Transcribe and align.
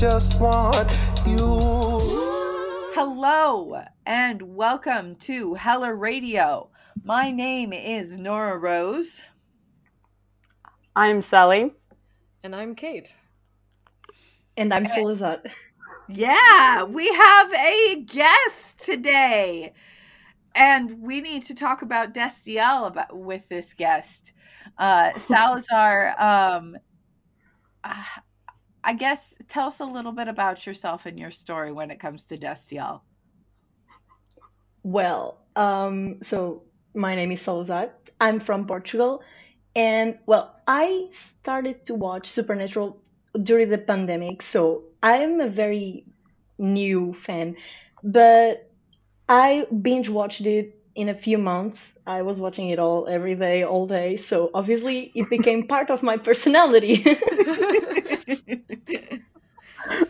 just 0.00 0.40
want 0.40 0.90
you. 1.26 1.36
Hello 2.94 3.82
and 4.06 4.40
welcome 4.56 5.14
to 5.16 5.52
Heller 5.52 5.94
Radio. 5.94 6.70
My 7.04 7.30
name 7.30 7.74
is 7.74 8.16
Nora 8.16 8.56
Rose. 8.56 9.20
I'm 10.96 11.20
Sally. 11.20 11.74
And 12.42 12.56
I'm 12.56 12.74
Kate. 12.74 13.14
And 14.56 14.72
I'm 14.72 14.86
Solizat. 14.86 15.50
Yeah, 16.08 16.84
we 16.84 17.06
have 17.06 17.52
a 17.52 18.02
guest 18.06 18.80
today. 18.80 19.74
And 20.54 21.02
we 21.02 21.20
need 21.20 21.44
to 21.44 21.54
talk 21.54 21.82
about 21.82 22.14
Destiel 22.14 22.86
about 22.86 23.14
with 23.14 23.50
this 23.50 23.74
guest. 23.74 24.32
Uh, 24.78 25.18
Salazar, 25.18 26.14
um, 26.18 26.78
uh, 27.84 28.02
I 28.82 28.94
guess 28.94 29.34
tell 29.48 29.66
us 29.66 29.80
a 29.80 29.84
little 29.84 30.12
bit 30.12 30.28
about 30.28 30.66
yourself 30.66 31.06
and 31.06 31.18
your 31.18 31.30
story 31.30 31.72
when 31.72 31.90
it 31.90 32.00
comes 32.00 32.24
to 32.26 32.38
Destiel. 32.38 33.00
Well, 34.82 35.38
um, 35.56 36.22
so 36.22 36.62
my 36.94 37.14
name 37.14 37.32
is 37.32 37.42
Salazar. 37.42 37.90
I'm 38.20 38.40
from 38.40 38.66
Portugal. 38.66 39.22
And 39.76 40.18
well, 40.26 40.56
I 40.66 41.08
started 41.12 41.84
to 41.86 41.94
watch 41.94 42.28
Supernatural 42.28 43.00
during 43.42 43.68
the 43.68 43.78
pandemic, 43.78 44.42
so 44.42 44.84
I'm 45.02 45.40
a 45.40 45.48
very 45.48 46.04
new 46.58 47.14
fan. 47.14 47.56
But 48.02 48.70
I 49.28 49.66
binge 49.82 50.08
watched 50.08 50.40
it 50.40 50.79
in 50.94 51.08
a 51.08 51.14
few 51.14 51.38
months. 51.38 51.96
I 52.06 52.22
was 52.22 52.40
watching 52.40 52.68
it 52.70 52.78
all 52.78 53.06
every 53.08 53.34
day, 53.34 53.64
all 53.64 53.86
day. 53.86 54.16
So 54.16 54.50
obviously, 54.54 55.12
it 55.14 55.28
became 55.30 55.66
part 55.66 55.90
of 55.90 56.02
my 56.02 56.16
personality. 56.16 57.04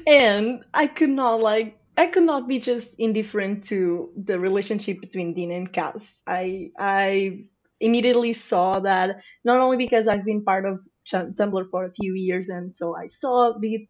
and 0.06 0.64
I 0.74 0.86
could 0.86 1.10
not 1.10 1.40
like 1.40 1.78
I 1.96 2.06
could 2.06 2.22
not 2.24 2.48
be 2.48 2.58
just 2.58 2.94
indifferent 2.98 3.64
to 3.64 4.10
the 4.16 4.38
relationship 4.38 5.00
between 5.00 5.34
Dean 5.34 5.50
and 5.50 5.72
Cass. 5.72 6.22
I 6.26 6.70
I 6.78 7.44
immediately 7.80 8.32
saw 8.32 8.80
that 8.80 9.22
not 9.44 9.58
only 9.58 9.76
because 9.76 10.06
I've 10.06 10.24
been 10.24 10.44
part 10.44 10.66
of 10.66 10.80
Tumblr 11.10 11.70
for 11.70 11.86
a 11.86 11.92
few 11.92 12.14
years 12.14 12.48
and 12.48 12.72
so 12.72 12.94
I 12.94 13.06
saw 13.06 13.54
it 13.60 13.88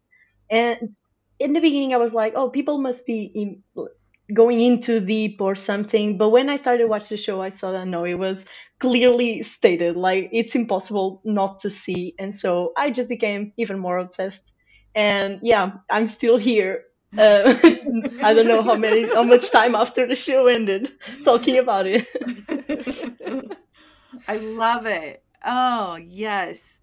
and 0.49 0.95
in 1.39 1.53
the 1.53 1.59
beginning 1.59 1.93
I 1.93 1.97
was 1.97 2.13
like, 2.13 2.33
oh, 2.35 2.49
people 2.49 2.79
must 2.79 3.05
be 3.05 3.23
in, 3.35 3.63
going 4.33 4.61
into 4.61 4.99
deep 4.99 5.41
or 5.41 5.55
something. 5.55 6.17
But 6.17 6.29
when 6.29 6.49
I 6.49 6.55
started 6.55 6.87
watching 6.87 7.17
the 7.17 7.21
show, 7.21 7.41
I 7.41 7.49
saw 7.49 7.71
that 7.71 7.87
no, 7.87 8.05
it 8.05 8.15
was 8.15 8.45
clearly 8.79 9.43
stated 9.43 9.95
like 9.95 10.29
it's 10.31 10.55
impossible 10.55 11.21
not 11.23 11.59
to 11.59 11.69
see, 11.69 12.15
and 12.19 12.33
so 12.33 12.73
I 12.77 12.91
just 12.91 13.09
became 13.09 13.53
even 13.57 13.79
more 13.79 13.97
obsessed. 13.97 14.51
And 14.95 15.39
yeah, 15.41 15.71
I'm 15.89 16.07
still 16.07 16.37
here. 16.37 16.83
Uh, 17.17 17.55
I 18.23 18.33
don't 18.33 18.47
know 18.47 18.63
how 18.63 18.75
many, 18.75 19.05
how 19.13 19.23
much 19.23 19.51
time 19.51 19.75
after 19.75 20.07
the 20.07 20.15
show 20.15 20.47
ended, 20.47 20.91
talking 21.23 21.57
about 21.57 21.85
it. 21.87 22.07
I 24.27 24.37
love 24.37 24.85
it. 24.85 25.23
Oh 25.45 25.95
yes. 25.95 26.79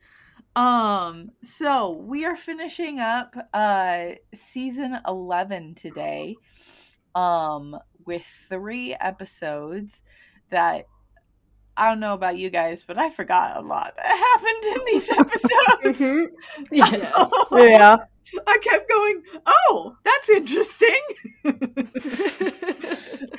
Um, 0.57 1.31
so 1.43 1.93
we 1.93 2.25
are 2.25 2.37
finishing 2.37 2.99
up 2.99 3.35
uh 3.55 4.17
season 4.35 4.99
11 5.07 5.75
today. 5.77 6.37
Um 7.15 7.77
with 8.07 8.25
three 8.49 8.95
episodes 8.95 10.03
that 10.51 10.87
I 11.77 11.89
don't 11.89 12.01
know 12.01 12.15
about 12.15 12.37
you 12.37 12.51
guys, 12.51 12.83
but 12.83 12.99
I 12.99 13.09
forgot 13.11 13.57
a 13.57 13.61
lot 13.61 13.95
that 13.97 14.07
happened 14.41 14.81
in 14.81 14.85
these 14.87 15.11
episodes. 15.19 16.01
mm-hmm. 16.01 16.65
Yes. 16.75 17.51
yeah. 17.53 17.97
I 18.47 18.59
kept 18.63 18.91
going, 18.91 19.23
oh, 19.47 19.97
that's 20.05 20.29
interesting. 20.29 21.01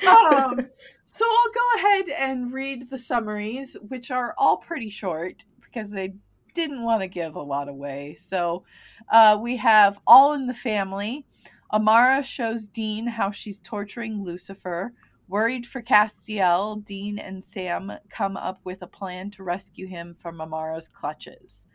um, 0.06 0.68
so 1.04 1.24
I'll 1.24 1.52
go 1.52 1.76
ahead 1.76 2.08
and 2.08 2.52
read 2.52 2.90
the 2.90 2.98
summaries, 2.98 3.76
which 3.88 4.10
are 4.10 4.34
all 4.36 4.56
pretty 4.56 4.90
short 4.90 5.44
because 5.62 5.92
they 5.92 6.14
didn't 6.54 6.82
want 6.82 7.02
to 7.02 7.08
give 7.08 7.36
a 7.36 7.42
lot 7.42 7.68
away. 7.68 8.14
So 8.14 8.64
uh, 9.12 9.38
we 9.40 9.56
have 9.58 10.00
All 10.06 10.32
in 10.32 10.46
the 10.46 10.54
Family. 10.54 11.24
Amara 11.72 12.22
shows 12.22 12.66
Dean 12.66 13.06
how 13.06 13.30
she's 13.30 13.60
torturing 13.60 14.24
Lucifer. 14.24 14.92
Worried 15.28 15.64
for 15.66 15.80
Castiel, 15.80 16.84
Dean 16.84 17.18
and 17.18 17.44
Sam 17.44 17.92
come 18.08 18.36
up 18.36 18.60
with 18.64 18.82
a 18.82 18.88
plan 18.88 19.30
to 19.32 19.44
rescue 19.44 19.86
him 19.86 20.14
from 20.14 20.40
Amara's 20.40 20.88
clutches. 20.88 21.66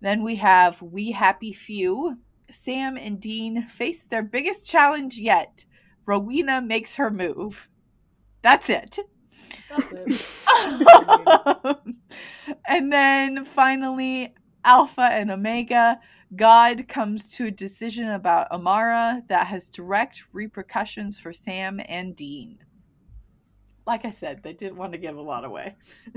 Then 0.00 0.24
we 0.24 0.34
have 0.36 0.82
We 0.82 1.12
Happy 1.12 1.52
Few. 1.52 2.18
Sam 2.50 2.96
and 2.96 3.20
Dean 3.20 3.62
face 3.62 4.04
their 4.04 4.24
biggest 4.24 4.66
challenge 4.66 5.16
yet. 5.16 5.64
Rowena 6.06 6.60
makes 6.60 6.96
her 6.96 7.10
move. 7.10 7.68
That's 8.42 8.68
it. 8.68 8.98
That's 9.70 9.92
it. 9.92 10.26
and 12.68 12.92
then 12.92 13.44
finally, 13.44 14.34
Alpha 14.64 15.02
and 15.02 15.30
Omega. 15.30 16.00
God 16.34 16.88
comes 16.88 17.28
to 17.30 17.46
a 17.46 17.50
decision 17.50 18.08
about 18.10 18.50
Amara 18.50 19.22
that 19.28 19.48
has 19.48 19.68
direct 19.68 20.24
repercussions 20.32 21.18
for 21.18 21.32
Sam 21.32 21.80
and 21.86 22.16
Dean. 22.16 22.58
Like 23.86 24.04
I 24.04 24.10
said, 24.10 24.42
they 24.42 24.52
didn't 24.54 24.76
want 24.76 24.92
to 24.92 24.98
give 24.98 25.16
a 25.16 25.20
lot 25.20 25.44
away. 25.44 25.74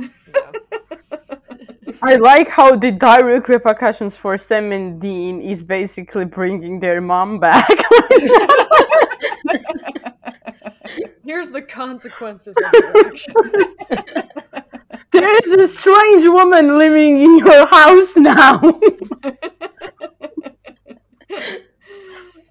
I 2.01 2.15
like 2.15 2.47
how 2.47 2.75
the 2.75 2.91
direct 2.91 3.49
repercussions 3.49 4.15
for 4.15 4.37
Sam 4.37 4.71
and 4.71 5.01
Dean 5.01 5.41
is 5.41 5.63
basically 5.63 6.25
bringing 6.25 6.79
their 6.79 7.01
mom 7.01 7.39
back. 7.39 7.67
Here's 11.25 11.49
the 11.49 11.63
consequences 11.63 12.55
of 12.57 12.73
your 12.73 13.07
actions. 13.07 13.35
there 15.15 15.37
is 15.37 15.51
a 15.51 15.67
strange 15.67 16.25
woman 16.25 16.77
living 16.77 17.21
in 17.21 17.37
your 17.37 17.65
house 17.67 18.17
now. 18.17 18.59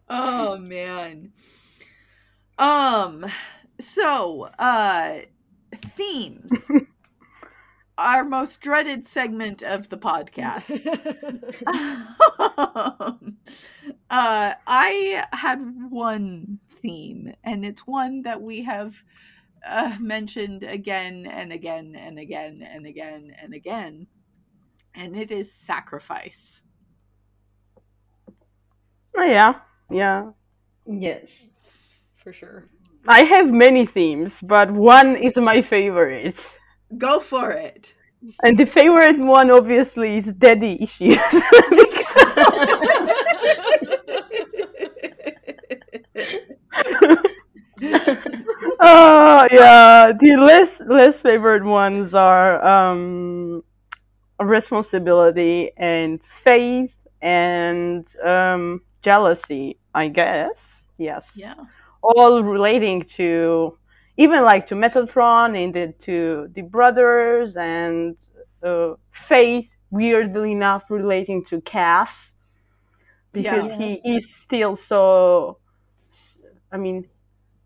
oh 0.08 0.56
man. 0.56 1.32
Um 2.58 3.26
so 3.78 4.49
uh 4.58 5.19
themes. 5.75 6.70
Our 7.99 8.25
most 8.25 8.61
dreaded 8.61 9.06
segment 9.06 9.62
of 9.62 9.88
the 9.90 9.99
podcast. 9.99 10.84
um, 11.66 13.37
uh 14.11 14.55
I 14.66 15.25
had 15.32 15.61
one 15.90 16.61
theme 16.81 17.34
and 17.44 17.64
it's 17.64 17.87
one 17.87 18.22
that 18.22 18.40
we 18.40 18.62
have 18.62 19.05
uh, 19.66 19.96
mentioned 20.00 20.62
again 20.64 21.26
and 21.26 21.52
again 21.52 21.94
and 21.96 22.19
again 22.19 22.66
and 22.69 22.87
again 22.87 23.34
and 23.40 23.55
again 23.55 24.06
and 24.94 25.16
it 25.16 25.31
is 25.31 25.52
sacrifice. 25.52 26.62
oh 29.16 29.25
yeah, 29.25 29.55
yeah. 29.90 30.31
Yes. 30.87 31.56
For 32.14 32.32
sure. 32.32 32.69
I 33.06 33.20
have 33.20 33.52
many 33.52 33.84
themes, 33.87 34.40
but 34.43 34.70
one 34.70 35.16
is 35.16 35.37
my 35.37 35.61
favorite. 35.61 36.40
Go 36.96 37.20
for 37.20 37.50
it. 37.50 37.94
And 38.43 38.56
the 38.56 38.64
favorite 38.64 39.19
one 39.19 39.50
obviously 39.50 40.16
is 40.16 40.32
daddy 40.32 40.82
issues. 40.82 41.19
oh 48.81 48.81
yeah, 49.50 50.12
the 50.19 50.37
less 50.37 50.81
less 50.81 51.20
favorite 51.20 51.64
ones 51.64 52.14
are 52.14 52.64
um, 52.64 53.62
responsibility 54.41 55.70
and 55.76 56.23
faith 56.25 57.06
and 57.23 58.06
um, 58.25 58.82
jealousy. 59.02 59.79
I 59.94 60.08
guess 60.08 60.87
yes. 60.99 61.32
yeah. 61.37 61.55
all 62.02 62.43
relating 62.43 63.02
to 63.17 63.79
even 64.17 64.43
like 64.44 64.67
to 64.67 64.75
Metatron 64.75 65.56
and 65.62 65.75
the, 65.75 65.94
to 66.00 66.49
the 66.55 66.62
brothers 66.62 67.56
and 67.56 68.17
uh, 68.62 68.94
Faith. 69.12 69.76
Weirdly 69.90 70.50
enough, 70.52 70.90
relating 70.90 71.44
to 71.47 71.61
Cass 71.61 72.35
because 73.32 73.79
Yeah. 73.79 73.87
he 74.02 74.17
is 74.17 74.35
still 74.37 74.76
so. 74.76 75.58
I 76.73 76.76
mean, 76.76 77.08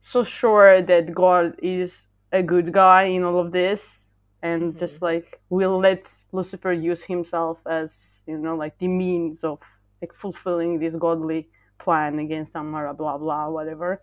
so 0.09 0.25
sure 0.25 0.81
that 0.81 1.13
God 1.13 1.55
is 1.63 2.07
a 2.33 2.43
good 2.43 2.73
guy 2.73 3.05
in 3.05 3.25
all 3.25 3.39
of 3.39 3.53
this, 3.53 4.09
and 4.43 4.77
just 4.77 5.03
like 5.03 5.39
will 5.51 5.79
let 5.79 6.11
Lucifer 6.33 6.73
use 6.73 7.05
himself 7.05 7.59
as 7.67 8.23
you 8.27 8.39
know 8.39 8.57
like 8.57 8.79
the 8.79 8.89
means 8.89 9.45
of 9.45 9.61
like 10.01 10.15
fulfilling 10.15 10.79
this 10.79 10.95
godly 10.95 11.49
plan 11.79 12.19
against 12.19 12.57
Amara, 12.57 12.95
blah 12.95 13.19
blah 13.19 13.51
whatever. 13.51 14.01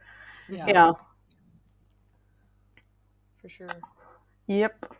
Yeah. 0.48 0.66
for 3.42 3.50
sure. 3.50 3.68
Yep. 4.48 4.94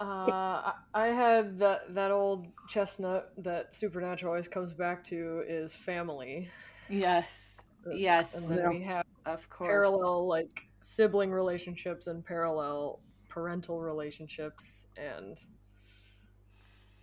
Uh, 0.00 0.04
I, 0.04 0.74
I 0.94 1.06
had 1.08 1.58
that 1.58 1.94
that 1.94 2.12
old 2.12 2.46
chestnut 2.68 3.32
that 3.38 3.74
Supernatural 3.74 4.30
always 4.30 4.46
comes 4.46 4.72
back 4.72 5.02
to 5.04 5.42
is 5.48 5.74
family. 5.74 6.48
Yes. 6.88 7.47
That's- 7.84 8.00
Yes. 8.00 8.34
and 8.34 8.50
then 8.50 8.64
Yeah. 8.64 8.68
we 8.78 8.82
have 8.82 9.06
Of 9.26 9.48
course. 9.50 9.68
parallel 9.68 10.26
like 10.26 10.66
sibling 10.80 11.32
relationships 11.32 12.06
and 12.06 12.24
parallel 12.24 13.00
parental 13.28 13.80
relationships 13.80 14.86
and 14.96 15.38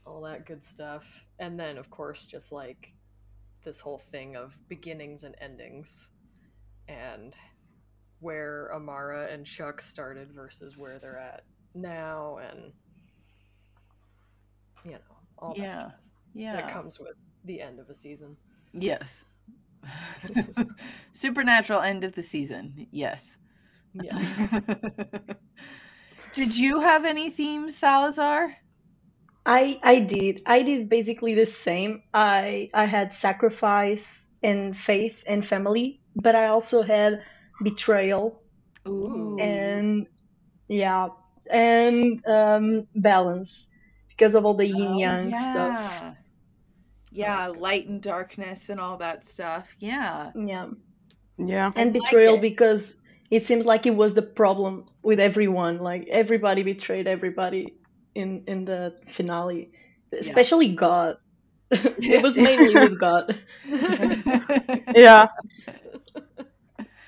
all 0.06 0.22
that 0.22 0.46
good 0.46 0.64
stuff. 0.64 1.26
And 1.40 1.60
then 1.60 1.78
of 1.78 1.90
course 1.90 2.24
just 2.24 2.52
like 2.52 2.94
this 3.64 3.80
whole 3.82 3.98
thing 3.98 4.36
of 4.36 4.58
beginnings 4.68 5.24
and 5.24 5.36
endings 5.42 6.12
and 6.88 7.38
where 8.20 8.74
Amara 8.74 9.28
and 9.32 9.46
Chuck 9.46 9.82
started 9.82 10.32
versus 10.32 10.78
where 10.78 11.00
they're 11.00 11.18
at 11.18 11.44
now 11.74 12.38
and 12.38 12.74
you 14.84 14.92
know, 14.92 15.00
all 15.40 15.54
that 15.56 15.60
Yeah. 15.62 15.90
jazz 15.92 16.14
Yeah. 16.34 16.56
that 16.62 16.72
comes 16.72 17.00
with 17.00 17.18
the 17.44 17.60
end 17.62 17.80
of 17.80 17.90
a 17.90 17.94
season. 17.94 18.38
Yes. 18.74 19.26
Supernatural 21.12 21.82
end 21.82 22.04
of 22.04 22.14
the 22.14 22.24
season. 22.24 22.88
Yes. 22.92 23.38
Yeah. 23.94 24.20
Did 26.34 26.58
you 26.58 26.82
have 26.82 27.06
any 27.06 27.30
themes, 27.30 27.78
Salazar? 27.78 28.58
I 29.46 29.80
I 29.84 30.00
did. 30.00 30.42
I 30.46 30.64
did 30.64 30.90
basically 30.90 31.36
the 31.36 31.46
same. 31.46 32.04
I 32.14 32.70
I 32.74 32.86
had 32.86 33.14
sacrifice 33.14 34.28
and 34.44 34.78
faith 34.78 35.24
and 35.28 35.46
family, 35.46 36.02
but 36.16 36.36
I 36.36 36.48
also 36.48 36.82
had 36.84 37.24
betrayal 37.62 38.42
Ooh. 38.88 39.38
and 39.38 40.08
yeah, 40.68 41.10
and 41.52 42.26
um, 42.28 42.88
balance 42.96 43.70
because 44.10 44.36
of 44.36 44.46
all 44.46 44.56
the 44.56 44.68
yin 44.68 44.94
Oh, 44.94 44.96
yang 44.96 45.30
yeah. 45.30 45.34
stuff. 45.34 46.16
Yeah, 47.16 47.48
light 47.48 47.88
and 47.88 48.02
darkness 48.02 48.70
and 48.70 48.80
all 48.80 48.98
that 48.98 49.24
stuff. 49.26 49.76
Yeah. 49.80 50.32
Yeah, 50.36 50.68
Yeah. 51.38 51.72
and 51.76 51.94
like 51.94 51.94
betrayal 51.94 52.36
it. 52.36 52.42
because 52.42 52.96
it 53.32 53.44
seems 53.46 53.66
like 53.66 53.86
it 53.86 53.96
was 53.96 54.14
the 54.14 54.22
problem 54.24 54.86
with 55.04 55.20
everyone. 55.20 55.80
Like 55.80 56.08
everybody 56.10 56.64
betrayed 56.64 57.08
everybody 57.08 57.76
in 58.16 58.44
in 58.48 58.66
the 58.66 58.96
finale, 59.08 59.72
especially 60.18 60.70
God. 60.76 61.18
it 61.72 62.22
was 62.22 62.38
mainly 62.38 62.78
with 62.78 63.00
God. 63.00 63.40
Yeah. 64.96 65.28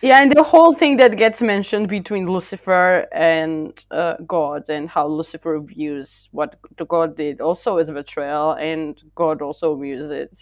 Yeah, 0.01 0.21
and 0.21 0.31
the 0.31 0.43
whole 0.43 0.73
thing 0.73 0.97
that 0.97 1.17
gets 1.17 1.41
mentioned 1.41 1.87
between 1.89 2.27
Lucifer 2.29 3.07
and 3.11 3.73
uh, 3.89 4.15
God, 4.27 4.69
and 4.69 4.87
how 4.89 5.07
Lucifer 5.07 5.59
views 5.59 6.29
what 6.31 6.55
God 6.87 7.17
did, 7.17 7.41
also 7.41 7.77
as 7.77 7.89
betrayal, 7.89 8.51
and 8.53 9.01
God 9.15 9.41
also 9.41 9.75
views 9.75 10.11
it 10.11 10.37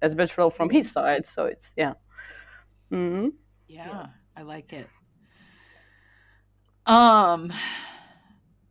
as 0.00 0.14
betrayal 0.14 0.50
from 0.50 0.70
his 0.70 0.90
side. 0.92 1.26
So 1.26 1.46
it's 1.46 1.72
yeah. 1.76 1.94
hmm 2.90 3.28
Yeah, 3.68 4.06
I 4.36 4.42
like 4.42 4.72
it. 4.72 4.88
Um 6.86 7.52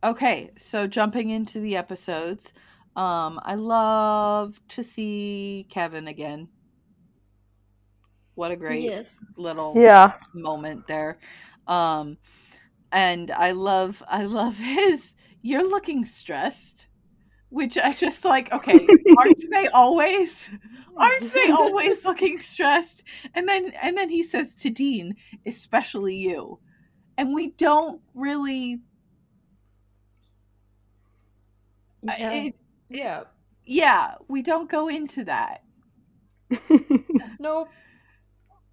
okay, 0.02 0.50
so 0.58 0.86
jumping 0.86 1.30
into 1.30 1.60
the 1.60 1.76
episodes. 1.76 2.52
Um 2.96 3.40
I 3.44 3.54
love 3.54 4.60
to 4.68 4.82
see 4.82 5.66
Kevin 5.70 6.08
again. 6.08 6.48
What 8.40 8.52
a 8.52 8.56
great 8.56 8.94
Yes. 8.94 9.06
little 9.36 9.74
Yeah. 9.74 10.14
moment 10.32 10.86
there. 10.86 11.18
Um 11.66 12.16
and 12.90 13.30
I 13.30 13.52
love 13.52 14.02
I 14.08 14.24
love 14.24 14.56
his 14.76 15.14
you're 15.42 15.68
looking 15.68 16.06
stressed, 16.06 16.88
which 17.50 17.78
I 17.78 17.92
just 17.92 18.24
like 18.24 18.52
okay, 18.52 18.94
aren't 19.18 19.44
they 19.50 19.68
always? 19.74 20.48
Aren't 20.96 21.34
they 21.34 21.52
always 21.52 22.04
looking 22.06 22.40
stressed? 22.40 23.02
And 23.34 23.48
then 23.48 23.72
and 23.82 23.98
then 23.98 24.08
he 24.10 24.22
says 24.22 24.54
to 24.56 24.70
Dean, 24.70 25.16
especially 25.46 26.16
you. 26.16 26.60
And 27.18 27.34
we 27.34 27.48
don't 27.52 28.00
really 28.14 28.80
Yeah. 32.02 32.30
it, 32.30 32.54
yeah. 32.88 33.24
yeah, 33.64 34.14
we 34.28 34.42
don't 34.42 34.68
go 34.70 34.88
into 34.88 35.24
that. 35.24 35.62
Nope. 37.38 37.74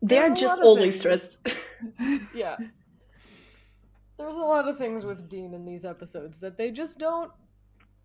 They're 0.01 0.29
just 0.33 0.57
lot 0.59 0.65
always 0.65 0.99
stressed. 0.99 1.38
Yeah. 2.35 2.57
There's 4.17 4.35
a 4.35 4.39
lot 4.39 4.67
of 4.67 4.77
things 4.77 5.05
with 5.05 5.29
Dean 5.29 5.53
in 5.53 5.63
these 5.63 5.85
episodes 5.85 6.39
that 6.39 6.57
they 6.57 6.71
just 6.71 6.97
don't. 6.97 7.31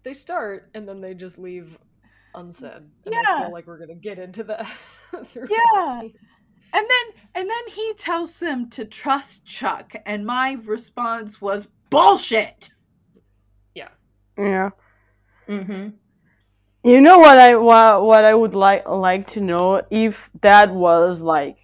They 0.03 0.13
start 0.13 0.71
and 0.75 0.87
then 0.87 1.01
they 1.01 1.15
just 1.15 1.39
leave 1.39 1.79
unsaid. 2.35 2.83
And 3.07 3.15
I 3.15 3.23
Yeah. 3.23 3.41
feel 3.45 3.53
like 3.53 3.67
we're 3.67 3.79
gonna 3.79 3.95
get 3.95 4.19
into 4.19 4.45
that. 4.45 4.67
throughout 5.25 5.51
Yeah. 5.51 6.01
the- 6.03 6.13
And 6.75 6.87
then 6.89 7.23
and 7.35 7.49
then 7.51 7.69
he 7.69 7.95
tells 7.99 8.39
them 8.39 8.69
to 8.71 8.85
trust 8.85 9.45
Chuck 9.47 9.95
and 10.07 10.27
my 10.27 10.59
response 10.65 11.41
was 11.41 11.69
bullshit. 11.91 12.71
Yeah. 13.75 13.89
Yeah. 14.37 14.71
Mm 15.49 15.67
hmm 15.67 15.89
You 16.85 17.01
know 17.01 17.19
what 17.19 17.39
I 17.39 17.57
what, 17.57 18.03
what 18.05 18.25
I 18.25 18.35
would 18.35 18.55
like 18.55 18.87
like 18.89 19.29
to 19.33 19.41
know 19.41 19.83
if 19.91 20.29
that 20.43 20.75
was 20.75 21.21
like 21.23 21.57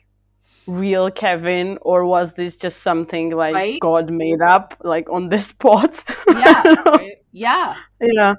real 0.69 1.11
Kevin 1.11 1.79
or 1.83 2.05
was 2.07 2.35
this 2.35 2.57
just 2.57 2.83
something 2.83 3.31
like 3.31 3.55
Right? 3.55 3.81
God 3.81 4.11
made 4.11 4.43
up 4.43 4.77
like 4.85 5.11
on 5.11 5.29
the 5.31 5.39
spot? 5.51 6.05
Yeah. 6.29 6.75
Right? 6.87 7.17
Yeah. 7.33 7.77
yeah. 8.01 8.35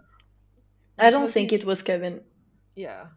I 0.97 1.09
don't 1.11 1.21
Because 1.23 1.33
think 1.33 1.51
he's- 1.51 1.61
it 1.63 1.67
was 1.67 1.81
Kevin. 1.81 2.21
Yeah. 2.75 3.07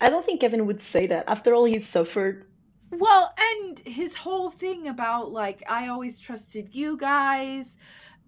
I 0.00 0.08
don't 0.10 0.24
think 0.24 0.40
Kevin 0.40 0.66
would 0.66 0.80
say 0.80 1.06
that. 1.08 1.24
After 1.28 1.54
all, 1.54 1.64
he 1.64 1.78
suffered. 1.80 2.46
Well, 2.90 3.34
and 3.38 3.78
his 3.80 4.14
whole 4.14 4.50
thing 4.50 4.88
about 4.88 5.32
like 5.32 5.62
I 5.68 5.88
always 5.88 6.18
trusted 6.18 6.74
you 6.74 6.96
guys, 6.96 7.76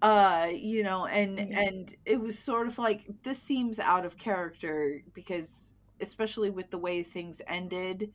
uh, 0.01 0.49
you 0.53 0.83
know, 0.83 1.05
and 1.05 1.39
Mhm. 1.39 1.57
and 1.67 1.95
it 2.05 2.19
was 2.19 2.37
sort 2.37 2.67
of 2.67 2.77
like 2.77 3.05
this 3.23 3.39
seems 3.41 3.79
out 3.79 4.05
of 4.05 4.17
character 4.17 5.01
because 5.13 5.73
especially 5.99 6.49
with 6.49 6.69
the 6.71 6.77
way 6.77 7.03
things 7.03 7.41
ended, 7.47 8.11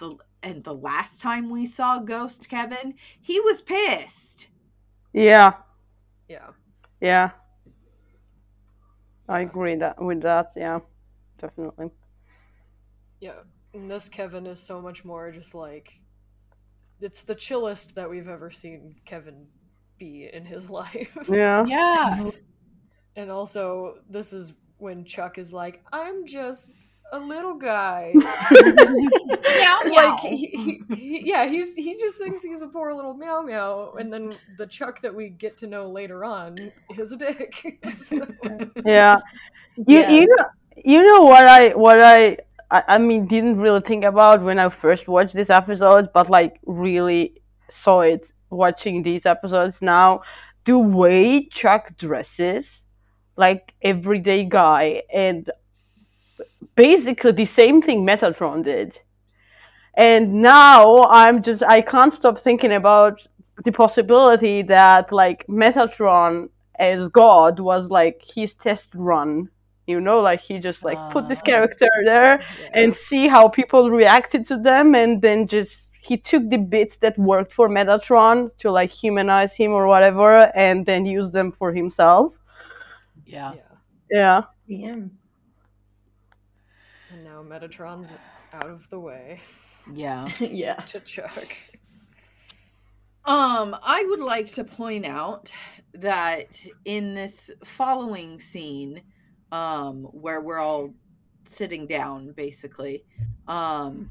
the 0.00 0.16
and 0.42 0.64
the 0.64 0.74
last 0.74 1.20
time 1.20 1.50
we 1.50 1.66
saw 1.66 1.98
Ghost 1.98 2.48
Kevin, 2.48 2.94
he 3.20 3.40
was 3.40 3.60
pissed. 3.60 4.48
Yeah. 5.12 5.54
Yeah. 6.28 6.48
Yeah. 7.00 7.30
I 9.28 9.40
agree 9.40 9.76
that 9.76 10.00
with 10.02 10.22
that, 10.22 10.52
yeah. 10.56 10.80
Definitely. 11.38 11.90
Yeah. 13.20 13.40
And 13.74 13.90
this 13.90 14.08
Kevin 14.08 14.46
is 14.46 14.60
so 14.60 14.80
much 14.80 15.04
more 15.04 15.30
just 15.30 15.54
like 15.54 16.00
it's 17.00 17.22
the 17.22 17.34
chillest 17.34 17.94
that 17.94 18.08
we've 18.08 18.28
ever 18.28 18.50
seen 18.50 18.96
Kevin 19.04 19.46
be 19.98 20.28
in 20.32 20.44
his 20.44 20.70
life. 20.80 21.16
Yeah. 21.28 21.64
Yeah. 21.66 22.30
And 23.16 23.30
also 23.30 23.98
this 24.08 24.32
is 24.32 24.54
when 24.78 25.04
Chuck 25.04 25.38
is 25.38 25.52
like, 25.52 25.82
I'm 25.92 26.26
just 26.26 26.72
a 27.12 27.18
little 27.18 27.54
guy. 27.54 28.12
meow, 28.14 28.20
meow. 29.84 29.92
like 29.94 30.20
he, 30.20 30.36
he, 30.36 30.82
he- 30.94 31.22
yeah 31.28 31.46
he's 31.46 31.74
he 31.74 31.96
just 31.98 32.18
thinks 32.18 32.42
he's 32.42 32.62
a 32.62 32.66
poor 32.68 32.92
little 32.94 33.14
meow 33.14 33.42
meow 33.42 33.94
and 33.98 34.12
then 34.12 34.36
the 34.58 34.66
chuck 34.66 35.00
that 35.00 35.14
we 35.14 35.28
get 35.28 35.56
to 35.58 35.66
know 35.66 35.88
later 35.88 36.24
on 36.24 36.70
is 36.98 37.12
a 37.12 37.16
dick 37.16 37.80
So- 37.88 38.26
Yeah. 38.84 39.20
You 39.76 40.00
Yeah. 40.00 40.10
you 40.10 40.26
know 40.26 40.46
you 40.84 41.06
know 41.06 41.22
what 41.22 41.46
I 41.46 41.70
what 41.70 42.00
I 42.02 42.38
I, 42.70 42.82
I 42.88 42.98
mean 42.98 43.26
didn't 43.26 43.58
really 43.58 43.80
think 43.80 44.04
about 44.04 44.42
when 44.42 44.58
I 44.58 44.68
first 44.68 45.08
watched 45.08 45.34
this 45.34 45.50
episode, 45.50 46.10
but 46.14 46.30
like 46.30 46.60
really 46.66 47.42
saw 47.68 48.00
it 48.02 48.30
watching 48.50 49.02
these 49.02 49.26
episodes 49.26 49.82
now. 49.82 50.22
The 50.64 50.78
way 50.78 51.48
Chuck 51.48 51.96
dresses 51.98 52.82
like 53.36 53.74
everyday 53.82 54.44
guy 54.44 55.02
and 55.12 55.50
basically 56.74 57.32
the 57.32 57.44
same 57.46 57.82
thing 57.82 58.04
Metatron 58.06 58.62
did. 58.64 58.98
And 59.94 60.34
now 60.42 61.04
I'm 61.04 61.42
just 61.42 61.62
I 61.62 61.80
can't 61.80 62.14
stop 62.14 62.40
thinking 62.40 62.72
about 62.72 63.26
the 63.64 63.72
possibility 63.72 64.62
that 64.62 65.12
like 65.12 65.46
Metatron 65.48 66.48
as 66.78 67.08
God 67.08 67.60
was 67.60 67.90
like 67.90 68.22
his 68.34 68.54
test 68.54 68.90
run. 68.94 69.48
You 69.86 70.00
know, 70.00 70.20
like 70.20 70.40
he 70.40 70.58
just 70.60 70.84
like 70.84 70.98
put 71.10 71.28
this 71.28 71.40
Ah. 71.40 71.46
character 71.46 71.88
there 72.04 72.42
and 72.74 72.96
see 72.96 73.26
how 73.26 73.48
people 73.48 73.90
reacted 73.90 74.46
to 74.48 74.56
them 74.56 74.94
and 74.94 75.20
then 75.20 75.48
just 75.48 75.90
he 76.02 76.16
took 76.16 76.48
the 76.48 76.56
bits 76.58 76.96
that 76.98 77.18
worked 77.18 77.52
for 77.52 77.68
Metatron 77.68 78.56
to 78.58 78.70
like 78.70 78.90
humanize 78.92 79.54
him 79.54 79.72
or 79.72 79.86
whatever 79.88 80.50
and 80.56 80.86
then 80.86 81.04
use 81.06 81.32
them 81.32 81.50
for 81.52 81.72
himself. 81.72 82.32
yeah. 83.26 83.52
yeah 84.10 84.42
Yeah. 84.66 84.96
Yeah. 87.48 87.62
and 87.64 87.80
now 87.80 88.02
metatron's 88.02 88.16
out 88.52 88.70
of 88.70 88.88
the 88.90 89.00
way 89.00 89.40
Yeah. 89.92 90.28
yeah. 90.40 90.74
to 90.76 91.00
chuck 91.00 91.46
Um, 93.24 93.76
I 93.82 94.04
would 94.08 94.20
like 94.20 94.48
to 94.54 94.64
point 94.64 95.06
out 95.06 95.52
that 95.94 96.66
in 96.84 97.14
this 97.14 97.50
following 97.64 98.40
scene, 98.40 99.02
um, 99.52 100.04
where 100.04 100.40
we're 100.40 100.58
all 100.58 100.94
sitting 101.44 101.86
down, 101.86 102.32
basically, 102.32 103.04
um, 103.46 104.10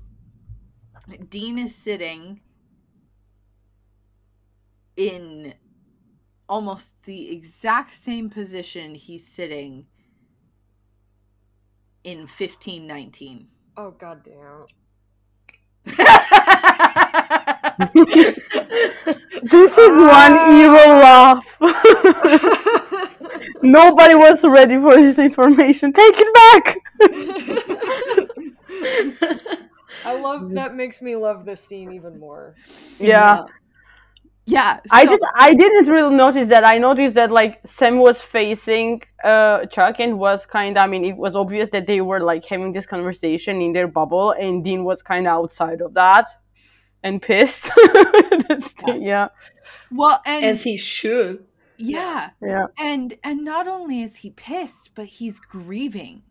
Dean 1.29 1.57
is 1.57 1.75
sitting 1.75 2.41
in 4.95 5.53
almost 6.47 7.01
the 7.03 7.31
exact 7.31 7.95
same 7.95 8.29
position 8.29 8.95
he's 8.95 9.27
sitting 9.27 9.85
in 12.09 12.19
1519. 12.19 13.47
Oh 13.77 13.91
god 13.91 14.23
damn. 14.23 14.65
This 19.41 19.77
is 19.77 19.95
one 19.95 20.35
ah. 20.37 20.61
evil 20.61 20.97
laugh. 20.99 21.45
Nobody 23.61 24.15
was 24.15 24.43
ready 24.43 24.75
for 24.77 24.95
this 24.95 25.17
information. 25.17 25.93
Take 25.93 26.15
it 26.17 26.33
back. 26.33 26.75
I 30.05 30.19
love 30.19 30.51
that 30.51 30.75
makes 30.75 31.01
me 31.01 31.15
love 31.15 31.45
this 31.45 31.61
scene 31.61 31.93
even 31.93 32.19
more. 32.19 32.55
yeah. 32.99 33.07
yeah, 33.07 33.43
I 34.55 35.05
so- 35.05 35.11
just 35.11 35.25
I 35.35 35.53
didn't 35.53 35.87
really 35.87 36.15
notice 36.15 36.47
that. 36.49 36.63
I 36.63 36.77
noticed 36.77 37.15
that 37.15 37.31
like 37.31 37.59
Sam 37.65 37.99
was 37.99 38.21
facing 38.21 39.01
uh 39.23 39.65
Chuck 39.65 39.99
and 39.99 40.17
was 40.19 40.45
kind 40.45 40.77
of 40.77 40.83
I 40.83 40.87
mean 40.87 41.05
it 41.05 41.17
was 41.17 41.35
obvious 41.35 41.69
that 41.69 41.85
they 41.87 42.01
were 42.01 42.19
like 42.19 42.45
having 42.45 42.71
this 42.73 42.85
conversation 42.85 43.61
in 43.61 43.73
their 43.73 43.87
bubble 43.87 44.31
and 44.31 44.63
Dean 44.63 44.83
was 44.83 45.01
kind 45.01 45.27
of 45.27 45.33
outside 45.33 45.81
of 45.81 45.93
that 45.95 46.27
and 47.03 47.21
pissed. 47.21 47.63
That's 48.47 48.73
the- 48.73 48.99
yeah. 49.01 49.27
well, 49.91 50.21
and 50.25 50.45
As 50.45 50.63
he 50.63 50.77
should. 50.77 51.45
yeah, 51.77 52.29
Yeah. 52.41 52.67
and 52.77 53.13
and 53.23 53.43
not 53.43 53.67
only 53.67 54.01
is 54.01 54.15
he 54.17 54.29
pissed, 54.31 54.91
but 54.95 55.05
he's 55.05 55.39
grieving. 55.39 56.23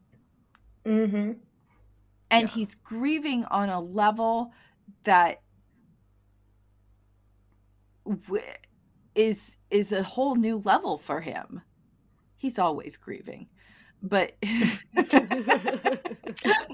Mm-hmm. 0.84 1.32
and 2.30 2.42
Yeah. 2.48 2.54
he's 2.54 2.74
grieving 2.74 3.44
on 3.46 3.68
a 3.68 3.80
level 3.80 4.52
that 5.04 5.30
w- 5.30 5.47
is 9.14 9.56
is 9.70 9.92
a 9.92 10.02
whole 10.02 10.36
new 10.36 10.58
level 10.64 10.98
for 10.98 11.20
him 11.20 11.62
he's 12.36 12.58
always 12.58 12.96
grieving 12.96 13.46
but 14.02 14.32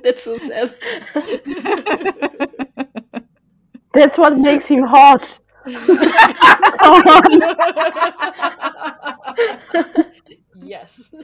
That's 0.03 0.23
so 0.23 0.37
sad. 0.39 0.75
That's 3.95 4.19
what 4.19 4.37
makes 4.37 4.67
him 4.67 4.83
hot. 4.85 5.39
yes. 10.57 11.15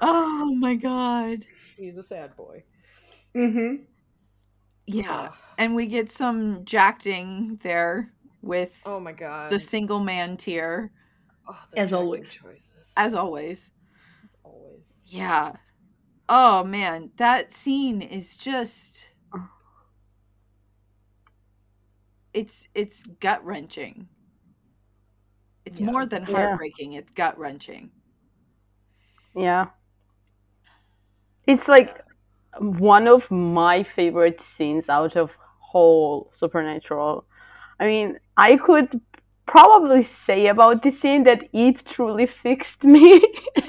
oh 0.00 0.54
my 0.54 0.76
god 0.76 1.44
He's 1.76 1.96
a 1.96 2.02
sad 2.02 2.36
boy. 2.36 2.62
mm-hmm. 3.34 3.82
yeah 4.86 5.28
Ugh. 5.30 5.34
and 5.58 5.74
we 5.74 5.86
get 5.86 6.12
some 6.12 6.64
jacting 6.64 7.58
there 7.64 8.12
with 8.46 8.72
Oh 8.84 9.00
my 9.00 9.12
god. 9.12 9.50
the 9.50 9.60
single 9.60 10.00
man 10.00 10.36
tear 10.36 10.92
Oh, 11.48 11.58
As 11.76 11.92
always. 11.92 12.32
Choices. 12.32 12.92
as 12.96 13.14
always 13.14 13.70
As 14.24 14.36
always. 14.44 14.98
yeah 15.06 15.52
oh 16.28 16.64
man 16.64 17.10
that 17.16 17.52
scene 17.52 18.02
is 18.02 18.36
just 18.36 19.08
it's 22.34 22.68
it's 22.74 23.02
gut 23.20 23.44
wrenching 23.44 24.08
it's 25.64 25.80
Yeah. 25.80 25.86
more 25.86 26.06
than 26.06 26.24
Yeah. 26.26 26.32
heartbreaking 26.32 26.92
it's 26.94 27.12
gut 27.12 27.38
wrenching 27.38 27.90
Yeah. 29.34 29.66
It's 31.46 31.68
like 31.68 32.02
one 32.58 33.06
of 33.08 33.30
my 33.30 33.82
favorite 33.82 34.40
scenes 34.40 34.88
out 34.88 35.16
of 35.16 35.30
whole 35.60 36.32
Supernatural. 36.38 37.26
I 37.78 37.86
mean, 37.86 38.18
I 38.36 38.56
could 38.56 39.00
probably 39.46 40.02
say 40.02 40.48
about 40.48 40.82
this 40.82 40.98
scene 41.00 41.22
that 41.24 41.48
it 41.52 41.84
truly 41.84 42.26
fixed 42.26 42.84
me. 42.84 43.22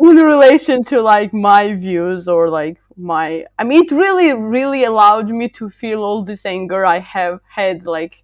In 0.00 0.16
relation 0.16 0.84
to 0.84 1.00
like 1.00 1.32
my 1.32 1.74
views 1.74 2.28
or 2.28 2.50
like 2.50 2.78
my 2.96 3.44
I 3.58 3.64
mean 3.64 3.84
it 3.84 3.90
really 3.90 4.32
really 4.34 4.84
allowed 4.84 5.28
me 5.28 5.48
to 5.50 5.68
feel 5.70 6.02
all 6.02 6.24
this 6.24 6.44
anger 6.44 6.84
I 6.84 6.98
have 7.00 7.40
had 7.48 7.86
like 7.86 8.22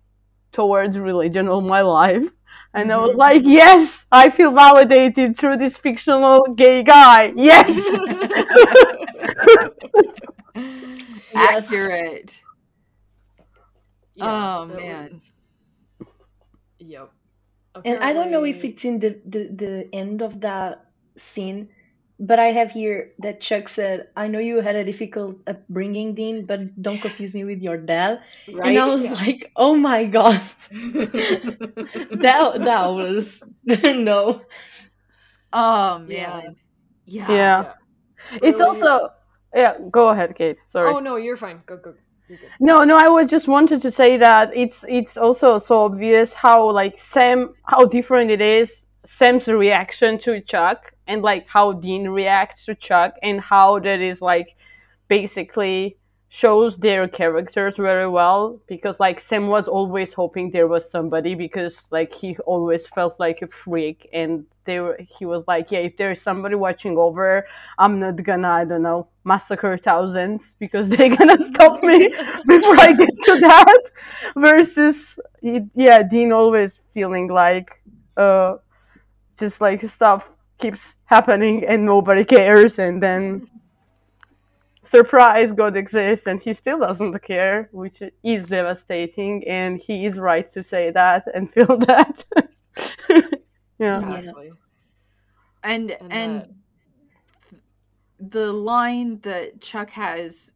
towards 0.52 0.98
religion 0.98 1.48
all 1.48 1.60
my 1.60 1.80
life. 1.80 2.26
And 2.74 2.92
I 2.92 2.96
was 2.98 3.10
mm-hmm. 3.10 3.18
like 3.18 3.42
yes 3.44 4.06
I 4.10 4.28
feel 4.30 4.52
validated 4.52 5.38
through 5.38 5.56
this 5.58 5.78
fictional 5.78 6.42
gay 6.54 6.82
guy. 6.82 7.32
Yes. 7.36 7.70
Accurate 11.34 12.42
Yeah, 14.20 14.58
Oh, 14.60 14.66
man. 14.66 15.08
was- 15.08 15.32
Yep. 16.78 17.10
And 17.84 17.98
I 18.02 18.12
don't 18.12 18.30
know 18.30 18.44
if 18.44 18.64
it's 18.64 18.84
in 18.84 18.98
the, 18.98 19.20
the, 19.24 19.48
the 19.48 19.88
end 19.94 20.22
of 20.22 20.40
that 20.40 20.86
scene, 21.16 21.68
but 22.18 22.38
I 22.38 22.46
have 22.52 22.70
here 22.72 23.12
that 23.20 23.40
Chuck 23.40 23.68
said, 23.68 24.08
I 24.16 24.26
know 24.28 24.38
you 24.40 24.60
had 24.60 24.76
a 24.76 24.84
difficult 24.84 25.36
upbringing, 25.46 26.14
Dean, 26.14 26.44
but 26.46 26.80
don't 26.82 27.00
confuse 27.00 27.32
me 27.32 27.44
with 27.44 27.62
your 27.62 27.76
dad. 27.78 28.20
right 28.52 28.66
And 28.68 28.78
I 28.78 28.86
was 28.86 29.04
Yeah. 29.04 29.12
like, 29.24 29.52
oh 29.56 29.76
my 29.76 30.04
God. 30.06 30.40
that, 30.70 32.52
that 32.64 32.86
was, 32.92 33.42
no. 33.66 34.42
oh 35.52 36.04
Yeah. 36.08 36.28
man 36.42 36.56
yeah 37.06 37.26
yeah 37.32 37.72
it's 38.42 38.60
Really- 38.60 38.62
also 38.62 39.08
yeah 39.54 39.74
go 39.90 40.10
ahead 40.10 40.34
Kate 40.36 40.58
sorry 40.68 40.92
Oh 40.94 41.00
no, 41.00 41.16
you're 41.16 41.36
fine. 41.36 41.62
Go 41.66 41.76
go. 41.76 41.94
No, 42.60 42.84
no, 42.84 42.96
I 42.96 43.08
was 43.08 43.28
just 43.28 43.48
wanted 43.48 43.80
to 43.82 43.90
say 43.90 44.16
that 44.16 44.54
it's 44.54 44.84
it's 44.88 45.16
also 45.16 45.58
so 45.58 45.84
obvious 45.84 46.34
how 46.34 46.70
like 46.70 46.98
Sam 46.98 47.54
how 47.64 47.84
different 47.86 48.30
it 48.30 48.40
is 48.40 48.86
Sam's 49.06 49.48
reaction 49.48 50.18
to 50.20 50.40
Chuck 50.40 50.92
and 51.06 51.22
like 51.22 51.46
how 51.48 51.72
Dean 51.72 52.08
reacts 52.08 52.64
to 52.66 52.74
Chuck 52.74 53.14
and 53.22 53.40
how 53.40 53.78
that 53.80 54.00
is 54.00 54.20
like 54.20 54.56
basically 55.08 55.96
shows 56.32 56.76
their 56.76 57.08
characters 57.08 57.76
very 57.76 58.06
well 58.06 58.60
because 58.68 59.00
like 59.00 59.18
Sam 59.18 59.48
was 59.48 59.66
always 59.66 60.12
hoping 60.12 60.52
there 60.52 60.68
was 60.68 60.88
somebody 60.88 61.34
because 61.34 61.88
like 61.90 62.14
he 62.14 62.36
always 62.46 62.86
felt 62.86 63.18
like 63.18 63.42
a 63.42 63.48
freak 63.48 64.08
and 64.12 64.44
they 64.64 64.78
were 64.78 64.96
he 65.18 65.26
was 65.26 65.42
like 65.48 65.72
yeah 65.72 65.80
if 65.80 65.96
there's 65.96 66.22
somebody 66.22 66.54
watching 66.54 66.96
over 66.96 67.44
I'm 67.78 67.98
not 67.98 68.22
gonna 68.22 68.48
I 68.48 68.64
don't 68.64 68.82
know 68.82 69.08
massacre 69.24 69.76
thousands 69.76 70.54
because 70.60 70.88
they're 70.90 71.16
gonna 71.16 71.40
stop 71.40 71.82
me 71.82 72.08
before 72.46 72.78
I 72.78 72.92
get 72.92 73.10
to 73.24 73.40
that. 73.40 73.82
Versus 74.36 75.18
yeah 75.42 76.04
Dean 76.04 76.30
always 76.30 76.80
feeling 76.94 77.26
like 77.26 77.82
uh 78.16 78.54
just 79.36 79.60
like 79.60 79.82
stuff 79.82 80.30
keeps 80.58 80.94
happening 81.06 81.64
and 81.66 81.84
nobody 81.84 82.24
cares 82.24 82.78
and 82.78 83.02
then 83.02 83.48
surprise 84.90 85.50
god 85.52 85.76
exists 85.76 86.26
and 86.26 86.42
he 86.42 86.52
still 86.52 86.78
doesn't 86.86 87.16
care 87.22 87.68
which 87.72 87.98
is 88.24 88.46
devastating 88.46 89.34
and 89.46 89.72
he 89.86 89.94
is 90.08 90.18
right 90.18 90.48
to 90.52 90.60
say 90.72 90.90
that 90.90 91.22
and 91.34 91.42
feel 91.54 91.74
that 91.90 92.24
yeah 93.78 93.98
Exactly. 94.18 94.50
and 95.62 95.90
And 96.00 96.12
and 96.18 96.32
that- 96.42 96.50
the 98.36 98.52
line 98.52 99.10
that 99.28 99.60
Chuck 99.60 99.90
has 99.90 100.52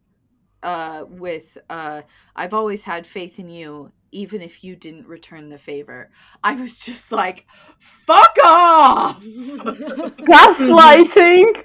uh 0.62 1.04
with 1.08 1.56
uh 1.70 2.02
I've 2.36 2.54
always 2.54 2.82
had 2.84 3.06
faith 3.06 3.38
in 3.38 3.48
you 3.48 3.92
even 4.12 4.40
if 4.42 4.62
you 4.64 4.76
didn't 4.76 5.08
return 5.08 5.48
the 5.48 5.58
favor. 5.58 6.10
I 6.44 6.54
was 6.54 6.78
just 6.78 7.10
like 7.10 7.46
fuck 7.80 8.36
off. 8.44 9.22
gaslighting 10.30 11.64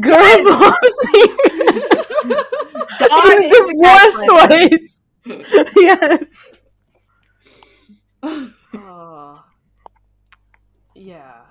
girl 0.00 0.44
bossing 0.44 1.36
God 3.08 3.42
in 3.42 3.42
is 3.42 3.66
the 3.66 3.74
worst 3.76 4.24
ways 4.50 5.02
yes 5.76 6.58
Oh. 8.74 9.44
yeah. 10.94 11.44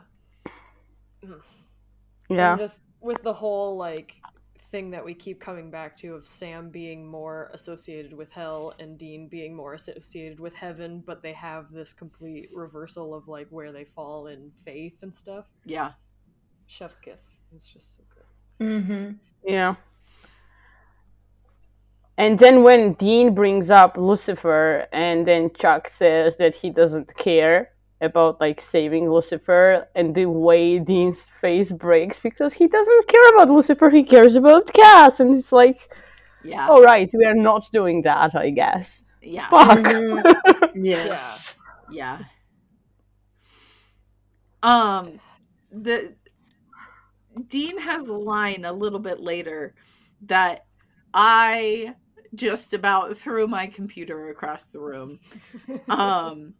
yeah 2.29 2.47
And 2.47 2.57
just 2.57 2.83
with 3.01 3.21
the 3.23 3.33
whole 3.33 3.77
like 3.77 4.23
thing 4.71 4.91
that 4.91 5.05
we 5.05 5.13
keep 5.13 5.39
coming 5.39 5.71
back 5.71 5.95
to 5.97 6.15
of 6.15 6.27
Sam 6.27 6.69
being 6.69 7.07
more 7.07 7.49
associated 7.53 8.13
with 8.13 8.29
hell 8.31 8.73
and 8.79 8.97
Dean 8.97 9.27
being 9.29 9.55
more 9.55 9.73
associated 9.75 10.39
with 10.39 10.53
heaven, 10.53 11.03
but 11.05 11.21
they 11.21 11.33
have 11.33 11.71
this 11.71 11.93
complete 11.93 12.49
reversal 12.53 13.13
of 13.13 13.27
like 13.27 13.47
where 13.49 13.71
they 13.71 13.85
fall 13.85 14.27
in 14.27 14.51
faith 14.65 15.03
and 15.03 15.13
stuff. 15.13 15.45
Yeah. 15.65 15.93
Chef's 16.67 16.99
kiss. 16.99 17.39
It's 17.53 17.67
just 17.67 17.95
so 17.95 18.03
good. 18.13 18.16
Mm-hmm. 18.59 19.11
yeah 19.43 19.75
And 22.17 22.39
then 22.39 22.63
when 22.63 22.93
Dean 22.93 23.33
brings 23.33 23.69
up 23.69 23.97
Lucifer, 23.97 24.87
and 24.91 25.27
then 25.27 25.51
Chuck 25.53 25.87
says 25.87 26.35
that 26.37 26.55
he 26.55 26.69
doesn't 26.69 27.15
care 27.15 27.71
about 28.01 28.39
like 28.39 28.59
saving 28.61 29.09
Lucifer, 29.11 29.87
and 29.95 30.15
the 30.15 30.25
way 30.25 30.79
Dean's 30.79 31.27
face 31.27 31.71
breaks 31.71 32.19
because 32.19 32.53
he 32.53 32.67
doesn't 32.67 33.07
care 33.07 33.29
about 33.33 33.49
Lucifer, 33.49 33.89
he 33.89 34.03
cares 34.03 34.35
about 34.35 34.71
Cass, 34.73 35.19
and 35.19 35.33
it's 35.35 35.51
like, 35.51 35.93
Yeah. 36.43 36.67
all 36.67 36.81
right, 36.83 37.09
we 37.13 37.25
are 37.25 37.35
not 37.35 37.65
doing 37.71 38.01
that, 38.03 38.35
I 38.35 38.49
guess. 38.51 39.05
Yeah. 39.21 39.49
Fuck. 39.49 39.79
Mhm. 39.79 40.23
yes. 40.75 41.55
Yeah. 41.89 42.19
Um 44.63 45.19
the 45.71 46.15
Dean 47.47 47.77
has 47.79 48.07
a 48.07 48.13
line 48.13 48.65
a 48.65 48.73
little 48.73 48.99
bit 48.99 49.19
later 49.19 49.75
that 50.23 50.65
I 51.13 51.95
just 52.35 52.73
about 52.73 53.17
threw 53.17 53.47
my 53.47 53.67
computer 53.67 54.29
across 54.29 54.71
the 54.71 54.79
room. 54.79 55.19
Um 55.89 56.53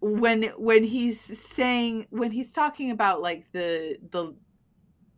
when 0.00 0.44
when 0.56 0.84
he's 0.84 1.20
saying 1.20 2.06
when 2.10 2.30
he's 2.30 2.50
talking 2.50 2.90
about 2.90 3.20
like 3.20 3.50
the 3.52 3.98
the 4.10 4.34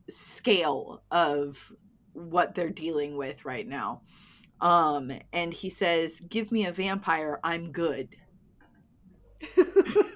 scale 0.09 1.03
of 1.11 1.73
what 2.13 2.55
they're 2.55 2.71
dealing 2.71 3.17
with 3.17 3.45
right 3.45 3.67
now. 3.67 4.03
Um 4.61 5.13
and 5.33 5.53
he 5.53 5.71
says, 5.71 6.21
"Give 6.21 6.51
me 6.53 6.67
a 6.67 6.73
vampire, 6.73 7.41
I'm 7.45 7.73
good." 7.73 8.17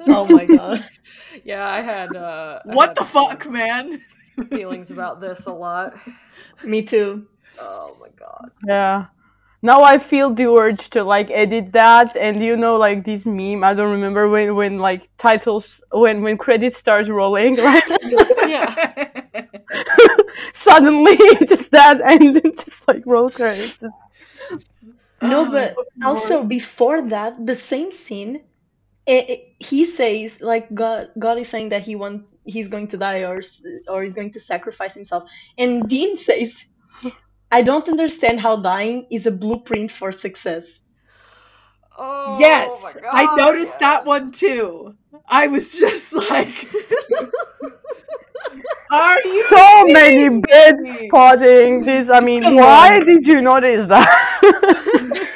Oh 0.00 0.26
my 0.26 0.46
god. 0.56 0.84
yeah, 1.44 1.66
I 1.68 1.80
had. 1.80 2.14
Uh, 2.16 2.60
I 2.68 2.74
What 2.74 2.88
had 2.88 2.96
the 2.96 3.04
fuck, 3.04 3.48
man? 3.48 4.02
Feelings 4.50 4.90
about 4.90 5.20
this 5.20 5.46
a 5.46 5.52
lot. 5.52 5.94
Me 6.64 6.82
too. 6.82 7.26
Oh 7.58 7.96
my 8.00 8.08
god. 8.18 8.50
Yeah. 8.66 9.06
Now 9.62 9.82
I 9.82 9.98
feel 9.98 10.30
the 10.34 10.46
urge 10.46 10.90
to 10.90 11.04
like 11.04 11.30
edit 11.30 11.72
that, 11.72 12.16
and 12.16 12.42
you 12.42 12.56
know, 12.56 12.76
like 12.76 13.04
this 13.04 13.26
meme. 13.26 13.64
I 13.64 13.74
don't 13.74 13.92
remember 13.92 14.28
when, 14.28 14.54
when 14.56 14.78
like 14.78 15.08
titles, 15.18 15.80
when 15.92 16.22
when 16.22 16.38
credits 16.38 16.76
start 16.78 17.08
rolling, 17.08 17.56
like 17.62 17.84
Yeah. 18.44 18.74
suddenly 20.54 21.16
just 21.46 21.70
that, 21.72 22.00
and 22.00 22.36
then 22.36 22.52
just 22.52 22.86
like 22.88 23.02
roll 23.06 23.30
credits. 23.30 23.82
It's, 23.82 24.08
No, 25.22 25.44
Oh, 25.46 25.50
but 25.50 25.74
also 26.02 26.42
before 26.44 27.00
that, 27.08 27.46
the 27.46 27.56
same 27.56 27.90
scene, 27.92 28.42
eh, 29.06 29.24
eh, 29.28 29.36
he 29.60 29.84
says 29.86 30.40
like 30.40 30.72
God, 30.74 31.08
God 31.18 31.38
is 31.38 31.48
saying 31.48 31.70
that 31.70 31.82
he 31.82 31.96
want 31.96 32.24
he's 32.44 32.68
going 32.68 32.88
to 32.88 32.98
die 32.98 33.20
or 33.24 33.38
s- 33.38 33.62
or 33.88 34.02
he's 34.02 34.14
going 34.14 34.32
to 34.32 34.40
sacrifice 34.40 34.94
himself, 34.94 35.24
and 35.58 35.88
Dean 35.88 36.16
says, 36.16 36.54
"I 37.52 37.62
don't 37.62 37.88
understand 37.88 38.40
how 38.40 38.56
dying 38.62 39.06
is 39.10 39.26
a 39.26 39.32
blueprint 39.32 39.92
for 39.92 40.12
success." 40.12 40.80
Oh 41.98 42.80
yes, 42.80 42.82
my 42.82 42.94
I 43.12 43.28
noticed 43.34 43.78
yeah. 43.78 43.80
that 43.80 44.06
one 44.06 44.32
too. 44.32 44.94
I 45.28 45.48
was 45.48 45.72
just 45.78 46.12
like, 46.14 46.68
"Are 48.90 49.20
you 49.24 49.48
so 49.48 49.84
many 49.88 50.28
me? 50.28 50.44
bits 50.48 51.00
spotting 51.00 51.80
this. 51.84 52.10
I 52.10 52.20
mean, 52.20 52.44
Come 52.44 52.58
why 52.58 53.00
on. 53.00 53.06
did 53.06 53.26
you 53.26 53.42
notice 53.42 53.88
that? 53.88 55.22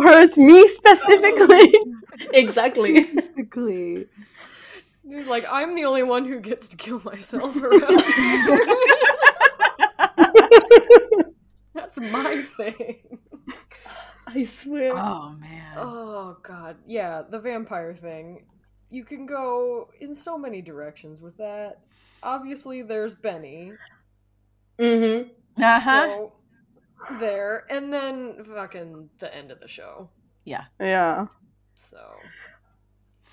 to 0.00 0.08
hurt 0.08 0.36
me 0.36 0.68
specifically. 0.80 1.74
Exactly. 2.32 3.04
Basically, 3.04 4.06
He's 5.08 5.28
like, 5.28 5.44
I'm 5.50 5.74
the 5.74 5.84
only 5.84 6.02
one 6.02 6.24
who 6.24 6.40
gets 6.40 6.68
to 6.68 6.76
kill 6.76 7.00
myself 7.04 7.56
around 7.62 8.02
here. 8.02 8.66
That's 11.74 12.00
my 12.00 12.42
thing. 12.56 13.18
I 14.26 14.44
swear. 14.44 14.96
oh 14.96 15.30
man, 15.38 15.76
Oh 15.78 16.36
god, 16.42 16.76
yeah, 16.86 17.22
the 17.28 17.38
vampire 17.38 17.94
thing. 17.94 18.44
You 18.90 19.04
can 19.04 19.26
go 19.26 19.90
in 20.00 20.12
so 20.14 20.36
many 20.36 20.60
directions 20.62 21.20
with 21.22 21.36
that. 21.38 21.80
Obviously, 22.22 22.82
there's 22.82 23.14
Benny. 23.14 23.72
Mm-hmm. 24.78 25.30
uh 25.62 25.80
huh, 25.80 26.06
So 26.06 26.32
there, 27.20 27.64
and 27.70 27.92
then 27.92 28.44
fucking 28.44 29.10
the 29.18 29.34
end 29.34 29.50
of 29.50 29.60
the 29.60 29.68
show. 29.68 30.10
yeah. 30.44 30.64
Yeah. 30.80 31.26
So 31.74 31.98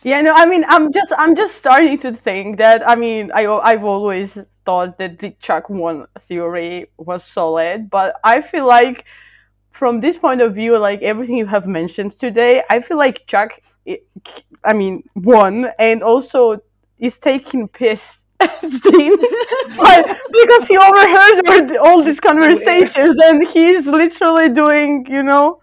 Yeah, 0.03 0.21
no, 0.21 0.33
I 0.35 0.45
mean, 0.45 0.65
I'm 0.67 0.91
just, 0.91 1.13
I'm 1.17 1.35
just 1.35 1.55
starting 1.55 1.97
to 1.99 2.11
think 2.11 2.57
that. 2.57 2.87
I 2.87 2.95
mean, 2.95 3.31
I, 3.33 3.45
I've 3.47 3.83
always 3.85 4.37
thought 4.65 4.97
that 4.97 5.19
the 5.19 5.31
Chuck 5.39 5.69
one 5.69 6.07
theory 6.27 6.87
was 6.97 7.23
solid, 7.23 7.89
but 7.89 8.15
I 8.23 8.41
feel 8.41 8.65
like, 8.67 9.05
from 9.71 10.01
this 10.01 10.17
point 10.17 10.41
of 10.41 10.53
view, 10.55 10.77
like 10.77 11.01
everything 11.01 11.37
you 11.37 11.45
have 11.47 11.67
mentioned 11.67 12.11
today, 12.11 12.63
I 12.69 12.81
feel 12.81 12.97
like 12.97 13.25
Chuck, 13.27 13.59
i- 13.87 14.01
I 14.63 14.73
mean, 14.73 15.03
won, 15.15 15.71
and 15.79 16.03
also 16.03 16.59
is 16.99 17.17
taking 17.17 17.67
piss. 17.69 18.22
At 18.39 18.61
Dean. 18.61 19.17
Because 20.39 20.67
he 20.67 20.77
overheard 20.77 21.47
all- 21.47 21.77
all 21.87 22.03
these 22.03 22.19
conversations, 22.19 23.17
and 23.23 23.47
he's 23.47 23.85
literally 23.85 24.49
doing, 24.49 25.05
you 25.09 25.23
know, 25.23 25.61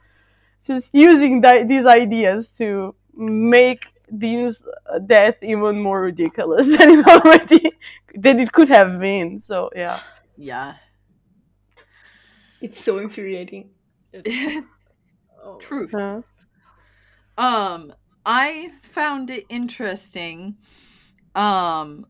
just 0.67 0.95
using 0.95 1.41
that, 1.43 1.69
these 1.69 1.87
ideas 1.87 2.51
to 2.59 2.95
make 3.15 3.87
Dean's 4.17 4.65
death 5.07 5.43
even 5.43 5.81
more 5.81 6.03
ridiculous 6.03 6.67
than 6.77 6.89
it 6.99 7.07
already 7.07 7.73
than 8.15 8.41
it 8.41 8.53
could 8.53 8.69
have 8.69 8.99
been. 8.99 9.39
So 9.39 9.71
yeah, 9.75 10.01
yeah. 10.37 10.75
It's 12.61 12.83
so 12.83 12.99
infuriating. 12.99 13.71
oh, 15.45 15.57
Truth. 15.61 15.95
Uh, 15.95 16.23
Um, 17.39 17.95
I 18.27 18.71
found 18.83 19.31
it 19.31 19.47
interesting. 19.49 20.57
Um, 21.35 22.07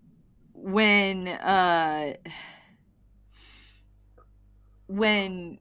when 0.62 1.28
uh, 1.28 2.14
when 4.86 5.58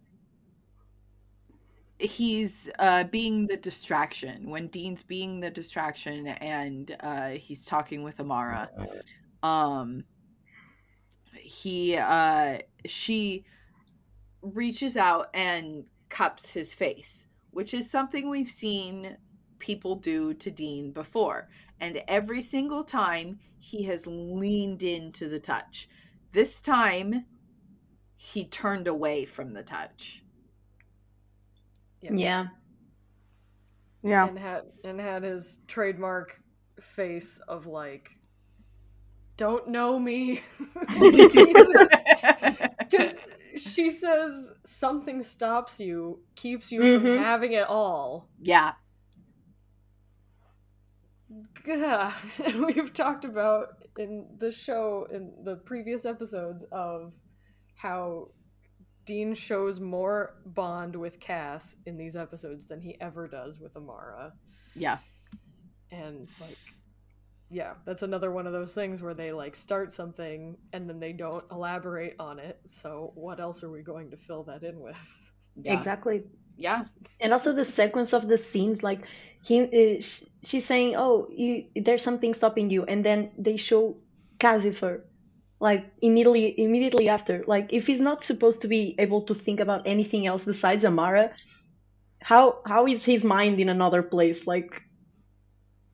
he's 1.99 2.69
uh 2.79 3.03
being 3.05 3.45
the 3.47 3.57
distraction 3.57 4.49
when 4.49 4.67
dean's 4.67 5.03
being 5.03 5.41
the 5.41 5.49
distraction 5.49 6.27
and 6.27 6.95
uh 7.01 7.31
he's 7.31 7.65
talking 7.65 8.03
with 8.03 8.17
amara 8.21 8.69
um 9.43 10.05
he 11.33 11.97
uh 11.97 12.57
she 12.85 13.43
reaches 14.41 14.95
out 14.95 15.27
and 15.33 15.89
cups 16.07 16.53
his 16.53 16.73
face 16.73 17.27
which 17.51 17.73
is 17.73 17.89
something 17.89 18.29
we've 18.29 18.49
seen 18.49 19.17
people 19.59 19.95
do 19.95 20.33
to 20.33 20.49
dean 20.49 20.91
before 20.91 21.49
and 21.81 22.01
every 22.07 22.41
single 22.41 22.83
time 22.83 23.39
he 23.59 23.83
has 23.83 24.05
leaned 24.07 24.83
into 24.83 25.27
the 25.29 25.39
touch 25.39 25.87
this 26.31 26.61
time 26.61 27.25
he 28.15 28.45
turned 28.45 28.87
away 28.87 29.25
from 29.25 29.53
the 29.53 29.63
touch 29.63 30.23
Yeah. 32.01 32.11
Yeah. 32.15 32.47
yeah, 34.03 34.27
and 34.27 34.39
had 34.39 34.63
and 34.83 34.99
had 34.99 35.23
his 35.23 35.59
trademark 35.67 36.39
face 36.79 37.39
of 37.47 37.65
like, 37.67 38.09
don't 39.37 39.67
know 39.67 39.99
me. 39.99 40.41
'Cause 42.89 43.25
she 43.57 43.89
says 43.89 44.53
something 44.63 45.21
stops 45.21 45.79
you, 45.79 46.19
keeps 46.35 46.71
you 46.71 46.81
from 46.81 47.03
Mhm. 47.03 47.17
having 47.17 47.51
it 47.53 47.67
all. 47.67 48.29
yeah 48.41 48.71
Gah. 48.71 48.73
And 48.73 48.88
we've 52.65 52.93
talked 52.93 53.25
about 53.25 53.69
in 53.97 54.27
the 54.37 54.51
show 54.51 55.07
in 55.11 55.33
the 55.43 55.55
previous 55.55 56.05
episodes 56.05 56.63
of 56.71 57.13
how 57.75 58.29
Dean 59.05 59.33
shows 59.35 59.79
more 59.79 60.35
bond 60.45 60.95
with 60.95 61.19
Cass 61.19 61.75
in 61.85 61.97
these 61.97 62.15
episodes 62.15 62.67
than 62.67 62.81
he 62.81 62.99
ever 63.01 63.27
does 63.27 63.59
with 63.59 63.75
Amara. 63.75 64.33
yeah 64.75 64.99
And 65.91 66.21
it's 66.27 66.39
like 66.39 66.57
yeah, 67.51 67.73
that's 67.85 68.03
another 68.03 68.31
one 68.31 68.45
of 68.45 68.53
those 68.53 68.73
things 68.75 69.01
where 69.01 69.15
they 69.15 69.31
like 69.31 69.55
start 69.55 69.91
something 69.91 70.57
and 70.71 70.87
then 70.87 70.99
they 70.99 71.13
don't 71.13 71.43
elaborate 71.51 72.15
on 72.19 72.37
it. 72.39 72.59
So 72.67 73.11
what 73.15 73.39
else 73.39 73.63
are 73.63 73.71
we 73.71 73.81
going 73.81 74.11
to 74.11 74.17
fill 74.17 74.43
that 74.43 74.63
in 74.63 74.79
with? 74.79 75.21
yeah 75.63 75.73
Exactly. 75.73 76.23
yeah 76.57 76.85
and 77.19 77.33
also 77.33 77.53
the 77.53 77.65
sequence 77.65 78.13
of 78.13 78.27
the 78.27 78.37
scenes 78.37 78.83
like 78.83 79.01
he 79.41 79.61
uh, 79.61 80.01
she's 80.43 80.65
saying 80.65 80.95
oh 80.95 81.27
you 81.31 81.65
there's 81.75 82.03
something 82.03 82.33
stopping 82.33 82.69
you. 82.69 82.83
And 82.85 83.05
then 83.05 83.31
they 83.37 83.57
show 83.57 83.97
Casifer 84.39 85.05
like 85.59 85.91
immediately 86.01 86.59
immediately 86.59 87.09
after. 87.09 87.43
Like 87.47 87.73
if 87.73 87.87
he's 87.87 88.01
not 88.01 88.23
supposed 88.23 88.61
to 88.61 88.67
be 88.67 88.95
able 88.99 89.21
to 89.23 89.33
think 89.33 89.59
about 89.59 89.87
anything 89.87 90.25
else 90.27 90.45
besides 90.45 90.85
Amara 90.85 91.31
how 92.21 92.61
how 92.65 92.87
is 92.87 93.03
his 93.05 93.23
mind 93.23 93.59
in 93.59 93.69
another 93.69 94.01
place? 94.03 94.47
Like 94.47 94.81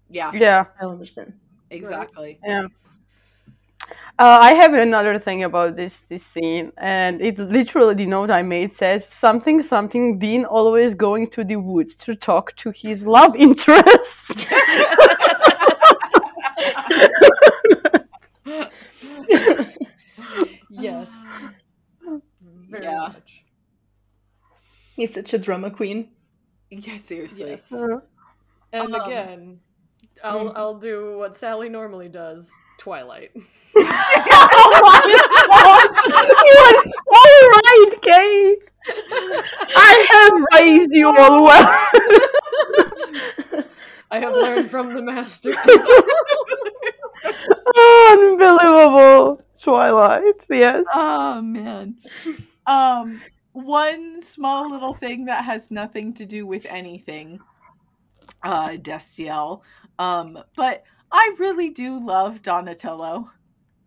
yeah. 0.10 0.34
Yeah, 0.34 0.66
I 0.82 0.86
understand. 0.86 1.34
Exactly. 1.70 2.40
Yeah. 2.44 2.68
Uh, 4.18 4.40
I 4.42 4.54
have 4.54 4.74
another 4.74 5.20
thing 5.20 5.44
about 5.44 5.76
this 5.76 6.04
this 6.04 6.26
scene, 6.26 6.72
and 6.78 7.22
it 7.22 7.38
literally 7.38 7.96
the 7.96 8.06
note 8.06 8.32
I 8.32 8.44
made 8.44 8.72
says 8.72 9.06
something 9.06 9.62
something. 9.62 10.18
Dean 10.20 10.46
always 10.46 10.96
going 10.96 11.30
to 11.32 11.44
the 11.44 11.58
woods 11.58 11.96
to 11.98 12.16
talk 12.16 12.56
to 12.58 12.72
his 12.72 13.06
love 13.06 13.36
interest. 13.48 14.32
yes. 20.70 21.26
Very 22.70 22.84
Yeah. 22.84 23.08
much. 23.14 23.46
He's 24.96 25.14
such 25.14 25.34
a 25.34 25.38
drama 25.38 25.72
queen. 25.72 26.10
Yeah, 26.70 26.98
seriously. 26.98 27.50
Yes. 27.52 27.72
Uh, 27.72 28.00
And 28.74 28.94
Um, 28.94 29.02
again, 29.02 29.60
I'll 30.24 30.46
mhm. 30.46 30.54
I'll 30.56 30.78
do 30.78 31.18
what 31.18 31.36
Sally 31.36 31.70
normally 31.70 32.10
does. 32.10 32.52
Twilight. 32.78 33.32
oh! 33.36 33.42
You 36.46 36.56
are 36.66 36.84
so 36.84 37.22
right, 37.56 37.94
Kate. 38.02 38.64
I 39.76 39.94
have 40.12 40.36
raised 40.62 40.94
you 40.94 41.08
all 41.08 41.44
well. 41.44 41.68
I 44.12 44.20
have 44.20 44.34
learned 44.34 44.70
from 44.70 44.94
the 44.94 45.02
master. 45.02 45.56
Unbelievable. 48.12 49.42
Twilight, 49.62 50.46
yes. 50.50 50.86
Oh 50.94 51.42
man. 51.42 51.96
Um 52.68 53.22
one 53.54 54.22
small 54.22 54.70
little 54.70 54.94
thing 54.94 55.26
that 55.26 55.44
has 55.46 55.72
nothing 55.72 56.14
to 56.16 56.26
do 56.26 56.46
with 56.46 56.66
anything. 56.66 57.40
Uh 58.44 58.72
Destiel. 58.72 59.62
Um 60.00 60.38
but 60.56 60.84
I 61.12 61.36
really 61.40 61.70
do 61.70 62.06
love 62.06 62.42
Donatello. 62.42 63.30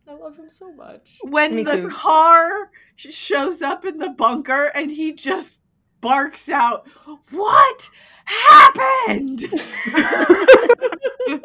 I 0.08 0.14
love 0.14 0.36
him 0.38 0.48
so 0.48 0.72
much. 0.72 1.18
When 1.22 1.56
Me 1.56 1.64
the 1.64 1.76
too. 1.76 1.88
car 1.88 2.70
shows 2.96 3.60
up 3.60 3.84
in 3.84 3.98
the 3.98 4.10
bunker 4.10 4.70
and 4.74 4.90
he 4.90 5.12
just 5.12 5.58
barks 6.00 6.48
out, 6.48 6.88
"What 7.30 7.90
happened?" 8.24 9.44
I 9.94 11.40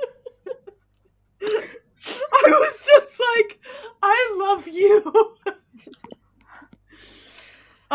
was 2.45 2.85
just 2.85 3.19
like, 3.35 3.59
"I 4.01 4.35
love 4.39 4.67
you." 4.67 5.35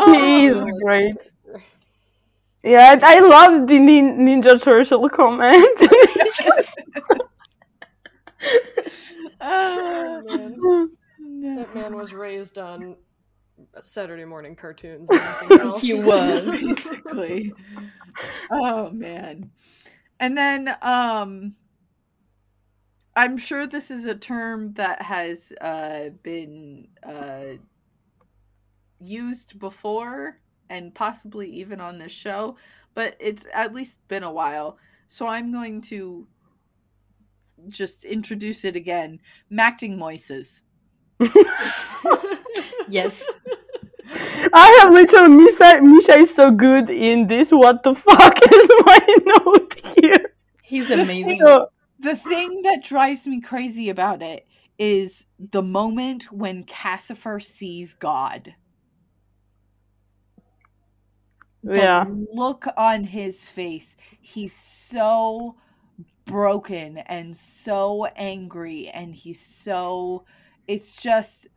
He 0.05 0.45
is 0.45 0.63
Oh, 0.63 0.65
great. 0.85 1.31
Yeah, 2.63 2.99
I, 3.01 3.17
I 3.17 3.19
love 3.19 3.67
the 3.67 3.79
nin- 3.79 4.19
Ninja 4.19 4.61
Turtle 4.61 5.09
comment. 5.09 5.79
oh, 9.41 10.89
Man, 11.19 11.55
that 11.57 11.73
man 11.73 11.95
was 11.95 12.13
raised 12.13 12.57
on 12.57 12.95
Saturday 13.81 14.25
morning 14.25 14.55
cartoons 14.55 15.09
and 15.09 15.51
else. 15.61 15.81
He 15.81 15.93
was. 16.03 16.49
basically. 16.49 17.53
Oh 18.51 18.89
man. 18.89 19.51
And 20.19 20.37
then 20.37 20.75
um 20.81 21.55
I'm 23.15 23.37
sure 23.37 23.67
this 23.67 23.91
is 23.91 24.05
a 24.05 24.15
term 24.15 24.73
that 24.73 25.01
has 25.01 25.51
uh 25.61 26.09
been 26.23 26.87
uh 27.03 27.57
used 28.99 29.59
before 29.59 30.39
and 30.69 30.93
possibly 30.93 31.49
even 31.49 31.81
on 31.81 31.97
this 31.97 32.11
show, 32.11 32.55
but 32.93 33.15
it's 33.19 33.45
at 33.53 33.73
least 33.73 34.05
been 34.07 34.23
a 34.23 34.31
while. 34.31 34.77
So 35.07 35.27
I'm 35.27 35.51
going 35.51 35.81
to 35.81 36.27
just 37.67 38.05
introduce 38.05 38.63
it 38.63 38.75
again. 38.75 39.19
Macting 39.49 39.97
moises. 39.97 40.61
yes. 42.87 43.23
I 44.53 44.79
have 44.81 44.93
literally 44.93 45.29
Misha. 45.29 45.81
Misha 45.81 46.17
is 46.19 46.33
so 46.33 46.51
good 46.51 46.89
in 46.89 47.27
this. 47.27 47.51
What 47.51 47.83
the 47.83 47.95
fuck 47.95 48.39
is 48.51 48.69
my 48.85 49.17
note 49.25 49.75
here? 50.01 50.33
He's 50.63 50.89
amazing. 50.89 51.41
So, 51.43 51.67
the 51.99 52.15
thing 52.15 52.61
that 52.63 52.83
drives 52.83 53.27
me 53.27 53.41
crazy 53.41 53.89
about 53.89 54.21
it 54.21 54.47
is 54.77 55.25
the 55.37 55.61
moment 55.61 56.31
when 56.31 56.63
Cassifer 56.63 57.43
sees 57.43 57.93
God. 57.93 58.55
The 60.37 61.48
yeah, 61.63 62.05
look 62.33 62.65
on 62.77 63.03
his 63.03 63.45
face. 63.45 63.95
He's 64.21 64.53
so 64.55 65.55
broken 66.25 66.99
and 66.99 67.35
so 67.35 68.05
angry 68.15 68.87
and 68.89 69.15
he's 69.15 69.39
so 69.41 70.23
it's 70.67 70.95
just 71.01 71.47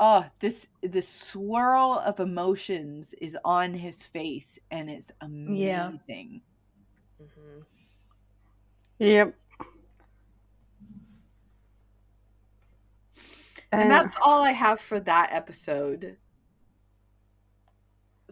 uh 0.00 0.24
this 0.40 0.68
this 0.82 1.06
swirl 1.06 2.02
of 2.04 2.18
emotions 2.18 3.14
is 3.20 3.36
on 3.44 3.74
his 3.74 4.02
face 4.02 4.58
and 4.70 4.88
it's 4.88 5.10
Yeah. 5.46 5.88
amazing. 5.90 6.42
Mhm. 7.20 7.66
yep. 8.98 9.34
And 13.70 13.90
that's 13.90 14.16
all 14.22 14.42
I 14.42 14.52
have 14.52 14.80
for 14.80 15.00
that 15.00 15.30
episode. 15.32 16.16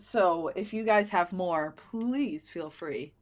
So 0.00 0.48
if 0.48 0.72
you 0.72 0.82
guys 0.82 1.10
have 1.10 1.30
more, 1.32 1.74
please 1.90 2.48
feel 2.48 2.70
free. 2.70 3.12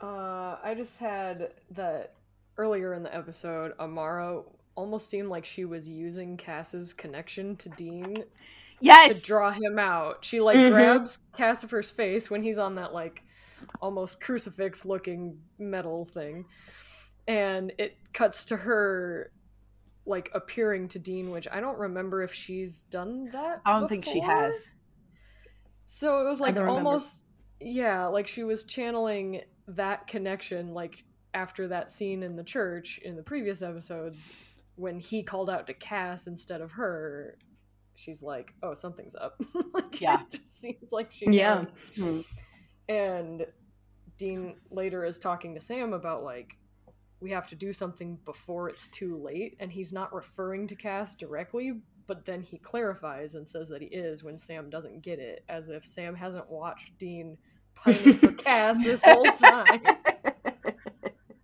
Uh, 0.00 0.56
I 0.62 0.74
just 0.76 0.98
had 0.98 1.52
that 1.72 2.14
earlier 2.56 2.94
in 2.94 3.02
the 3.02 3.14
episode, 3.14 3.74
Amara 3.78 4.42
almost 4.76 5.10
seemed 5.10 5.28
like 5.28 5.44
she 5.44 5.64
was 5.66 5.88
using 5.88 6.36
Cass's 6.36 6.94
connection 6.94 7.54
to 7.56 7.68
Dean 7.70 8.24
Yes. 8.80 9.20
to 9.20 9.26
draw 9.26 9.50
him 9.50 9.78
out. 9.78 10.24
She 10.24 10.40
like 10.40 10.56
Mhm. 10.56 10.70
grabs 10.70 11.18
Cassifer's 11.36 11.90
face 11.90 12.30
when 12.30 12.42
he's 12.42 12.58
on 12.58 12.76
that 12.76 12.94
like 12.94 13.22
almost 13.82 14.20
crucifix 14.20 14.84
looking 14.84 15.42
metal 15.58 16.04
thing. 16.06 16.46
And 17.26 17.72
it 17.76 17.98
cuts 18.14 18.44
to 18.46 18.56
her 18.56 19.32
like 20.08 20.30
appearing 20.34 20.88
to 20.88 20.98
Dean, 20.98 21.30
which 21.30 21.46
I 21.52 21.60
don't 21.60 21.78
remember 21.78 22.22
if 22.22 22.32
she's 22.32 22.84
done 22.84 23.28
that. 23.32 23.60
I 23.64 23.78
don't 23.78 23.88
think 23.88 24.04
she 24.04 24.20
has. 24.20 24.68
So 25.86 26.20
it 26.20 26.24
was 26.28 26.40
like 26.40 26.54
don't 26.54 26.64
remember. 26.64 26.88
almost 26.88 27.24
yeah, 27.60 28.06
like 28.06 28.26
she 28.26 28.44
was 28.44 28.64
channeling 28.64 29.42
that 29.68 30.06
connection 30.06 30.72
like 30.74 31.04
after 31.34 31.68
that 31.68 31.90
scene 31.90 32.22
in 32.22 32.36
the 32.36 32.44
church 32.44 32.98
in 33.04 33.16
the 33.16 33.22
previous 33.22 33.62
episodes 33.62 34.32
when 34.76 34.98
he 34.98 35.22
called 35.22 35.50
out 35.50 35.66
to 35.66 35.74
Cass 35.74 36.26
instead 36.26 36.60
of 36.60 36.72
her. 36.72 37.36
She's 37.96 38.22
like, 38.22 38.54
"Oh, 38.62 38.74
something's 38.74 39.16
up." 39.16 39.40
like, 39.74 40.00
Yeah. 40.00 40.20
it 40.32 40.40
just 40.40 40.60
seems 40.60 40.92
like 40.92 41.10
she 41.10 41.26
Yeah. 41.30 41.54
knows. 41.56 41.74
Hmm. 41.96 42.20
And 42.88 43.46
Dean 44.18 44.54
later 44.70 45.04
is 45.04 45.18
talking 45.18 45.54
to 45.54 45.60
Sam 45.60 45.92
about 45.92 46.22
like 46.22 46.56
we 47.20 47.30
have 47.30 47.46
to 47.48 47.54
do 47.54 47.72
something 47.72 48.18
before 48.24 48.68
it's 48.68 48.88
too 48.88 49.16
late, 49.16 49.56
and 49.60 49.72
he's 49.72 49.92
not 49.92 50.14
referring 50.14 50.66
to 50.68 50.74
Cass 50.74 51.14
directly, 51.14 51.72
but 52.06 52.24
then 52.24 52.42
he 52.42 52.58
clarifies 52.58 53.34
and 53.34 53.46
says 53.46 53.68
that 53.68 53.82
he 53.82 53.88
is 53.88 54.24
when 54.24 54.38
Sam 54.38 54.70
doesn't 54.70 55.02
get 55.02 55.18
it, 55.18 55.44
as 55.48 55.68
if 55.68 55.84
Sam 55.84 56.14
hasn't 56.14 56.48
watched 56.48 56.96
Dean 56.98 57.36
pining 57.74 58.14
for 58.14 58.32
Cass 58.44 58.82
this 58.82 59.02
whole 59.02 59.24
time. 59.24 59.80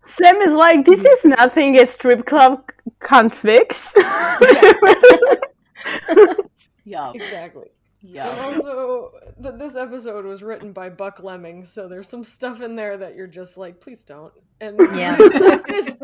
Sam 0.07 0.37
is 0.37 0.53
like, 0.53 0.85
this 0.85 1.05
is 1.05 1.25
nothing 1.25 1.79
a 1.79 1.87
strip 1.87 2.27
club 2.27 2.63
can't 3.01 3.35
fix. 3.35 3.93
Yeah, 6.85 7.13
Exactly. 7.15 7.69
And 8.13 8.41
also, 8.41 9.13
th- 9.43 9.55
this 9.57 9.77
episode 9.77 10.25
was 10.25 10.43
written 10.43 10.73
by 10.73 10.91
Buckleming, 10.91 11.67
so 11.67 11.89
there's 11.89 12.09
some 12.09 12.23
stuff 12.23 12.61
in 12.61 12.77
there 12.77 12.99
that 12.99 13.15
you're 13.17 13.27
just 13.27 13.57
like, 13.57 13.81
please 13.81 14.05
don't. 14.05 14.33
And 14.61 14.79
Yeah. 14.95 15.17
just 15.69 16.03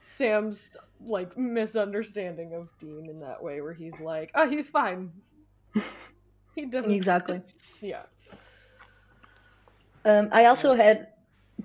Sam's 0.00 0.76
like 1.04 1.36
misunderstanding 1.36 2.54
of 2.54 2.68
Dean 2.78 3.08
in 3.10 3.20
that 3.20 3.42
way, 3.42 3.60
where 3.60 3.72
he's 3.72 3.98
like, 4.00 4.30
oh, 4.34 4.48
he's 4.48 4.68
fine. 4.68 5.10
He 6.54 6.66
doesn't. 6.66 6.92
Exactly. 6.92 7.40
Yeah. 7.80 8.02
Um, 10.04 10.28
I 10.32 10.44
also 10.46 10.74
had 10.74 11.08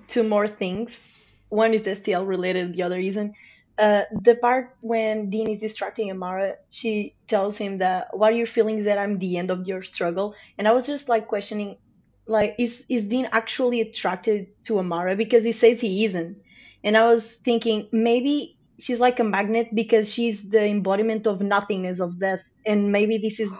two 0.08 0.22
more 0.22 0.48
things. 0.48 1.08
One 1.50 1.74
is 1.74 1.82
Destiel 1.82 2.26
related, 2.26 2.74
the 2.74 2.82
other 2.82 2.98
isn't. 2.98 3.34
Uh, 3.80 4.04
the 4.22 4.34
part 4.36 4.76
when 4.82 5.30
Dean 5.30 5.48
is 5.50 5.60
distracting 5.60 6.10
Amara, 6.10 6.56
she 6.68 7.16
tells 7.28 7.56
him 7.56 7.78
that 7.78 8.08
what 8.12 8.30
you're 8.30 8.38
your 8.40 8.46
feelings 8.46 8.84
that 8.84 8.98
I'm 8.98 9.18
the 9.18 9.38
end 9.38 9.50
of 9.50 9.66
your 9.66 9.82
struggle, 9.82 10.34
and 10.58 10.68
I 10.68 10.72
was 10.72 10.86
just 10.86 11.08
like 11.08 11.28
questioning, 11.28 11.78
like, 12.26 12.54
is 12.58 12.84
is 12.88 13.04
Dean 13.06 13.28
actually 13.32 13.80
attracted 13.80 14.48
to 14.66 14.78
Amara 14.78 15.16
because 15.16 15.44
he 15.44 15.52
says 15.52 15.80
he 15.80 16.04
isn't, 16.04 16.36
and 16.84 16.96
I 16.96 17.06
was 17.06 17.38
thinking 17.44 17.88
maybe 17.92 18.58
she's 18.80 19.00
like 19.00 19.18
a 19.20 19.24
magnet 19.24 19.68
because 19.74 20.12
she's 20.12 20.48
the 20.50 20.64
embodiment 20.64 21.26
of 21.26 21.40
nothingness 21.40 22.00
of 22.00 22.18
death, 22.20 22.42
and 22.66 22.92
maybe 22.92 23.18
this 23.18 23.40
is 23.40 23.56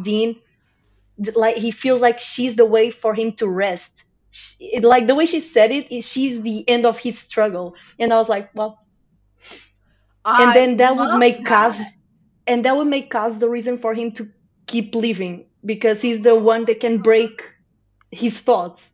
Dean, 0.00 0.40
like 1.34 1.56
he 1.56 1.70
feels 1.70 2.00
like 2.00 2.18
she's 2.18 2.56
the 2.56 2.64
way 2.66 2.90
for 2.90 3.14
him 3.14 3.32
to 3.36 3.48
rest. 3.48 4.04
Sh- 4.30 4.54
It, 4.60 4.84
like 4.84 5.06
the 5.06 5.14
way 5.14 5.26
she 5.26 5.40
said 5.40 5.70
it, 5.72 6.02
she's 6.04 6.42
the 6.42 6.68
end 6.68 6.86
of 6.86 6.98
his 6.98 7.18
struggle. 7.18 7.74
And 7.98 8.12
I 8.12 8.16
was 8.16 8.28
like, 8.28 8.50
well, 8.54 8.78
and 10.38 10.54
then 10.54 10.76
that 10.78 10.96
would 10.96 11.12
love 11.12 11.14
make 11.14 11.44
Cass, 11.44 11.92
and 12.46 12.64
that 12.64 12.76
would 12.76 12.86
make 12.86 13.10
Cass 13.10 13.36
the 13.38 13.48
reason 13.48 13.78
for 13.78 13.94
him 13.94 14.12
to 14.12 14.28
keep 14.66 14.94
living 14.94 15.46
because 15.64 16.00
he's 16.00 16.22
the 16.22 16.34
one 16.34 16.64
that 16.66 16.80
can 16.80 16.98
break 17.02 17.42
his 18.10 18.38
thoughts. 18.40 18.92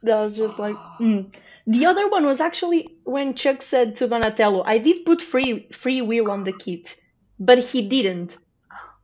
That 0.03 0.21
was 0.21 0.35
just 0.35 0.57
like, 0.59 0.81
mm. 0.99 1.33
The 1.65 1.85
other 1.85 2.07
one 2.09 2.25
was 2.25 2.39
actually 2.39 2.97
when 3.03 3.33
Chuck 3.35 3.61
said 3.61 3.95
to 3.97 4.07
Donatello, 4.07 4.63
"I 4.63 4.77
did 4.77 5.05
put 5.05 5.21
free 5.21 5.67
free 5.71 6.01
will 6.01 6.29
on 6.31 6.43
the 6.43 6.53
kit, 6.53 6.95
but 7.39 7.59
he 7.59 7.81
didn't." 7.87 8.37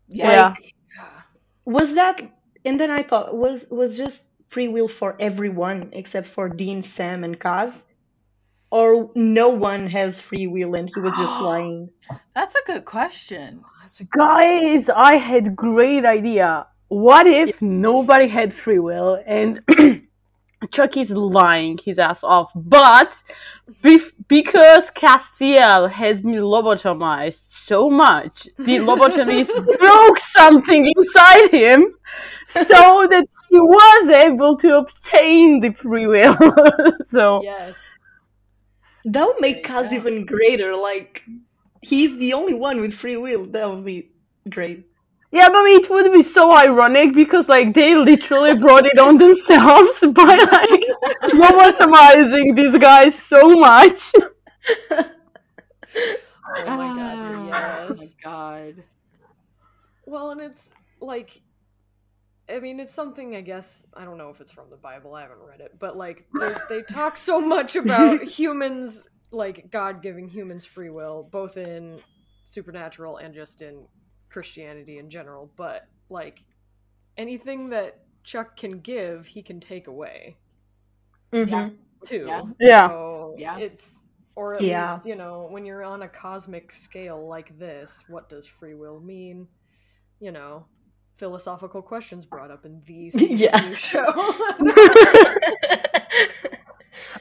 Yeah. 0.07 0.55
Was 1.65 1.93
that? 1.95 2.21
And 2.65 2.79
then 2.79 2.89
I 2.91 3.03
thought, 3.03 3.35
was 3.35 3.65
was 3.69 3.95
just 3.95 4.23
free 4.49 4.67
will 4.67 4.87
for 4.87 5.15
everyone 5.19 5.89
except 5.93 6.27
for 6.27 6.49
Dean, 6.49 6.81
Sam, 6.81 7.23
and 7.23 7.39
Cass, 7.39 7.87
or 8.71 9.11
no 9.15 9.49
one 9.49 9.87
has 9.87 10.19
free 10.19 10.47
will 10.47 10.75
and 10.75 10.89
he 10.93 10.99
was 10.99 11.13
just 11.17 11.33
lying? 11.41 11.89
That's 12.33 12.55
a 12.55 12.65
good 12.65 12.85
question. 12.85 13.63
That's 13.81 13.99
a 14.01 14.05
Guys, 14.05 14.89
I 14.89 15.15
had 15.15 15.55
great 15.55 16.05
idea. 16.05 16.67
What 16.87 17.27
if 17.27 17.61
nobody 17.61 18.27
had 18.27 18.53
free 18.53 18.79
will 18.79 19.21
and 19.25 19.61
Chucky's 20.71 21.11
lying 21.11 21.77
his 21.77 21.99
ass 21.99 22.23
off, 22.23 22.51
but 22.55 23.15
bef- 23.83 24.11
because 24.27 24.89
Castiel 24.91 25.91
has 25.91 26.21
been 26.21 26.35
lobotomized 26.35 27.51
so 27.51 27.89
much, 27.89 28.47
the 28.57 28.77
lobotomist 28.89 29.79
broke 29.79 30.19
something 30.19 30.91
inside 30.95 31.51
him 31.51 31.93
so 32.47 33.07
that 33.09 33.27
he 33.49 33.59
was 33.59 34.09
able 34.09 34.55
to 34.57 34.77
obtain 34.77 35.59
the 35.59 35.71
free 35.73 36.07
will. 36.07 36.35
so 37.07 37.41
yes. 37.43 37.81
That 39.05 39.27
would 39.27 39.39
make 39.39 39.63
Cass 39.63 39.91
even 39.91 40.25
greater. 40.25 40.75
Like 40.75 41.21
he's 41.81 42.17
the 42.17 42.33
only 42.33 42.53
one 42.55 42.81
with 42.81 42.93
free 42.93 43.17
will. 43.17 43.45
That 43.45 43.69
would 43.69 43.85
be 43.85 44.09
great. 44.49 44.85
Yeah, 45.35 45.49
but 45.49 45.65
it 45.65 45.89
would 45.89 46.13
be 46.13 46.23
so 46.23 46.55
ironic 46.55 47.13
because 47.13 47.49
like 47.49 47.73
they 47.73 47.93
literally 47.93 48.55
brought 48.55 48.85
it 48.85 48.97
on 48.97 49.17
themselves 49.17 49.99
by 50.13 50.37
like 50.37 51.31
lobotomizing 51.33 52.55
these 52.55 52.77
guys 52.77 53.21
so 53.21 53.49
much. 53.55 54.13
Oh 56.57 56.77
my 56.77 56.87
god. 56.95 57.35
Oh 57.35 57.47
Yes. 57.47 57.91
Oh 57.91 57.95
my 57.95 58.07
god. 58.23 58.83
Well, 60.05 60.31
and 60.31 60.41
it's 60.41 60.73
like, 61.01 61.41
I 62.49 62.59
mean, 62.59 62.79
it's 62.79 62.93
something 62.93 63.35
I 63.35 63.41
guess 63.41 63.83
I 63.93 64.05
don't 64.05 64.17
know 64.17 64.29
if 64.29 64.39
it's 64.39 64.51
from 64.51 64.69
the 64.69 64.77
Bible. 64.77 65.15
I 65.15 65.21
haven't 65.21 65.39
read 65.39 65.59
it, 65.59 65.77
but 65.79 65.97
like 65.97 66.25
they, 66.39 66.55
they 66.69 66.81
talk 66.83 67.17
so 67.17 67.41
much 67.41 67.75
about 67.75 68.23
humans, 68.39 69.09
like 69.31 69.69
God 69.71 70.01
giving 70.01 70.27
humans 70.29 70.65
free 70.65 70.89
will, 70.89 71.27
both 71.31 71.57
in 71.57 71.99
supernatural 72.45 73.17
and 73.17 73.33
just 73.33 73.61
in 73.61 73.85
Christianity 74.35 74.97
in 74.97 75.09
general. 75.09 75.49
But 75.55 75.87
like 76.09 76.43
anything 77.15 77.69
that 77.69 77.99
Chuck 78.25 78.57
can 78.57 78.79
give, 78.81 79.25
he 79.25 79.41
can 79.41 79.61
take 79.61 79.87
away 79.87 80.35
Mhm. 81.31 81.77
too. 82.03 82.25
Yeah. 82.27 82.41
Yeah. 82.59 82.87
So 82.89 83.35
Yeah. 83.37 83.57
it's 83.59 84.03
or 84.35 84.55
at 84.55 84.61
Yeah. 84.61 84.95
least 84.95 85.05
you 85.05 85.15
know 85.15 85.47
when 85.49 85.65
you're 85.65 85.85
on 85.85 86.01
a 86.01 86.09
cosmic 86.09 86.73
scale 86.73 87.25
like 87.25 87.57
this, 87.57 88.03
what 88.09 88.27
does 88.27 88.45
free 88.45 88.73
will 88.73 88.99
mean? 88.99 89.47
You 90.19 90.33
know, 90.33 90.65
philosophical 91.15 91.81
questions 91.81 92.25
brought 92.25 92.51
up 92.51 92.65
in 92.65 92.81
these 92.85 93.15
Yeah. 93.45 93.73
Show. 93.73 94.05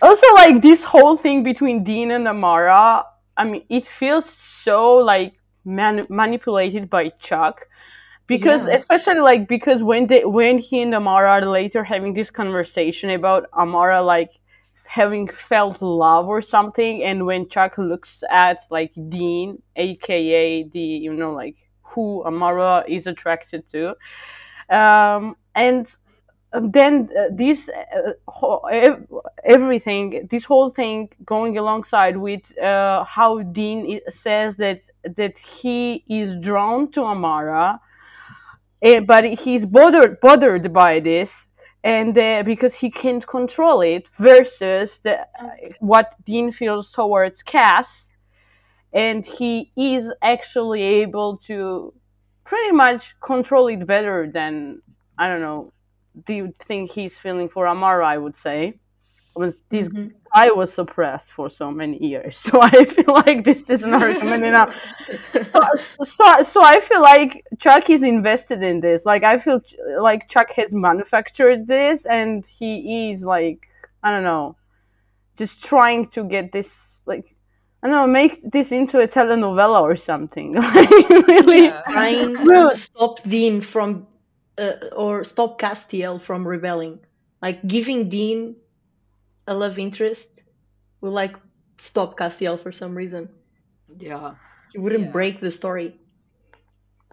Also, 0.03 0.27
like 0.35 0.61
this 0.61 0.83
whole 0.85 1.17
thing 1.17 1.43
between 1.43 1.83
Dean 1.85 2.11
and 2.11 2.27
Amara, 2.29 3.07
I 3.37 3.45
mean, 3.45 3.65
it 3.71 3.87
feels 3.87 4.29
so 4.29 4.97
like 4.97 5.35
man- 5.65 6.07
manipulated 6.09 6.91
by 6.91 7.11
Chuck. 7.19 7.69
Because 8.27 8.67
Yeah. 8.67 8.77
especially 8.77 9.21
like 9.21 9.49
because 9.49 9.83
when 9.83 10.07
they 10.07 10.25
when 10.25 10.59
he 10.59 10.81
and 10.83 10.95
Amara 10.95 11.31
are 11.31 11.47
later 11.47 11.85
having 11.85 12.15
this 12.15 12.31
conversation 12.31 13.11
about 13.11 13.47
Amara 13.53 14.01
like 14.03 14.31
having 14.87 15.29
felt 15.29 15.83
love 15.83 16.27
or 16.29 16.41
something, 16.41 17.03
and 17.03 17.27
when 17.27 17.49
Chuck 17.51 17.77
looks 17.77 18.25
at 18.31 18.59
like 18.71 18.93
Dean, 19.11 19.61
aka 19.77 20.63
the 20.65 20.81
you 20.81 21.13
know 21.13 21.33
like 21.35 21.57
who 21.83 22.25
Amara 22.25 22.85
is 22.89 23.07
attracted 23.07 23.69
to, 23.69 23.95
um, 24.71 25.37
and 25.55 25.95
then 26.63 27.11
uh, 27.19 27.25
this 27.33 27.69
uh, 27.69 28.13
ho- 28.29 28.63
everything 29.45 30.27
this 30.31 30.45
whole 30.45 30.71
thing 30.71 31.09
going 31.25 31.59
alongside 31.59 32.17
with 32.17 32.57
uh, 32.59 33.05
how 33.05 33.41
dean 33.43 34.01
says 34.09 34.57
that 34.57 34.81
that 35.17 35.39
he 35.39 36.05
is 36.09 36.37
drawn 36.41 36.91
to 36.93 37.03
amara 37.05 37.81
eh, 38.83 39.01
but 39.01 39.25
he's 39.25 39.67
bothered 39.67 40.21
bothered 40.21 40.73
by 40.73 41.01
this 41.01 41.49
and 41.83 42.17
uh, 42.17 42.43
because 42.45 42.77
he 42.77 42.91
can't 42.91 43.27
control 43.27 43.81
it 43.83 44.09
versus 44.19 45.01
the, 45.01 45.21
uh, 45.21 45.51
what 45.81 46.15
dean 46.25 46.53
feels 46.53 46.91
towards 46.91 47.43
cass 47.43 48.11
and 48.93 49.27
he 49.27 49.73
is 49.77 50.13
actually 50.23 50.83
able 50.83 51.39
to 51.39 51.93
pretty 52.45 52.73
much 52.73 53.17
control 53.21 53.69
it 53.69 53.87
better 53.87 54.31
than 54.33 54.83
i 55.19 55.29
don't 55.29 55.43
know 55.43 55.73
the 56.27 56.53
thing 56.61 56.87
he's 56.87 57.19
feeling 57.19 57.49
for 57.49 57.67
Amara, 57.69 58.07
I 58.07 58.19
would 58.19 58.37
say. 58.37 58.79
Mhm. 59.71 60.15
I 60.35 60.51
was 60.51 60.73
suppressed 60.73 61.31
for 61.33 61.49
so 61.49 61.71
many 61.71 61.97
years, 62.05 62.37
so 62.45 62.61
I 62.61 62.85
feel 62.85 63.15
like 63.15 63.45
this 63.45 63.71
is 63.71 63.83
an 63.85 63.95
argument 63.95 64.45
enough. 64.45 64.75
So, 65.53 66.05
so, 66.05 66.43
so 66.43 66.63
I 66.65 66.81
feel 66.81 67.03
like 67.03 67.45
Chuck 67.61 67.89
is 67.91 68.03
invested 68.03 68.63
in 68.63 68.81
this. 68.81 69.05
Like 69.07 69.23
I 69.23 69.39
feel 69.39 69.61
ch- 69.61 69.77
like 70.01 70.29
Chuck 70.29 70.51
has 70.57 70.73
manufactured 70.75 71.67
this, 71.67 72.05
and 72.07 72.45
he 72.47 73.11
is 73.13 73.23
like 73.25 73.69
I 74.03 74.11
don't 74.11 74.25
know, 74.25 74.57
just 75.37 75.63
trying 75.65 76.09
to 76.09 76.25
get 76.25 76.51
this 76.53 77.03
like 77.07 77.35
I 77.83 77.87
don't 77.89 77.97
know, 77.97 78.07
make 78.07 78.41
this 78.51 78.73
into 78.73 78.99
a 79.01 79.07
telenovela 79.07 79.81
or 79.83 79.95
something. 79.97 80.55
Like 80.55 80.91
really, 81.29 81.65
Yeah. 81.67 81.83
trying 81.89 82.35
to 82.35 82.75
stop 82.75 83.23
Dean 83.25 83.61
from, 83.61 84.07
uh, 84.59 84.73
or 84.97 85.23
stop 85.23 85.61
Castiel 85.61 86.21
from 86.21 86.49
rebelling. 86.49 86.99
Like 87.43 87.67
giving 87.69 88.09
Dean 88.09 88.57
a 89.47 89.55
love 89.55 89.79
interest 89.79 90.43
will 91.01 91.13
like 91.13 91.37
stop 91.79 92.17
Castiel 92.19 92.61
for 92.63 92.73
some 92.73 92.95
reason. 92.95 93.29
Yeah. 93.99 94.35
He 94.73 94.79
wouldn't 94.79 95.05
Yeah. 95.07 95.11
break 95.13 95.41
the 95.41 95.51
story. 95.51 96.01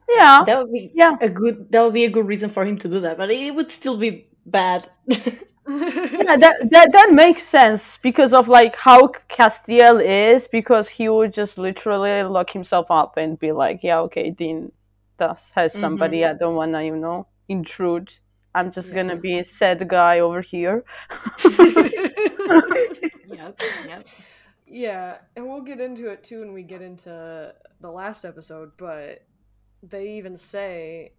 yeah. 0.10 0.44
That 0.46 0.58
would 0.60 0.72
be 0.74 0.91
Yeah. 0.94 1.15
a 1.22 1.30
good. 1.30 1.72
That 1.72 1.82
would 1.84 1.94
be 1.94 2.06
a 2.06 2.10
good 2.10 2.28
reason 2.28 2.50
for 2.50 2.65
him 2.65 2.78
to 2.80 2.88
do 2.89 3.00
that, 3.02 3.17
but 3.17 3.32
it 3.32 3.56
would 3.56 3.72
still 3.72 3.98
be 3.98 4.28
bad. 4.46 4.89
yeah, 5.08 6.36
that, 6.38 6.67
that 6.72 6.91
that 6.91 7.10
makes 7.13 7.44
sense 7.44 7.98
because 7.98 8.34
of 8.34 8.48
like 8.48 8.76
how 8.76 9.08
Castiel 9.30 10.02
is 10.04 10.48
because 10.48 10.89
he 10.89 11.08
would 11.10 11.34
just 11.34 11.58
literally 11.58 12.24
lock 12.24 12.50
himself 12.52 12.88
up 12.89 13.17
and 13.17 13.39
be 13.39 13.52
like, 13.52 13.80
yeah, 13.84 14.00
okay, 14.02 14.32
Dean 14.32 14.72
does 15.20 15.38
has 15.56 15.72
mm-hmm. 15.72 15.82
somebody 15.82 16.26
I 16.26 16.34
don't 16.34 16.56
wanna, 16.56 16.84
you 16.84 16.98
know, 16.98 17.28
intrude. 17.48 18.12
I'm 18.54 18.72
just 18.72 18.94
gonna 18.94 19.16
be 19.16 19.40
a 19.40 19.44
sad 19.46 19.88
guy 19.88 20.20
over 20.20 20.42
here. 20.42 20.84
Yep. 23.28 23.62
Yep. 23.88 24.08
Yeah, 24.68 25.18
and 25.36 25.48
we'll 25.48 25.62
get 25.62 25.80
into 25.80 26.10
it 26.10 26.24
too 26.24 26.42
when 26.42 26.54
we 26.54 26.64
get 26.64 26.82
into 26.82 27.54
the 27.80 27.90
last 27.92 28.26
episode, 28.26 28.72
but 28.78 29.24
they 29.84 30.10
even 30.18 30.38
say 30.38 31.14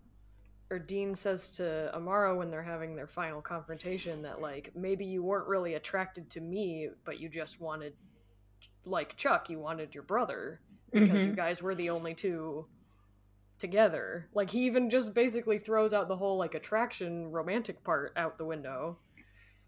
or 0.70 0.78
Dean 0.78 1.14
says 1.14 1.50
to 1.50 1.94
Amara 1.94 2.34
when 2.34 2.50
they're 2.50 2.62
having 2.62 2.96
their 2.96 3.06
final 3.06 3.42
confrontation 3.42 4.22
that 4.22 4.40
like 4.40 4.72
maybe 4.74 5.04
you 5.04 5.22
weren't 5.22 5.46
really 5.48 5.74
attracted 5.74 6.30
to 6.30 6.40
me, 6.40 6.88
but 7.04 7.20
you 7.20 7.28
just 7.28 7.60
wanted 7.60 7.94
like 8.84 9.16
Chuck, 9.16 9.50
you 9.50 9.58
wanted 9.58 9.94
your 9.94 10.04
brother 10.04 10.60
because 10.90 11.24
you 11.24 11.32
Mhm. 11.32 11.36
guys 11.36 11.62
were 11.62 11.74
the 11.74 11.90
only 11.90 12.14
two 12.14 12.66
together. 13.62 14.28
Like 14.34 14.50
he 14.50 14.66
even 14.66 14.90
just 14.90 15.14
basically 15.14 15.58
throws 15.58 15.94
out 15.94 16.08
the 16.08 16.16
whole 16.16 16.36
like 16.36 16.54
attraction 16.54 17.30
romantic 17.32 17.82
part 17.82 18.12
out 18.16 18.36
the 18.36 18.44
window 18.44 18.98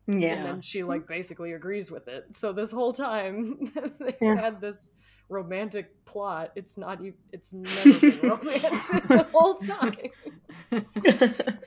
yeah. 0.07 0.35
and 0.35 0.45
then 0.45 0.61
she 0.61 0.83
like 0.83 1.07
basically 1.07 1.53
agrees 1.53 1.91
with 1.91 2.09
it. 2.09 2.35
So 2.35 2.53
this 2.53 2.71
whole 2.71 2.93
time 2.93 3.65
they've 4.01 4.15
Yeah. 4.21 4.35
had 4.35 4.61
this 4.61 4.91
romantic 5.29 6.05
plot. 6.05 6.53
It's 6.57 6.77
not 6.77 7.01
even. 7.01 7.15
It's 7.33 7.53
never 7.55 7.99
been 7.99 8.21
romantic 8.29 9.09
the 9.09 9.27
whole 9.33 9.55
time. 9.55 9.97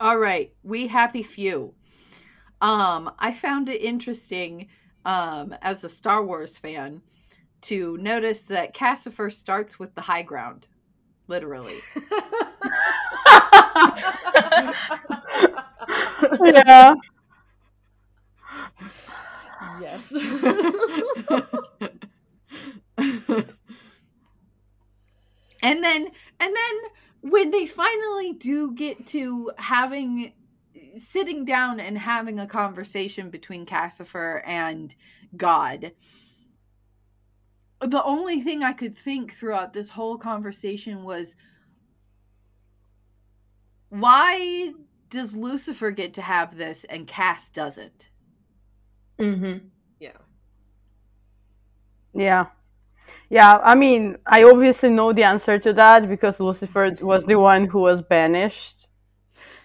All 0.00 0.18
right, 0.18 0.52
we 0.62 0.86
happy 0.86 1.22
few. 1.22 1.74
Um, 2.60 3.10
I 3.18 3.32
found 3.32 3.68
it 3.68 3.80
interesting 3.80 4.68
um, 5.04 5.54
as 5.62 5.84
a 5.84 5.88
Star 5.88 6.24
Wars 6.24 6.58
fan 6.58 7.02
to 7.64 7.96
notice 7.98 8.44
that 8.44 8.74
Cassifer 8.74 9.32
starts 9.32 9.78
with 9.78 9.94
the 9.94 10.02
high 10.02 10.22
ground, 10.22 10.66
literally. 11.28 11.76
yeah. 16.44 16.94
yes. 19.80 20.12
and 25.62 25.82
then 25.82 26.08
and 26.40 26.54
then 26.54 26.80
when 27.22 27.50
they 27.50 27.66
finally 27.66 28.32
do 28.32 28.72
get 28.74 29.06
to 29.06 29.50
having 29.56 30.34
sitting 30.96 31.44
down 31.46 31.80
and 31.80 31.96
having 31.96 32.38
a 32.38 32.46
conversation 32.46 33.30
between 33.30 33.64
Cassifer 33.64 34.42
and 34.44 34.94
God 35.36 35.92
the 37.86 38.04
only 38.04 38.40
thing 38.40 38.62
I 38.62 38.72
could 38.72 38.96
think 38.96 39.32
throughout 39.32 39.72
this 39.72 39.90
whole 39.90 40.18
conversation 40.18 41.04
was 41.04 41.36
why 43.88 44.72
does 45.10 45.36
Lucifer 45.36 45.90
get 45.90 46.14
to 46.14 46.22
have 46.22 46.56
this 46.56 46.84
and 46.84 47.06
Cass 47.06 47.48
doesn't? 47.50 48.08
Mm-hmm. 49.18 49.68
yeah. 50.00 50.10
Yeah. 52.12 52.46
Yeah, 53.30 53.58
I 53.62 53.74
mean, 53.74 54.16
I 54.26 54.44
obviously 54.44 54.90
know 54.90 55.12
the 55.12 55.24
answer 55.24 55.58
to 55.58 55.72
that 55.74 56.08
because 56.08 56.40
Lucifer 56.40 56.92
was 57.00 57.24
the 57.24 57.36
one 57.36 57.66
who 57.66 57.80
was 57.80 58.02
banished. 58.02 58.86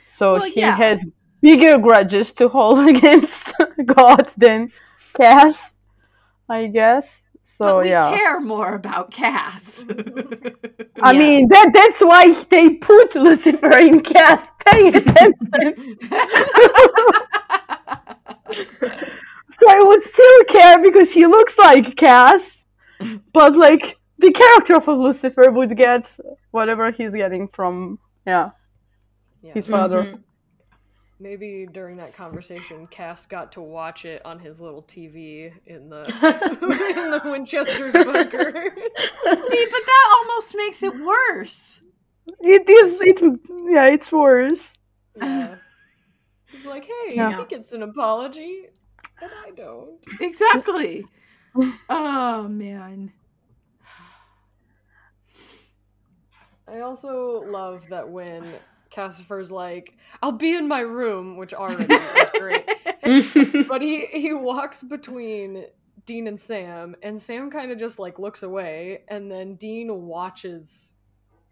So 0.07 0.33
Well, 0.33 0.43
he 0.43 0.61
yeah. 0.61 0.75
has 0.75 1.05
bigger 1.41 1.77
grudges 1.77 2.31
to 2.33 2.49
hold 2.49 2.79
against 2.95 3.53
God 3.85 4.31
than 4.37 4.71
Cass, 5.15 5.75
I 6.49 6.67
guess. 6.67 7.23
So 7.51 7.65
but 7.65 7.83
we 7.83 7.89
yeah. 7.89 8.09
care 8.15 8.39
more 8.39 8.73
about 8.75 9.11
Cass. 9.11 9.83
I 11.01 11.11
Yeah. 11.11 11.19
mean 11.19 11.47
that 11.49 11.71
that's 11.73 11.99
why 11.99 12.33
they 12.49 12.75
put 12.75 13.15
Lucifer 13.15 13.77
in 13.77 14.01
Cass. 14.01 14.49
Pay 14.65 14.89
attention. 14.89 15.97
So 19.51 19.69
I 19.69 19.81
would 19.83 20.01
still 20.03 20.43
care 20.45 20.81
because 20.81 21.11
he 21.11 21.25
looks 21.25 21.57
like 21.57 21.95
Cass, 21.97 22.63
but 23.33 23.55
like 23.57 23.97
the 24.17 24.31
character 24.31 24.75
of 24.75 24.87
Lucifer 24.87 25.51
would 25.51 25.75
get 25.75 26.09
whatever 26.51 26.91
he's 26.91 27.13
getting 27.13 27.47
from 27.49 27.99
yeah 28.25 28.51
Yeah. 29.41 29.53
his 29.53 29.67
father. 29.67 30.03
Mhm. 30.03 30.23
Maybe 31.21 31.67
during 31.69 31.97
that 31.97 32.15
conversation, 32.15 32.87
Cass 32.87 33.25
got 33.25 33.51
to 33.53 33.61
watch 33.61 34.05
it 34.05 34.25
on 34.25 34.39
his 34.39 34.61
little 34.61 34.83
TV 34.83 35.51
in 35.65 35.89
the 35.89 36.05
in 36.05 37.11
the 37.11 37.21
Winchester's 37.29 37.93
bunker. 37.93 38.51
See, 38.53 38.71
but 39.23 39.41
that 39.43 40.17
almost 40.19 40.55
makes 40.55 40.81
it 40.81 40.93
worse. 41.03 41.81
It 42.39 42.69
is 42.69 43.01
it 43.01 43.21
yeah 43.69 43.87
it's 43.87 44.11
worse. 44.13 44.71
yeah. 45.17 45.55
He's 46.51 46.65
like, 46.65 46.85
hey, 46.85 47.15
Yeah. 47.15 47.37
he 47.37 47.45
gets 47.45 47.73
an 47.73 47.83
apology, 47.83 48.67
and 49.21 49.31
I 49.45 49.51
don't. 49.51 49.99
Exactly. 50.21 51.05
oh 51.89 52.47
man. 52.47 53.11
I 56.65 56.79
also 56.81 57.43
love 57.49 57.87
that 57.89 58.07
when 58.07 58.45
Cassifer's 58.89 59.51
like, 59.51 59.97
I'll 60.21 60.31
be 60.31 60.55
in 60.55 60.67
my 60.67 60.81
room, 60.81 61.37
which 61.37 61.53
already 61.53 61.93
is 61.93 62.29
great. 62.37 62.65
But 63.67 63.81
he 63.81 64.05
he 64.07 64.33
walks 64.33 64.83
between 64.83 65.65
Dean 66.05 66.27
and 66.27 66.39
Sam, 66.39 66.95
and 67.01 67.19
Sam 67.19 67.49
kind 67.49 67.71
of 67.71 67.77
just 67.77 67.97
like 67.99 68.19
looks 68.19 68.43
away, 68.43 69.03
and 69.07 69.31
then 69.31 69.55
Dean 69.55 70.03
watches 70.05 70.95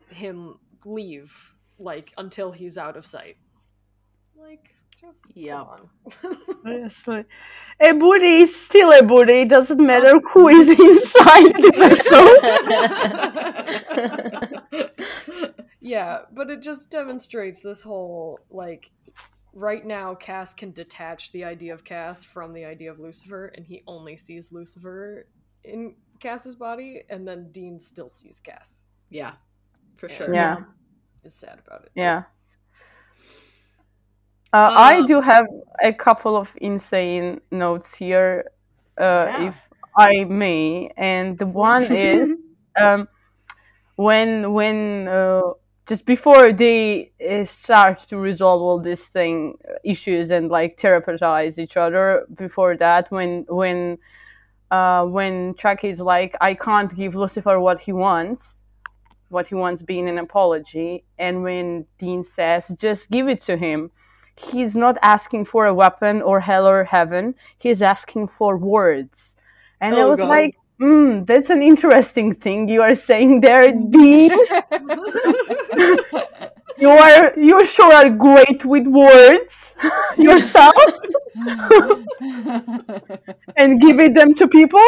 him 0.10 0.60
leave, 0.86 1.54
like 1.80 2.14
until 2.18 2.52
he's 2.52 2.78
out 2.78 2.96
of 2.98 3.06
sight. 3.06 3.38
Like, 4.36 4.70
just 5.00 5.36
Yeah. 5.36 5.64
come 6.22 6.38
Yes, 6.66 7.08
like, 7.08 7.26
a 7.80 7.94
booty 7.94 8.42
is 8.42 8.56
still 8.56 8.92
a 8.92 9.02
booty. 9.04 9.42
It 9.42 9.50
doesn't 9.50 9.84
matter 9.84 10.20
who 10.20 10.48
is 10.50 10.68
inside 10.80 11.54
the 11.56 11.72
vessel. 14.72 14.92
on. 15.88 16.00
yeah, 16.00 16.20
but 16.32 16.50
it 16.50 16.62
just 16.62 16.92
demonstrates 16.92 17.62
this 17.62 17.84
whole 17.84 18.40
like. 18.50 18.92
Right 19.54 19.84
now, 19.86 20.14
Cass 20.14 20.54
can 20.54 20.72
detach 20.72 21.32
the 21.32 21.44
idea 21.44 21.74
of 21.74 21.84
Cass 21.84 22.24
from 22.24 22.54
the 22.54 22.64
idea 22.66 22.92
of 22.92 23.00
Lucifer, 23.00 23.48
and 23.56 23.66
he 23.66 23.82
only 23.88 24.16
sees 24.16 24.52
Lucifer 24.52 25.26
in 25.64 25.96
Cass's 26.20 26.56
body, 26.56 27.04
and 27.10 27.28
then 27.28 27.50
Dean 27.52 27.80
still 27.80 28.10
sees 28.10 28.40
Cass. 28.40 28.86
Yeah, 29.10 29.34
for 29.96 30.10
Yeah. 30.10 30.16
sure. 30.16 30.34
Yeah. 30.36 30.58
Is 31.24 31.34
sad 31.34 31.60
about 31.66 31.86
it. 31.86 31.92
Yeah. 31.96 32.24
Uh, 34.54 34.72
I 34.76 34.98
Um, 35.00 35.06
do 35.08 35.22
have 35.22 35.48
a 35.84 35.92
couple 35.92 36.36
of 36.38 36.56
insane 36.62 37.42
notes 37.52 37.96
here, 37.96 38.52
uh, 38.98 39.26
Yeah. 39.28 39.48
if 39.50 39.70
I 39.96 40.24
may, 40.26 40.92
and 40.98 41.38
the 41.38 41.48
one 41.48 41.84
is 41.92 42.30
um, 42.80 43.08
when 43.96 44.54
when 44.54 45.08
uh, 45.08 45.42
just 45.88 46.06
before 46.06 46.52
they 46.52 47.12
uh, 47.28 47.46
start 47.46 48.00
to 48.00 48.18
resolve 48.18 48.62
all 48.62 48.80
these 48.80 49.08
thing 49.08 49.58
issues 49.84 50.32
and 50.32 50.50
like 50.50 50.76
therapeutize 50.76 51.58
each 51.58 51.78
other. 51.78 52.26
Before 52.34 52.76
that, 52.78 53.10
when 53.10 53.46
when 53.48 53.98
uh, 54.70 55.06
when 55.06 55.56
Chuck 55.56 55.84
is 55.84 56.02
like, 56.02 56.36
I 56.42 56.54
can't 56.54 56.94
give 56.94 57.16
Lucifer 57.16 57.60
what 57.60 57.80
he 57.80 57.94
wants, 57.94 58.62
what 59.30 59.48
he 59.48 59.56
wants 59.56 59.82
being 59.82 60.10
an 60.10 60.18
apology, 60.18 61.06
and 61.18 61.42
when 61.42 61.86
Dean 61.98 62.24
says, 62.24 62.68
just 62.78 63.10
give 63.10 63.30
it 63.30 63.40
to 63.42 63.56
him. 63.56 63.92
He's 64.36 64.76
not 64.76 64.98
asking 65.02 65.46
for 65.46 65.66
a 65.66 65.74
weapon 65.74 66.22
or 66.22 66.40
hell 66.40 66.68
or 66.68 66.84
heaven. 66.84 67.34
He's 67.58 67.82
asking 67.82 68.28
for 68.28 68.56
words. 68.58 69.36
And 69.82 69.96
Oh, 69.96 70.10
was 70.10 70.20
God. 70.20 70.30
like, 70.30 70.56
mm, 70.82 71.26
that's 71.26 71.50
an 71.50 71.62
interesting 71.62 72.34
thing 72.34 72.68
you 72.70 72.82
are 72.82 72.96
saying 72.96 73.42
there, 73.42 73.72
Dean. 73.72 74.32
you 76.80 76.90
are 76.90 77.34
you 77.38 77.66
sure 77.66 77.92
are 77.92 78.10
great 78.10 78.64
with 78.66 78.88
words 78.88 79.76
yourself 80.18 80.76
and 83.56 83.82
giving 83.82 84.14
them 84.14 84.34
to 84.36 84.48
people. 84.48 84.80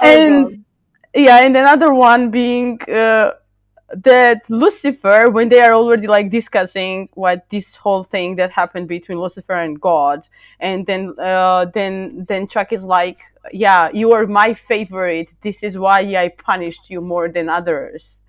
and 0.00 0.64
yeah, 1.14 1.40
and 1.40 1.56
another 1.56 1.92
one 1.92 2.30
being 2.30 2.80
uh, 2.88 3.32
that 3.92 4.48
Lucifer, 4.48 5.30
when 5.30 5.48
they 5.48 5.60
are 5.60 5.72
already 5.72 6.06
like 6.06 6.30
discussing 6.30 7.08
what 7.14 7.48
this 7.48 7.76
whole 7.76 8.02
thing 8.02 8.36
that 8.36 8.52
happened 8.52 8.88
between 8.88 9.18
Lucifer 9.18 9.54
and 9.54 9.80
God, 9.80 10.28
and 10.60 10.86
then 10.86 11.14
uh, 11.18 11.66
then 11.66 12.24
then 12.28 12.46
Chuck 12.48 12.72
is 12.72 12.84
like, 12.84 13.18
"Yeah, 13.52 13.90
you 13.92 14.12
are 14.12 14.26
my 14.26 14.54
favorite. 14.54 15.32
This 15.40 15.62
is 15.62 15.76
why 15.78 16.00
I 16.00 16.28
punished 16.28 16.90
you 16.90 17.00
more 17.00 17.28
than 17.28 17.48
others." 17.48 18.20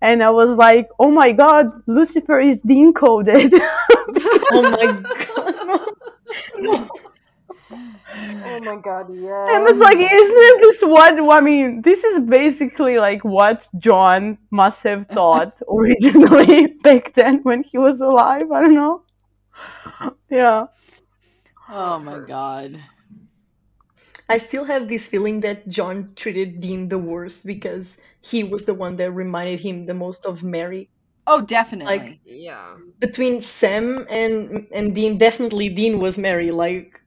And 0.00 0.22
I 0.22 0.30
was 0.30 0.56
like, 0.56 0.88
"Oh 0.98 1.10
my 1.10 1.32
God, 1.32 1.66
Lucifer 1.86 2.40
is 2.40 2.62
decoded." 2.62 3.52
oh 4.52 4.62
my 4.72 5.86
god. 6.56 6.88
Oh 7.72 8.60
my 8.64 8.76
god, 8.76 9.14
yeah. 9.14 9.56
And 9.56 9.68
it's 9.68 9.78
like, 9.78 9.96
isn't 9.98 10.60
this 10.60 10.82
what? 10.82 11.18
I 11.18 11.40
mean, 11.40 11.82
this 11.82 12.04
is 12.04 12.20
basically 12.20 12.98
like 12.98 13.24
what 13.24 13.68
John 13.78 14.38
must 14.50 14.82
have 14.82 15.06
thought 15.06 15.60
originally 15.68 16.66
back 16.82 17.14
then 17.14 17.40
when 17.42 17.62
he 17.62 17.78
was 17.78 18.00
alive. 18.00 18.50
I 18.52 18.60
don't 18.60 18.74
know. 18.74 19.02
Yeah. 20.28 20.66
oh 21.68 21.98
my 21.98 22.20
god. 22.20 22.80
I 24.28 24.38
still 24.38 24.64
have 24.64 24.88
this 24.88 25.06
feeling 25.06 25.40
that 25.40 25.68
John 25.68 26.12
treated 26.16 26.60
Dean 26.60 26.88
the 26.88 26.98
worst 26.98 27.44
because 27.44 27.98
he 28.22 28.44
was 28.44 28.64
the 28.64 28.74
one 28.74 28.96
that 28.96 29.10
reminded 29.12 29.60
him 29.60 29.84
the 29.86 29.94
most 29.94 30.24
of 30.24 30.42
Mary. 30.42 30.88
Oh, 31.26 31.40
definitely. 31.40 31.98
Like- 31.98 32.20
yeah. 32.24 32.76
Between 32.98 33.40
Sam 33.40 34.06
and 34.08 34.66
and 34.72 34.94
Dean, 34.94 35.18
definitely 35.18 35.68
Dean 35.68 35.98
was 35.98 36.16
Mary. 36.18 36.50
Like, 36.50 37.01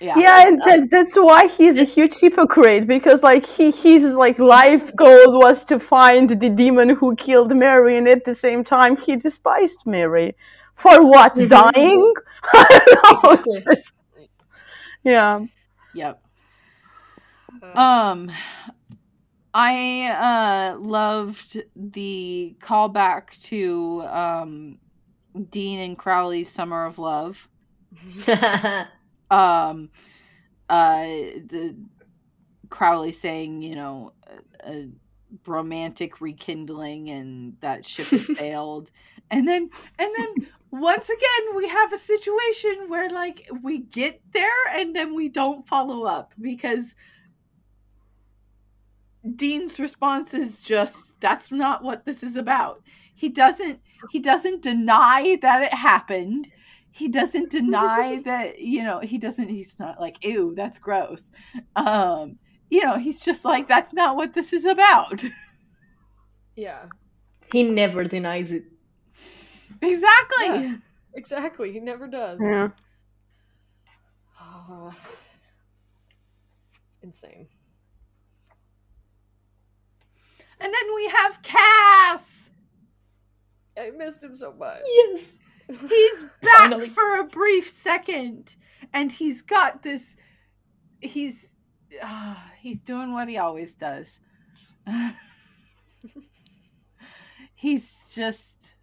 yeah. 0.00 0.16
Yeah, 0.16 0.46
and 0.48 0.60
that, 0.64 0.90
that's 0.90 1.14
why 1.16 1.46
he's 1.48 1.76
a 1.78 1.84
huge 1.84 2.14
hypocrite 2.18 2.86
because 2.86 3.22
like 3.22 3.44
he 3.46 3.70
his 3.70 4.14
like 4.14 4.38
life 4.38 4.94
goal 4.96 5.38
was 5.40 5.64
to 5.66 5.78
find 5.78 6.28
the 6.30 6.50
demon 6.50 6.90
who 6.90 7.14
killed 7.16 7.54
Mary, 7.56 7.96
and 7.96 8.08
at 8.08 8.24
the 8.24 8.34
same 8.34 8.64
time 8.64 8.96
he 8.96 9.16
despised 9.16 9.82
Mary 9.86 10.34
for 10.74 11.04
what 11.06 11.34
Mhm. 11.34 11.48
dying. 11.48 12.12
I 12.52 12.80
don't 13.22 13.46
know. 13.46 13.62
Exactly. 13.70 14.30
Yeah. 15.04 15.46
Yep. 15.92 16.22
Uh, 17.62 17.76
Um 17.76 18.30
I 19.54 20.08
uh 20.74 20.78
loved 20.78 21.62
the 21.74 22.56
callback 22.60 23.40
to 23.44 24.02
um 24.06 24.78
Dean 25.50 25.78
and 25.80 25.98
Crowley's 25.98 26.50
Summer 26.50 26.84
of 26.86 26.98
Love. 26.98 27.48
Um 29.30 29.90
uh 30.68 31.04
the 31.04 31.76
Crowley 32.68 33.12
saying, 33.12 33.62
you 33.62 33.76
know, 33.76 34.12
uh, 34.64 34.72
romantic 35.46 36.20
rekindling 36.20 37.10
and 37.10 37.56
that 37.60 37.86
ship 37.86 38.06
has 38.08 38.26
sailed 38.38 38.90
and 39.30 39.46
then 39.46 39.68
and 39.98 40.10
then 40.16 40.48
once 40.70 41.08
again 41.08 41.56
we 41.56 41.68
have 41.68 41.92
a 41.92 41.98
situation 41.98 42.88
where 42.88 43.08
like 43.08 43.48
we 43.62 43.78
get 43.78 44.20
there 44.32 44.66
and 44.74 44.94
then 44.94 45.14
we 45.14 45.28
don't 45.28 45.66
follow 45.66 46.04
up 46.04 46.32
because 46.40 46.94
Dean's 49.34 49.78
response 49.80 50.34
is 50.34 50.62
just 50.62 51.18
that's 51.20 51.50
not 51.50 51.82
what 51.82 52.04
this 52.04 52.22
is 52.22 52.36
about. 52.36 52.82
He 53.14 53.28
doesn't 53.28 53.80
he 54.10 54.20
doesn't 54.20 54.62
deny 54.62 55.38
that 55.42 55.62
it 55.62 55.74
happened. 55.74 56.48
He 56.96 57.08
doesn't 57.08 57.50
deny 57.50 58.22
that, 58.24 58.58
you 58.58 58.82
know, 58.82 59.00
he 59.00 59.18
doesn't 59.18 59.48
he's 59.48 59.78
not 59.78 60.00
like, 60.00 60.24
ew, 60.24 60.54
that's 60.56 60.78
gross. 60.78 61.30
Um, 61.76 62.38
you 62.70 62.82
know, 62.84 62.96
he's 62.96 63.20
just 63.20 63.44
like, 63.44 63.68
that's 63.68 63.92
not 63.92 64.16
what 64.16 64.32
this 64.32 64.52
is 64.54 64.64
about. 64.64 65.22
Yeah, 66.56 66.86
He 67.52 67.64
never 67.64 68.02
denies 68.04 68.50
it. 68.50 68.64
exactly. 69.82 70.46
Yeah. 70.46 70.76
exactly. 71.14 71.70
He 71.70 71.80
never 71.80 72.06
does. 72.06 72.38
Yeah. 72.40 72.68
Insane. 77.02 77.48
And 80.58 80.72
then 80.72 80.94
we 80.94 81.08
have 81.08 81.42
Cass. 81.42 82.48
I 83.78 83.90
missed 83.90 84.24
him 84.24 84.34
so 84.34 84.54
much. 84.54 84.80
Yes. 84.86 85.20
He's 85.68 86.22
back 86.42 86.58
Finally. 86.58 86.88
for 86.88 87.20
a 87.20 87.24
brief 87.24 87.68
second, 87.68 88.56
and 88.92 89.10
he's 89.10 89.42
got 89.42 89.82
this. 89.82 90.16
He's 91.00 91.52
uh, 92.02 92.36
he's 92.60 92.80
doing 92.80 93.12
what 93.12 93.28
he 93.28 93.38
always 93.38 93.74
does. 93.74 94.18
he's 97.54 98.10
just 98.14 98.74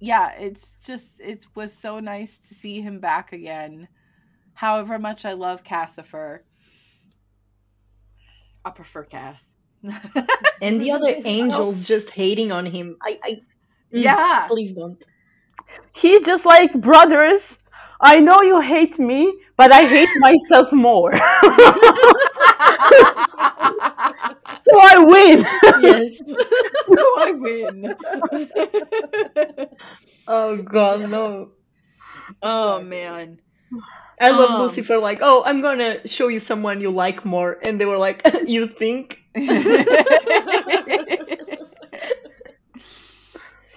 yeah 0.00 0.30
it's 0.32 0.74
just 0.84 1.20
it 1.20 1.46
was 1.54 1.72
so 1.72 2.00
nice 2.00 2.38
to 2.38 2.54
see 2.54 2.80
him 2.80 2.98
back 3.00 3.32
again 3.32 3.86
however 4.54 4.98
much 4.98 5.24
i 5.24 5.32
love 5.32 5.62
cassifer 5.62 6.40
i 8.64 8.70
prefer 8.70 9.04
cass 9.04 9.54
And 10.60 10.80
the 10.80 10.90
other 10.90 11.14
angels 11.24 11.86
just 11.86 12.10
hating 12.10 12.52
on 12.52 12.66
him. 12.66 12.96
I, 13.02 13.18
I 13.22 13.40
yeah 13.90 14.46
please 14.48 14.74
don't. 14.74 15.04
He's 15.92 16.22
just 16.22 16.46
like 16.46 16.72
brothers. 16.80 17.58
I 18.00 18.20
know 18.20 18.42
you 18.42 18.60
hate 18.60 18.98
me, 18.98 19.40
but 19.56 19.72
I 19.72 19.86
hate 19.86 20.08
myself 20.16 20.72
more. 20.72 21.12
so 21.16 21.20
I 24.80 24.98
win. 24.98 25.44
Yes. 25.82 26.18
so 26.88 26.96
i 27.18 27.32
win 27.32 27.94
Oh 30.26 30.56
god, 30.62 31.08
no. 31.10 31.46
oh 32.42 32.82
man 32.82 33.40
I 34.20 34.30
love 34.30 34.50
Um. 34.50 34.60
Lucifer 34.62 34.98
like, 34.98 35.20
oh, 35.22 35.42
I'm 35.44 35.60
gonna 35.62 36.06
show 36.08 36.28
you 36.28 36.40
someone 36.40 36.80
you 36.80 36.90
like 36.90 37.24
more. 37.24 37.58
And 37.62 37.80
they 37.80 37.86
were 37.86 37.98
like, 37.98 38.22
you 38.46 38.66
think? 38.66 39.20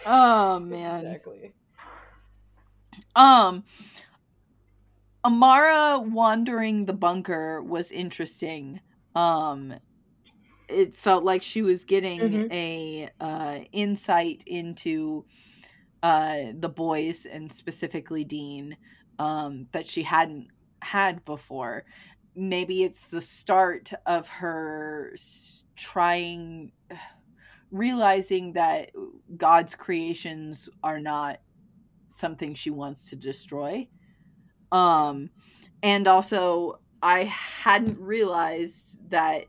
Oh 0.05 0.59
man 0.59 1.05
Exactly. 1.05 1.53
Um 3.15 3.63
Amara 5.23 5.99
wandering 5.99 6.85
the 6.85 6.93
bunker 6.93 7.61
was 7.61 7.91
interesting. 7.91 8.81
Um 9.15 9.73
it 10.67 10.95
felt 10.95 11.23
like 11.23 11.43
she 11.43 11.61
was 11.61 11.83
getting 11.83 12.21
Mhm. 12.21 12.51
a 12.51 13.09
uh 13.19 13.59
insight 13.71 14.43
into 14.47 15.25
uh 16.01 16.45
the 16.57 16.69
boys 16.69 17.25
and 17.25 17.51
specifically 17.51 18.23
Dean 18.23 18.77
um 19.19 19.67
that 19.73 19.87
she 19.87 20.03
hadn't 20.03 20.47
had 20.81 21.23
before. 21.25 21.85
Maybe 22.35 22.83
it's 22.83 23.09
the 23.09 23.21
start 23.21 23.91
of 24.05 24.27
her 24.29 25.13
trying 25.75 26.71
realizing 27.71 28.53
that 28.53 28.91
God's 29.37 29.75
creations 29.75 30.69
are 30.83 30.99
not 30.99 31.39
something 32.09 32.53
she 32.53 32.69
wants 32.69 33.09
to 33.09 33.15
destroy. 33.15 33.87
Um 34.71 35.29
and 35.83 36.07
also 36.07 36.79
I 37.01 37.23
hadn't 37.23 37.99
realized 37.99 39.09
that 39.09 39.45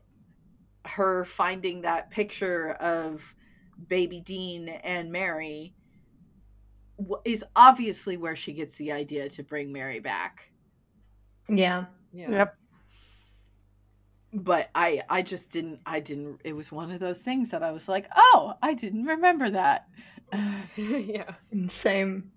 her 0.85 1.25
finding 1.25 1.81
that 1.81 2.09
picture 2.09 2.71
of 2.71 3.35
baby 3.87 4.19
Dean 4.21 4.69
and 4.69 5.11
Mary 5.11 5.75
is 7.25 7.43
obviously 7.55 8.17
where 8.17 8.35
she 8.35 8.53
gets 8.53 8.75
the 8.77 8.91
idea 8.91 9.29
to 9.29 9.43
bring 9.43 9.71
Mary 9.71 9.99
back. 9.99 10.51
Yeah. 11.49 11.85
Yeah. 12.11 12.29
Yep. 12.29 12.57
But 14.33 14.69
I 14.73 15.03
I 15.09 15.21
just 15.21 15.51
didn't 15.51 15.81
I 15.85 15.99
didn't 15.99 16.41
it 16.43 16.53
was 16.53 16.71
one 16.71 16.91
of 16.91 16.99
those 16.99 17.19
things 17.21 17.51
that 17.51 17.61
I 17.61 17.71
was 17.71 17.87
like, 17.87 18.07
"Oh, 18.15 18.55
I 18.61 18.73
didn't 18.73 19.05
remember 19.05 19.49
that." 19.51 19.87
yeah. 20.75 21.35
Same. 21.69 22.31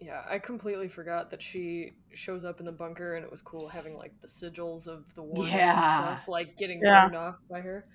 Yeah, 0.00 0.22
I 0.30 0.38
completely 0.38 0.88
forgot 0.88 1.30
that 1.30 1.42
she 1.42 1.92
shows 2.14 2.44
up 2.44 2.60
in 2.60 2.66
the 2.66 2.72
bunker 2.72 3.14
and 3.14 3.24
it 3.24 3.30
was 3.30 3.42
cool 3.42 3.66
having 3.68 3.96
like 3.96 4.12
the 4.20 4.28
sigils 4.28 4.86
of 4.86 5.12
the 5.14 5.22
war 5.22 5.46
Yeah. 5.46 5.96
and 5.96 6.18
stuff 6.18 6.28
like 6.28 6.56
getting 6.56 6.80
Yeah. 6.82 7.04
burned 7.06 7.16
off 7.16 7.40
by 7.50 7.60
her. 7.62 7.86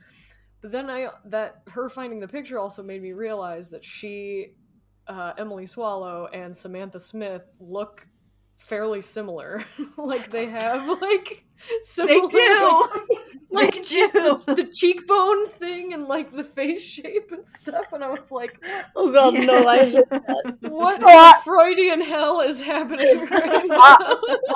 But 0.62 0.72
then 0.72 0.90
I 0.90 1.08
that 1.26 1.62
her 1.68 1.90
finding 1.90 2.20
the 2.20 2.28
picture 2.28 2.58
also 2.58 2.82
made 2.84 3.02
me 3.02 3.14
realize 3.14 3.70
that 3.70 3.86
she 3.86 4.54
uh, 5.08 5.34
Emily 5.38 5.66
Swallow 5.66 6.28
and 6.34 6.56
Samantha 6.56 7.00
Smith 7.00 7.44
look 7.60 8.08
fairly 8.58 9.02
similar. 9.02 9.64
like 9.98 10.32
they 10.32 10.46
have 10.48 10.88
like 11.02 11.46
They 11.70 11.84
similar 11.84 12.30
do. 12.30 12.90
like 13.60 13.76
They 13.76 14.08
the, 14.08 14.54
the 14.60 14.64
cheekbone 14.74 15.48
thing 15.48 15.94
and 15.94 16.08
like 16.08 16.32
the 16.32 16.44
face 16.44 16.84
shape 16.84 17.32
and 17.32 17.48
stuff 17.48 17.94
and 17.94 18.04
I 18.04 18.10
was 18.10 18.32
like 18.32 18.64
Oh 18.96 19.12
god, 19.12 19.34
no, 19.36 19.68
I 19.68 19.78
hate 19.92 20.10
that. 20.10 20.58
what 20.70 21.00
So 21.00 21.08
I- 21.08 21.40
Freudian 21.44 22.02
hell 22.02 22.42
is 22.42 22.62
happening 22.62 23.26
right 23.30 23.66
now? 23.68 23.98
Uh, 24.00 24.16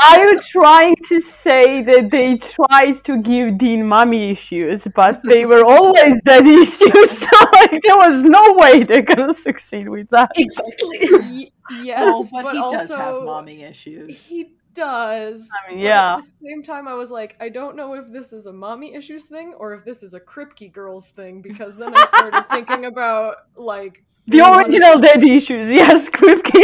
Are 0.09 0.19
you 0.25 0.39
trying 0.41 0.95
to 1.09 1.21
say 1.21 1.81
that 1.83 2.11
they 2.11 2.37
tried 2.37 3.03
to 3.05 3.17
give 3.21 3.57
Dean 3.57 3.85
mommy 3.87 4.31
issues, 4.31 4.87
but 4.95 5.21
they 5.23 5.45
were 5.45 5.63
always 5.63 6.21
daddy 6.23 6.55
issues? 6.61 7.11
So 7.27 7.27
like, 7.53 7.81
there 7.83 7.97
was 7.97 8.23
no 8.23 8.53
way 8.53 8.83
they're 8.83 9.01
gonna 9.01 9.33
succeed 9.33 9.89
with 9.89 10.09
that. 10.09 10.31
Exactly. 10.35 10.99
Y- 11.11 11.51
yes, 11.83 12.01
Oh, 12.05 12.27
but, 12.31 12.43
but, 12.43 12.53
he 12.53 12.59
also 12.59 12.77
does 12.77 12.89
have 12.89 13.23
mommy 13.23 13.63
issues. 13.63 14.25
he 14.25 14.53
does. 14.77 15.49
I 15.67 15.71
mean, 15.71 15.79
yeah. 15.79 16.13
At 16.13 16.21
the 16.21 16.33
same 16.43 16.63
time, 16.63 16.87
I 16.87 16.93
was 16.93 17.11
like, 17.11 17.35
I 17.39 17.49
don't 17.49 17.75
know 17.75 17.93
if 17.95 18.07
this 18.11 18.31
is 18.31 18.45
a 18.45 18.53
mommy 18.53 18.93
issues 18.93 19.25
thing 19.25 19.53
or 19.57 19.73
if 19.73 19.83
this 19.83 20.03
is 20.03 20.13
a 20.13 20.19
Kripke 20.19 20.71
girls 20.71 21.09
thing 21.09 21.41
because 21.41 21.75
then 21.75 21.93
I 21.95 22.05
started 22.05 22.45
thinking 22.49 22.85
about 22.85 23.35
like 23.55 24.03
The 24.27 24.41
of- 24.41 24.55
original 24.57 24.99
daddy 24.99 25.35
issues, 25.35 25.67
yes, 25.71 26.09
Kripke. 26.09 26.61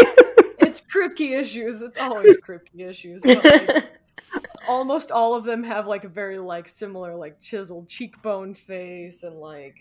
It's 0.59 0.81
Kripke 0.81 1.37
issues. 1.37 1.81
It's 1.81 1.99
always 1.99 2.39
Kripke 2.39 2.79
issues. 2.79 3.23
But 3.23 3.43
like, 3.43 3.85
almost 4.67 5.11
all 5.11 5.35
of 5.35 5.43
them 5.43 5.63
have 5.63 5.87
like 5.87 6.03
a 6.03 6.09
very 6.09 6.39
like 6.39 6.67
similar 6.67 7.15
like 7.15 7.39
chiseled 7.41 7.89
cheekbone 7.89 8.53
face 8.53 9.23
and 9.23 9.39
like 9.39 9.75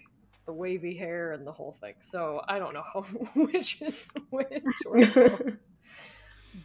the 0.44 0.52
wavy 0.52 0.96
hair 0.96 1.32
and 1.32 1.46
the 1.46 1.52
whole 1.52 1.72
thing. 1.72 1.94
So 2.00 2.42
I 2.48 2.58
don't 2.58 2.74
know 2.74 2.82
which 3.34 3.80
is 3.80 4.12
which 4.30 4.64
or 4.86 5.58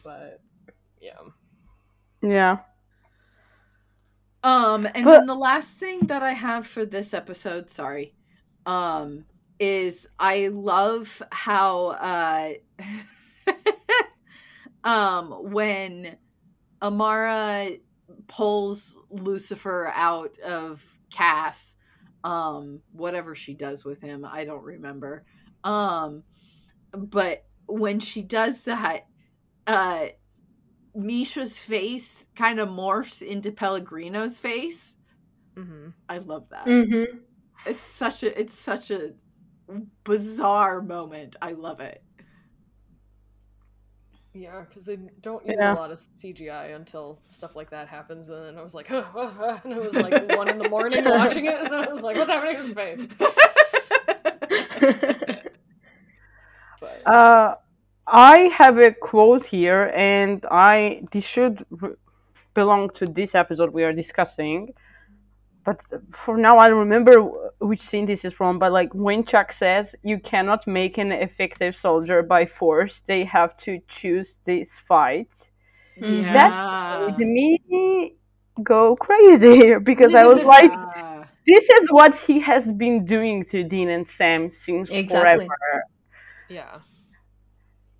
but 0.04 0.42
yeah. 1.02 1.14
Yeah. 2.22 2.58
Um, 4.44 4.86
and 4.94 5.06
But- 5.06 5.12
then 5.20 5.28
the 5.28 5.36
last 5.36 5.80
thing 5.80 6.00
that 6.08 6.24
I 6.24 6.32
have 6.32 6.68
for 6.68 6.86
this 6.86 7.14
episode, 7.14 7.70
sorry, 7.70 8.14
um, 8.66 9.26
is 9.60 10.08
I 10.20 10.50
love 10.50 11.22
how 11.32 11.88
uh 11.88 12.54
um 14.84 15.32
when 15.52 16.18
Amara 16.82 17.70
pulls 18.28 18.98
Lucifer 19.10 19.92
out 19.96 20.38
of 20.40 20.84
Cass, 21.12 21.76
um, 22.24 22.82
whatever 22.92 23.34
she 23.34 23.56
does 23.56 23.84
with 23.84 24.00
him, 24.02 24.24
I 24.30 24.46
don't 24.46 24.64
remember. 24.64 25.26
Um, 25.64 26.24
but 26.92 27.46
when 27.66 28.00
she 28.00 28.22
does 28.22 28.64
that, 28.66 29.08
uh 29.66 30.08
Misha's 30.98 31.60
face 31.60 32.28
kind 32.36 32.60
of 32.60 32.70
morphs 32.70 33.22
into 33.22 33.52
Pellegrino's 33.52 34.40
face. 34.40 34.98
Mm-hmm. 35.58 35.90
I 36.10 36.18
love 36.20 36.50
that. 36.50 36.66
hmm 36.66 37.04
It's 37.66 37.82
such 37.82 38.24
a 38.24 38.40
it's 38.40 38.54
such 38.58 38.92
a 38.92 39.14
bizarre 40.04 40.82
moment. 40.82 41.36
I 41.42 41.52
love 41.54 41.80
it. 41.80 42.04
Yeah, 44.34 44.62
because 44.62 44.86
they 44.86 44.98
don't 45.22 45.46
use 45.48 45.58
Yeah. 45.58 45.72
a 45.72 45.74
lot 45.74 45.92
of 45.92 46.00
CGI 46.16 46.68
until 46.76 47.20
stuff 47.28 47.56
like 47.56 47.72
that 47.72 47.88
happens, 47.88 48.30
and 48.30 48.44
then 48.46 48.58
I 48.58 48.62
was 48.62 48.76
like, 48.76 48.88
huh, 48.88 49.04
huh, 49.12 49.30
huh, 49.36 49.60
and 49.64 49.74
it 49.74 49.82
was 49.82 49.98
like 49.98 50.20
one 50.22 50.50
in 50.50 50.60
the 50.60 50.66
morning 50.66 51.04
watching 51.10 51.46
it, 51.46 51.60
and 51.60 51.74
I 51.74 51.88
was 51.88 52.04
like, 52.04 52.18
what's 52.18 52.30
happening 52.30 52.56
to 52.56 52.62
his 52.62 52.72
face? 52.72 53.00
But 56.80 57.06
Uh, 57.06 57.56
I 58.08 58.38
have 58.58 58.78
a 58.78 58.92
quote 58.94 59.46
here, 59.46 59.92
and 59.96 60.46
I 60.50 61.04
this 61.12 61.26
should 61.26 61.66
belong 62.54 62.90
to 62.92 63.06
this 63.06 63.36
episode 63.36 63.74
we 63.74 63.84
are 63.84 63.94
discussing. 63.94 64.74
But 65.66 65.82
for 66.14 66.38
now, 66.38 66.58
I 66.60 66.70
don't 66.70 66.80
remember 66.80 67.22
which 67.60 67.82
scene 67.82 68.06
this 68.06 68.24
is 68.24 68.34
from. 68.34 68.58
But 68.60 68.72
like 68.72 68.94
when 68.94 69.26
Chuck 69.26 69.52
says, 69.52 69.96
"You 70.04 70.20
cannot 70.20 70.66
make 70.68 70.98
an 70.98 71.12
effective 71.12 71.76
soldier 71.76 72.24
by 72.24 72.46
force; 72.46 73.02
they 73.02 73.26
have 73.26 73.58
to 73.58 73.80
choose 73.88 74.40
this 74.46 74.80
fight." 74.80 75.52
Yeah. 75.98 77.16
Made 77.18 77.64
me 77.68 78.16
go 78.64 78.96
crazy 78.96 79.78
because 79.84 80.16
I 80.16 80.26
was 80.26 80.46
like, 80.46 80.74
"This 81.46 81.70
is 81.70 81.92
what 81.92 82.16
he 82.16 82.40
has 82.40 82.72
been 82.72 83.04
doing 83.06 83.44
to 83.46 83.64
Dean 83.64 83.90
and 83.90 84.08
Sam 84.08 84.50
since 84.52 84.90
Exactly. 84.92 85.48
forever." 85.48 85.84
yeah, 86.50 86.80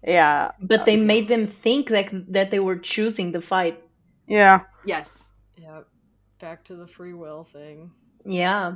Yeah, 0.08 0.52
but 0.62 0.86
they 0.86 0.96
made 0.96 1.28
them 1.28 1.48
think 1.48 1.90
that 1.90 2.10
that 2.32 2.50
they 2.50 2.60
were 2.60 2.78
choosing 2.78 3.34
the 3.34 3.42
fight. 3.42 3.84
yeah. 4.26 4.62
yes. 4.86 5.32
yeah, 5.58 5.82
back 6.40 6.64
to 6.66 6.76
the 6.76 6.88
free 6.88 7.14
will 7.14 7.44
thing. 7.44 7.92
Yeah. 8.26 8.76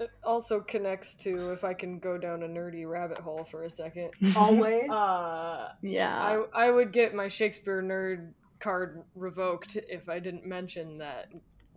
It 0.00 0.10
also 0.24 0.60
connects 0.60 1.14
to 1.16 1.50
if 1.50 1.62
I 1.62 1.74
can 1.74 2.00
go 2.00 2.18
down 2.18 2.42
a 2.42 2.48
nerdy 2.48 2.88
rabbit 2.88 3.18
hole 3.18 3.44
for 3.44 3.62
a 3.64 3.70
second. 3.70 4.10
Always. 4.36 4.90
Uh, 4.90 5.68
Yeah. 5.82 6.18
I 6.54 6.66
I 6.66 6.70
would 6.70 6.92
get 6.92 7.14
my 7.14 7.28
Shakespeare 7.28 7.82
nerd 7.82 8.32
card 8.58 9.04
revoked 9.14 9.76
if 9.76 10.08
I 10.08 10.18
didn't 10.18 10.46
mention 10.46 10.98
that 10.98 11.28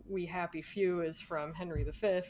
We 0.07 0.25
Happy 0.25 0.61
Few 0.61 1.01
is 1.01 1.21
from 1.21 1.53
Henry 1.53 1.83
V, 1.83 2.21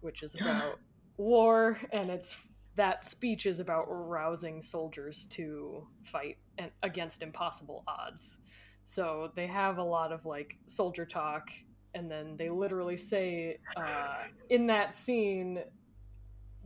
which 0.00 0.22
is 0.22 0.34
about 0.40 0.78
war, 1.18 1.78
and 1.92 2.10
it's 2.10 2.36
that 2.76 3.04
speech 3.04 3.44
is 3.44 3.60
about 3.60 3.86
rousing 3.88 4.62
soldiers 4.62 5.26
to 5.26 5.86
fight 6.02 6.38
and 6.58 6.70
against 6.82 7.22
impossible 7.22 7.82
odds. 7.88 8.38
So 8.84 9.30
they 9.34 9.46
have 9.48 9.78
a 9.78 9.82
lot 9.82 10.12
of 10.12 10.24
like 10.24 10.56
soldier 10.66 11.04
talk, 11.04 11.50
and 11.94 12.10
then 12.10 12.36
they 12.36 12.48
literally 12.48 12.96
say 12.96 13.58
uh, 13.76 14.24
in 14.48 14.66
that 14.68 14.94
scene 14.94 15.60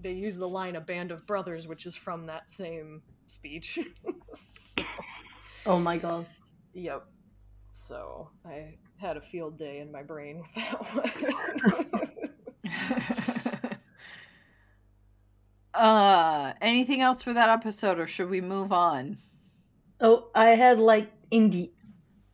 they 0.01 0.13
use 0.13 0.37
the 0.37 0.49
line 0.49 0.77
"a 0.77 0.81
band 0.81 1.11
of 1.13 1.27
brothers," 1.27 1.67
which 1.67 1.87
is 1.87 1.97
from 1.97 2.27
that 2.27 2.51
same 2.51 3.03
speech. 3.27 3.79
so, 4.35 4.83
oh 5.67 5.79
my 5.79 5.97
god. 5.99 6.27
yep. 6.75 7.07
So 7.73 8.31
I 8.45 8.77
had 8.99 9.17
a 9.17 9.21
field 9.21 9.59
day 9.59 9.81
in 9.81 9.91
my 9.91 10.03
brain 10.03 10.39
with 10.39 10.55
that 10.55 11.93
one. 11.93 12.01
uh, 15.83 16.55
anything 16.63 17.01
else 17.03 17.23
for 17.23 17.35
that 17.35 17.51
episode, 17.51 17.99
or 17.99 18.07
should 18.07 18.31
we 18.31 18.41
move 18.41 18.73
on? 18.73 19.19
Oh, 20.01 20.31
I 20.35 20.51
had 20.51 20.79
like 20.79 21.11
in 21.31 21.51
the 21.51 21.73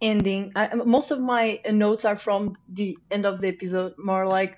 ending. 0.00 0.52
I, 0.56 0.74
most 0.74 1.10
of 1.10 1.20
my 1.20 1.60
notes 1.70 2.04
are 2.04 2.16
from 2.16 2.56
the 2.68 2.96
end 3.10 3.26
of 3.26 3.40
the 3.40 3.48
episode, 3.48 3.94
more 3.98 4.26
like 4.26 4.56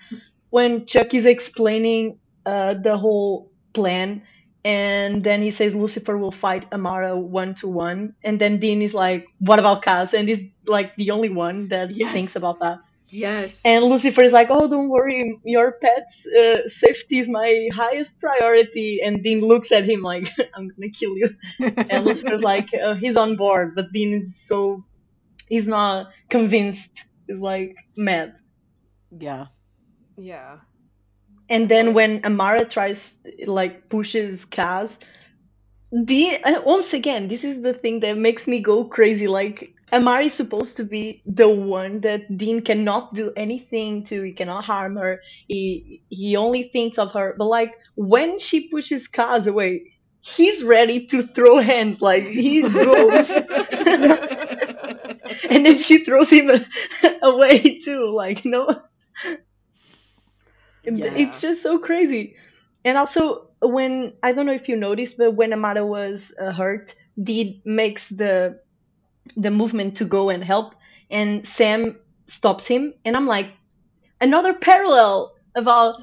when 0.51 0.86
Chuck 0.86 1.14
is 1.14 1.26
explaining 1.26 2.18
uh, 2.47 2.74
the 2.74 2.97
whole 2.97 3.53
plan, 3.74 4.22
and 4.64 5.24
then 5.24 5.43
he 5.43 5.51
says 5.51 5.74
Lucifer 5.74 6.18
will 6.18 6.32
fight 6.32 6.66
Amara 6.72 7.16
one 7.18 7.55
to 7.57 7.68
one, 7.68 8.14
and 8.24 8.41
then 8.41 8.59
Dean 8.61 8.82
is 8.82 8.95
like, 8.95 9.26
"What 9.41 9.59
about 9.59 9.82
Cass?" 9.82 10.14
And 10.14 10.28
he's 10.28 10.45
like 10.66 10.97
the 10.97 11.11
only 11.12 11.30
one 11.30 11.68
that 11.68 11.91
Yes. 11.91 12.12
thinks 12.12 12.36
about 12.36 12.61
that. 12.61 12.78
Yes. 13.11 13.61
And 13.64 13.84
Lucifer 13.86 14.22
is 14.22 14.32
like, 14.32 14.48
"Oh, 14.50 14.68
don't 14.68 14.88
worry, 14.88 15.38
your 15.44 15.72
pet's 15.72 16.26
uh, 16.26 16.68
safety 16.68 17.18
is 17.18 17.28
my 17.28 17.68
highest 17.74 18.18
priority." 18.20 19.00
And 19.02 19.22
Dean 19.22 19.40
looks 19.40 19.72
at 19.72 19.84
him 19.88 20.02
like, 20.02 20.30
"I'm 20.54 20.68
gonna 20.68 20.90
kill 20.90 21.16
you." 21.16 21.30
And 21.90 22.04
Lucifer's 22.04 22.42
like, 22.52 22.70
uh, 22.74 22.94
he's 22.94 23.16
on 23.16 23.36
board, 23.36 23.74
but 23.74 23.92
Dean 23.92 24.14
is 24.14 24.36
so, 24.36 24.84
he's 25.48 25.66
not 25.68 26.11
convinced. 26.30 27.04
He's 27.26 27.38
like 27.38 27.76
mad. 27.96 28.34
yeah. 29.18 29.46
yeah. 30.16 30.58
And 31.48 31.68
then 31.68 31.94
when 31.94 32.24
Amara 32.24 32.64
tries, 32.64 33.18
like, 33.46 33.88
pushes 33.88 34.44
Cass, 34.44 34.98
Dean, 36.04 36.40
uh, 36.44 36.62
once 36.64 36.92
again, 36.92 37.28
this 37.28 37.44
is 37.44 37.62
the 37.62 37.74
thing 37.74 38.00
that 38.00 38.16
makes 38.16 38.46
me 38.46 38.61
go 38.61 38.84
crazy. 38.84 39.26
Like, 39.28 39.74
Amara 39.93 40.26
is 40.26 40.34
supposed 40.34 40.76
to 40.76 40.84
be 40.84 41.22
the 41.26 41.49
one 41.49 42.01
that 42.03 42.36
Dean 42.36 42.62
cannot 42.62 43.14
do 43.14 43.32
anything 43.36 44.05
to. 44.05 44.22
He 44.22 44.32
cannot 44.32 44.64
harm 44.64 44.97
her. 44.97 45.20
He 45.49 46.03
he 46.09 46.36
only 46.36 46.64
thinks 46.64 46.99
of 46.99 47.12
her. 47.12 47.34
But 47.38 47.47
like, 47.47 47.74
when 47.97 48.38
she 48.38 48.68
pushes 48.68 49.09
Cass 49.09 49.47
away, 49.47 49.82
he's 50.20 50.62
ready 50.64 51.07
to 51.07 51.22
throw 51.26 51.61
hands. 51.61 52.01
Like 52.03 52.24
he 52.24 52.62
goes, 52.68 53.30
and 55.51 55.64
then 55.66 55.78
she 55.78 56.05
throws 56.05 56.30
him 56.30 56.51
away 57.22 57.80
too. 57.80 58.12
Like 58.14 58.45
no, 58.45 58.82
Yeah. 60.84 61.12
it's 61.14 61.41
just 61.41 61.62
so 61.62 61.78
crazy. 61.78 62.36
And 62.84 62.97
also, 62.97 63.49
when 63.61 64.14
I 64.22 64.32
don't 64.32 64.47
know 64.47 64.53
if 64.53 64.68
you 64.68 64.76
noticed, 64.76 65.16
but 65.18 65.32
when 65.32 65.53
Amara 65.53 65.84
was 65.86 66.32
uh, 66.41 66.53
hurt, 66.53 66.95
Dean 67.22 67.61
makes 67.64 68.09
the 68.09 68.61
the 69.36 69.50
movement 69.50 69.96
to 69.96 70.04
go 70.04 70.30
and 70.30 70.42
help, 70.44 70.74
and 71.10 71.46
Sam 71.46 71.96
stops 72.28 72.66
him, 72.66 72.94
and 73.04 73.16
I'm 73.16 73.26
like, 73.26 73.50
another 74.20 74.54
parallel 74.54 75.32
about 75.54 75.96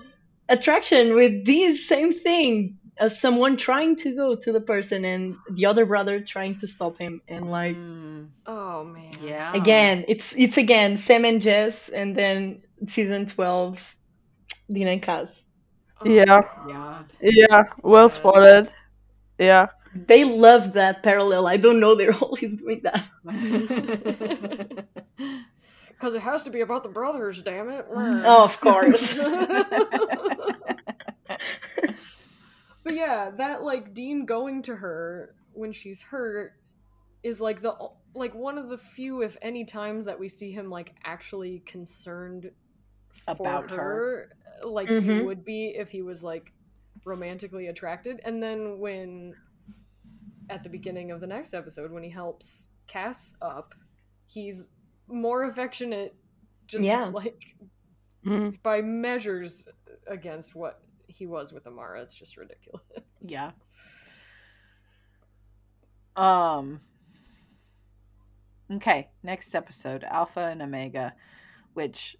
attraction 0.49 1.15
with 1.15 1.45
this 1.45 1.87
same 1.87 2.11
thing 2.11 2.77
of 2.99 3.11
someone 3.13 3.57
trying 3.57 3.95
to 3.97 4.15
go 4.15 4.35
to 4.35 4.51
the 4.51 4.61
person 4.61 5.03
and 5.05 5.35
the 5.51 5.65
other 5.65 5.85
brother 5.85 6.19
trying 6.21 6.57
to 6.59 6.67
stop 6.67 6.97
him, 6.97 7.21
and 7.27 7.49
like 7.51 7.75
Mm, 7.75 8.29
Oh 8.45 8.83
man. 8.83 9.11
yeah. 9.21 9.55
again, 9.55 10.05
it's 10.07 10.33
it's 10.37 10.57
again 10.57 10.97
Sam 10.97 11.25
and 11.25 11.41
Jess, 11.41 11.89
and 11.89 12.15
then 12.15 12.61
season 12.87 13.25
twelve, 13.25 13.79
Dean 14.71 14.87
and 14.87 15.01
Cass. 15.01 15.43
Oh, 16.01 16.05
Yeah. 16.05 16.41
Yeah. 16.67 17.03
Yeah, 17.21 17.63
well 17.81 18.09
spotted. 18.09 18.69
Yeah. 19.37 19.67
They 20.05 20.23
love 20.25 20.73
that 20.73 21.03
parallel. 21.03 21.47
I 21.47 21.57
don't 21.57 21.79
know. 21.79 21.95
They're 21.95 22.13
always 22.21 22.55
doing 22.57 22.81
that. 22.83 23.07
Because 25.89 26.13
it 26.13 26.21
has 26.21 26.43
to 26.43 26.51
be 26.51 26.61
about 26.61 26.83
the 26.83 26.89
brothers, 26.89 27.41
damn 27.41 27.69
it. 27.69 27.83
Oh, 27.91 28.43
of 28.43 28.61
course. 28.61 29.13
but 32.83 32.93
yeah, 32.93 33.31
that 33.31 33.63
like 33.63 33.95
Dean 33.95 34.25
going 34.25 34.61
to 34.63 34.75
her 34.75 35.33
when 35.53 35.71
she's 35.71 36.03
hurt 36.03 36.53
is 37.23 37.41
like 37.41 37.61
the 37.61 37.73
like 38.13 38.35
one 38.35 38.59
of 38.59 38.69
the 38.69 38.77
few, 38.77 39.21
if 39.23 39.37
any, 39.41 39.65
times 39.65 40.05
that 40.05 40.19
we 40.19 40.29
see 40.29 40.51
him 40.51 40.69
like 40.69 40.93
actually 41.03 41.63
concerned 41.65 42.51
for 43.09 43.31
About 43.31 43.71
her. 43.71 43.75
her, 43.75 44.29
like 44.67 44.89
Mhm. 44.89 45.01
he 45.01 45.23
would 45.23 45.43
be 45.43 45.69
if 45.75 45.89
he 45.89 46.03
was 46.03 46.23
like 46.23 46.53
romantically 47.05 47.67
attracted. 47.67 48.19
And 48.23 48.41
then 48.41 48.77
when 48.79 49.33
at 50.49 50.63
the 50.63 50.69
beginning 50.69 51.11
of 51.11 51.19
the 51.19 51.27
next 51.27 51.53
episode, 51.53 51.91
when 51.91 52.03
he 52.03 52.09
helps 52.09 52.67
Cass 52.87 53.33
up, 53.41 53.73
he's 54.25 54.71
more 55.07 55.43
affectionate, 55.45 56.15
just 56.67 56.85
Yeah. 56.85 57.05
like 57.05 57.55
Mhm. 58.25 58.61
by 58.63 58.81
measures 58.81 59.67
against 60.07 60.55
what 60.55 60.81
he 61.07 61.25
was 61.27 61.53
with 61.53 61.67
Amara. 61.67 62.01
It's 62.01 62.15
just 62.15 62.37
ridiculous. 62.37 62.81
Yeah. 63.21 63.51
Um. 66.15 66.81
Okay, 68.71 69.09
next 69.23 69.55
episode, 69.55 70.03
Alpha 70.03 70.41
and 70.41 70.61
Omega, 70.61 71.13
which 71.73 72.15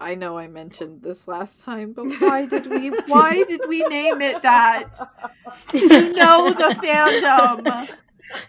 I 0.00 0.14
know 0.14 0.38
I 0.38 0.46
mentioned 0.46 1.02
this 1.02 1.26
last 1.26 1.62
time, 1.62 1.92
but 1.92 2.04
why 2.20 2.46
did 2.46 2.66
we 2.66 2.90
why 3.06 3.42
did 3.44 3.60
we 3.68 3.80
name 3.82 4.22
it 4.22 4.42
that? 4.42 4.94
You 5.72 6.12
know 6.12 6.50
the 6.50 6.74
fandom. 6.82 7.88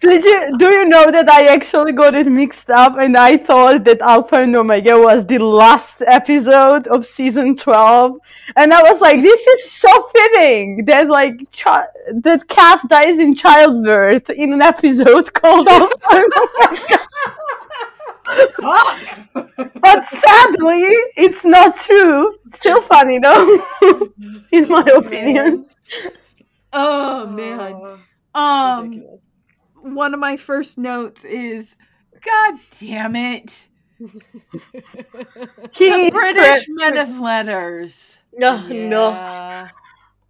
Did 0.01 0.23
you 0.25 0.57
do 0.57 0.69
you 0.69 0.85
know 0.85 1.09
that 1.09 1.29
I 1.29 1.47
actually 1.47 1.93
got 1.93 2.13
it 2.13 2.27
mixed 2.27 2.69
up 2.69 2.97
and 2.99 3.15
I 3.17 3.37
thought 3.37 3.85
that 3.85 4.01
Alpha 4.01 4.35
and 4.35 4.55
Omega 4.55 4.99
was 4.99 5.25
the 5.25 5.39
last 5.39 6.03
episode 6.05 6.85
of 6.87 7.07
season 7.07 7.55
twelve, 7.55 8.19
and 8.55 8.73
I 8.73 8.83
was 8.83 9.01
like, 9.01 9.21
this 9.21 9.39
is 9.47 9.71
so 9.71 10.09
fitting 10.13 10.85
that 10.85 11.07
like 11.07 11.39
chi- 11.51 11.87
that 12.13 12.47
Cass 12.47 12.85
dies 12.87 13.17
in 13.19 13.35
childbirth 13.35 14.29
in 14.29 14.53
an 14.53 14.61
episode 14.61 15.33
called 15.39 15.67
Alpha 15.67 15.97
and 16.11 16.33
Omega. 16.37 16.99
But 19.81 20.05
sadly, 20.05 20.81
it's 21.17 21.45
not 21.45 21.75
true. 21.75 22.35
It's 22.45 22.57
still 22.57 22.81
funny 22.81 23.19
though, 23.19 23.59
in 24.51 24.67
my 24.67 24.83
opinion. 24.95 25.65
Oh 26.73 27.27
man. 27.27 27.75
Oh, 28.35 28.39
Um 28.39 29.03
one 29.81 30.13
of 30.13 30.19
my 30.19 30.37
first 30.37 30.77
notes 30.77 31.25
is 31.25 31.75
God 32.21 32.59
damn 32.79 33.15
it. 33.15 33.67
He 33.97 34.07
The 36.05 36.11
British 36.11 36.65
pre- 36.65 36.75
men 36.75 36.97
of 36.97 37.19
letters. 37.19 38.17
No, 38.37 38.67
no. 38.67 39.67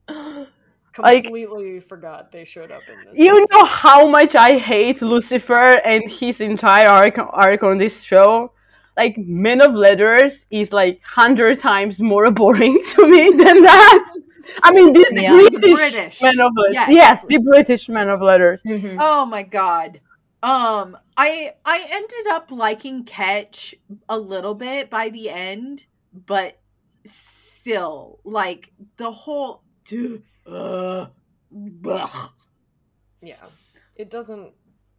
Yeah, 0.99 1.05
Like- 1.11 1.23
completely 1.23 1.79
forgot 1.79 2.31
they 2.31 2.45
showed 2.45 2.71
up 2.71 2.81
in 2.87 2.95
this. 3.05 3.17
You 3.17 3.37
episode. 3.37 3.47
know 3.57 3.65
how 3.65 4.07
much 4.09 4.35
I 4.35 4.57
hate 4.57 5.01
Lucifer 5.01 5.79
and 5.85 6.09
his 6.11 6.39
entire 6.41 6.87
arc, 6.87 7.17
arc 7.17 7.63
on 7.63 7.77
this 7.77 8.01
show? 8.01 8.51
Like, 8.97 9.17
Men 9.17 9.61
of 9.61 9.73
Letters 9.75 10.45
is 10.51 10.73
like 10.73 11.01
hundred 11.03 11.59
times 11.61 12.01
more 12.01 12.29
boring 12.41 12.81
to 12.95 13.07
me 13.07 13.29
than 13.29 13.61
that. 13.61 14.11
I 14.63 14.71
mean, 14.71 14.93
the 14.93 14.99
Specifically 15.01 15.23
Yeah. 15.23 15.31
the 15.31 15.49
British, 15.59 15.93
British. 15.93 16.21
Men 16.21 16.39
of 16.39 16.51
Letters. 16.57 16.73
Yes. 16.73 16.89
Yes. 16.89 17.25
the 17.25 17.37
British 17.37 17.89
Men 17.89 18.09
of 18.09 18.21
Letters. 18.21 18.61
Mhm. 18.63 18.97
Oh 18.99 19.25
my 19.25 19.43
god. 19.43 20.01
Um 20.41 20.97
I 21.17 21.51
I 21.65 21.85
ended 21.91 22.27
up 22.31 22.49
liking 22.51 23.03
Ketch 23.03 23.75
a 24.07 24.17
little 24.17 24.55
bit 24.55 24.89
by 24.89 25.09
the 25.09 25.29
end, 25.29 25.85
but 26.13 26.57
still 27.05 28.19
like 28.23 28.71
the 28.97 29.11
whole 29.11 29.63
uh, 30.51 31.07
ugh. 31.85 32.33
Yeah, 33.21 33.35
it 33.95 34.09
doesn't. 34.09 34.53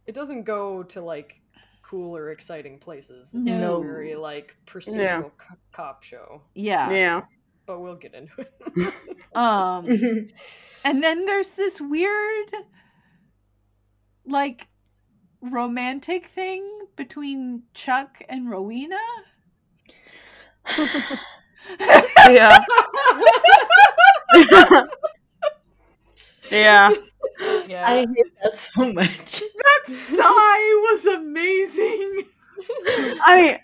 It 0.05 0.15
doesn't 0.15 0.43
go 0.43 0.83
to 0.83 1.01
like 1.01 1.35
cool 1.83 2.15
or 2.15 2.29
exciting 2.31 2.79
places. 2.79 3.33
It's 3.33 3.47
just 3.47 3.61
No. 3.61 3.77
a 3.77 3.83
very 3.83 4.15
like 4.15 4.55
procedural 4.65 5.31
co- 5.37 5.55
cop 5.71 6.03
show. 6.03 6.41
Yeah. 6.55 6.89
Yeah. 6.91 7.21
But 7.65 7.79
we'll 7.81 7.95
get 7.95 8.13
into 8.13 8.33
it. 8.41 8.93
Um 9.35 9.85
and 10.83 11.01
then 11.03 11.25
there's 11.25 11.53
this 11.53 11.79
weird 11.79 12.51
like 14.25 14.67
romantic 15.41 16.25
thing 16.25 16.67
between 16.95 17.63
Chuck 17.73 18.21
and 18.27 18.49
Rowena. 18.49 18.99
Yeah. 22.29 22.59
Yeah. 26.51 26.91
yeah, 27.67 27.85
I 27.87 27.99
hate 27.99 28.33
that 28.43 28.57
so 28.75 28.91
much. 28.93 29.41
that 29.41 29.83
sigh 29.87 30.81
was 30.91 31.05
amazing. 31.05 32.23
I 33.23 33.59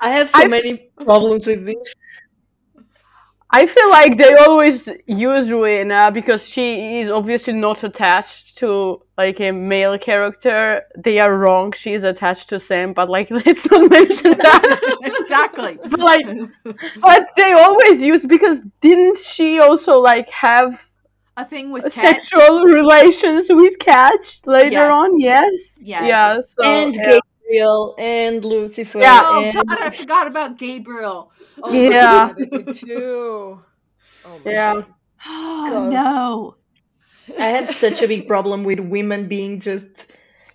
I 0.00 0.10
have 0.10 0.30
so 0.30 0.38
I- 0.42 0.46
many 0.48 0.90
problems 1.04 1.46
with 1.46 1.64
this. 1.66 1.94
I 3.50 3.66
feel 3.66 3.88
like 3.90 4.18
they 4.18 4.32
always 4.34 4.88
use 5.06 5.48
Rowena 5.48 6.10
because 6.12 6.48
she 6.48 6.98
is 7.02 7.08
obviously 7.10 7.52
not 7.52 7.84
attached 7.84 8.56
to 8.58 9.00
like 9.16 9.38
a 9.40 9.52
male 9.52 9.96
character. 9.96 10.82
They 10.98 11.20
are 11.20 11.38
wrong. 11.38 11.70
She 11.72 11.92
is 11.92 12.02
attached 12.02 12.48
to 12.48 12.58
Sam, 12.58 12.92
but 12.94 13.08
like 13.08 13.30
let's 13.46 13.70
not 13.70 13.88
mention 13.88 14.30
that. 14.38 14.98
exactly. 15.22 15.78
but 15.88 16.00
like, 16.00 16.26
but 17.00 17.28
they 17.36 17.52
always 17.52 18.00
use 18.00 18.26
because 18.26 18.60
didn't 18.80 19.18
she 19.18 19.60
also 19.60 20.00
like 20.00 20.28
have 20.30 20.80
A 21.36 21.44
thing 21.44 21.70
with 21.72 21.92
Cat. 21.92 22.22
sexual 22.22 22.60
relations 22.64 23.46
with 23.50 23.78
Ketch 23.80 24.40
later 24.46 24.70
Yes. 24.86 24.92
on? 24.92 25.20
Yes. 25.20 25.78
Yes. 25.80 26.02
Yeah. 26.06 26.40
So 26.46 26.62
and 26.62 26.94
yeah. 26.94 27.18
Gabriel 27.42 27.94
and 27.98 28.44
Lucifer 28.44 28.98
Yeah. 29.00 29.20
Oh 29.24 29.42
and 29.44 29.54
god, 29.68 29.78
I 29.82 29.90
forgot 29.90 30.26
about 30.28 30.58
Gabriel. 30.58 31.32
oh, 31.62 31.72
Yeah. 31.72 32.32
they 32.38 32.44
did 32.46 32.74
too. 32.74 33.58
Oh 34.26 34.40
Yeah. 34.46 34.74
God. 34.74 34.86
Oh 35.26 35.88
no. 35.90 36.54
I 37.38 37.46
have 37.46 37.74
such 37.74 38.02
a 38.02 38.06
big 38.08 38.28
problem 38.28 38.62
with 38.64 38.78
women 38.80 39.26
being 39.28 39.58
just 39.60 40.06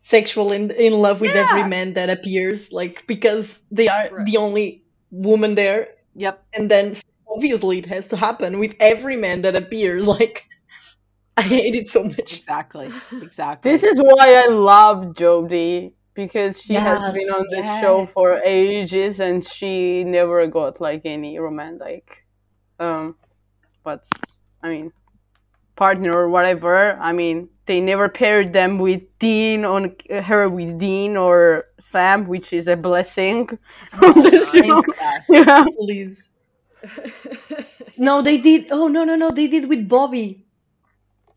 sexual 0.02 0.52
in 0.54 0.72
in 0.72 0.94
love 0.94 1.20
with 1.20 1.34
Yeah. 1.36 1.46
every 1.50 1.64
man 1.70 1.94
that 1.94 2.10
appears, 2.10 2.72
like 2.72 3.06
because 3.06 3.60
they 3.72 3.88
are 3.90 4.08
Right. 4.12 4.26
the 4.26 4.38
only 4.38 4.84
woman 5.12 5.56
there, 5.56 5.90
Yep. 6.16 6.42
and 6.54 6.72
then 6.72 6.96
obviously 7.28 7.80
it 7.80 7.86
has 7.88 8.08
to 8.10 8.18
happen 8.18 8.60
with 8.60 8.76
every 8.80 9.18
man 9.18 9.42
that 9.42 9.56
appears. 9.56 10.06
Like 10.20 10.46
I 11.44 11.44
hate 11.44 11.76
it 11.76 11.88
so 11.90 12.04
much. 12.04 12.38
Exactly. 12.38 12.92
Exactly. 13.22 13.72
This 13.72 13.84
is 13.84 13.98
why 14.00 14.44
I 14.44 14.48
love 14.48 15.16
Jodie 15.16 15.94
because 16.14 16.62
she 16.62 16.74
has 16.74 17.14
been 17.14 17.30
on 17.30 17.46
this 17.50 17.66
show 17.82 18.06
for 18.06 18.42
ages 18.44 19.20
and 19.22 19.48
she 19.48 20.04
never 20.04 20.46
got 20.48 20.82
like 20.82 21.04
any 21.06 21.40
romantic, 21.40 22.26
um, 22.80 23.16
but 23.84 24.06
I 24.62 24.70
mean, 24.70 24.92
partner 25.78 26.14
or 26.14 26.30
whatever. 26.30 26.94
I 27.00 27.14
mean, 27.14 27.50
they 27.68 27.80
never 27.80 28.10
paired 28.10 28.52
them 28.52 28.80
with 28.80 29.04
Dean 29.20 29.64
on 29.64 29.96
her 30.10 30.50
with 30.50 30.78
Dean 30.78 31.16
or 31.16 31.66
Sam, 31.80 32.28
which 32.28 32.52
is 32.52 32.68
a 32.68 32.76
blessing 32.76 33.48
from 33.90 34.22
the 34.24 34.32
God. 34.32 34.48
show. 34.52 34.84
Yeah. 35.00 35.20
Yeah. 35.30 35.66
Please. 35.78 36.28
No, 37.98 38.22
they 38.22 38.38
did. 38.38 38.72
Oh 38.72 38.88
no, 38.88 39.04
no, 39.04 39.16
no, 39.16 39.32
they 39.32 39.48
did 39.48 39.70
with 39.70 39.88
Bobby. 39.88 40.46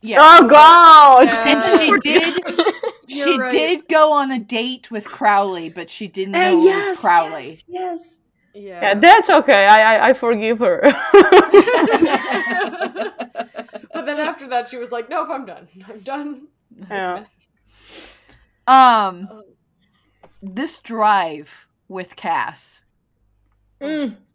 Yeah. 0.02 0.18
Oh 0.20 0.48
God! 0.48 1.26
Yeah. 1.28 1.48
And 1.48 1.64
she 1.64 1.98
did 2.00 2.34
she 3.08 3.38
right. 3.38 3.50
did 3.50 3.88
go 3.88 4.12
on 4.12 4.30
a 4.32 4.38
date 4.38 4.90
with 4.90 5.08
Crowley, 5.08 5.70
but 5.70 5.90
she 5.90 6.08
didn't 6.08 6.34
Uh, 6.34 6.50
know 6.50 6.66
it 6.66 6.74
was 6.76 6.98
Crowley. 6.98 7.60
Yes. 7.68 8.00
yeah. 8.54 8.80
Yeah, 8.82 8.94
that's 9.00 9.30
okay. 9.30 9.64
I 9.66 9.96
I, 9.96 10.06
I 10.08 10.12
forgive 10.14 10.58
her. 10.58 10.80
but 13.92 14.06
then 14.06 14.18
after 14.20 14.48
that, 14.48 14.68
she 14.68 14.76
was 14.76 14.90
like, 14.92 15.08
"Nope, 15.08 15.28
I'm 15.30 15.46
done. 15.46 15.68
I'm 15.88 16.00
done." 16.00 16.48
yeah. 16.90 17.24
Um 18.66 19.28
Oh. 19.30 19.42
this 20.42 20.78
drive 20.78 21.68
with 21.88 22.16
Cass. 22.16 22.80
Mm. 23.80 24.16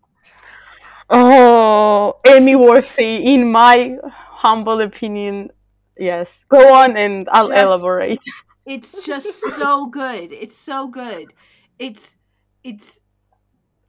Oh, 1.09 2.19
Emmy 2.25 2.55
Worthy, 2.55 3.33
in 3.33 3.49
my 3.49 3.97
humble 4.43 4.81
opinion, 4.81 5.51
yes. 5.99 6.45
Go 6.49 6.73
on 6.73 6.97
and 6.97 7.27
I'll 7.31 7.49
Just- 7.49 7.59
elaborate. 7.63 8.19
It's 8.69 9.05
just 9.05 9.39
so 9.55 9.85
good. 9.87 10.33
It's 10.33 10.57
so 10.57 10.89
good. 10.89 11.31
It's 11.79 12.17
it's 12.65 12.99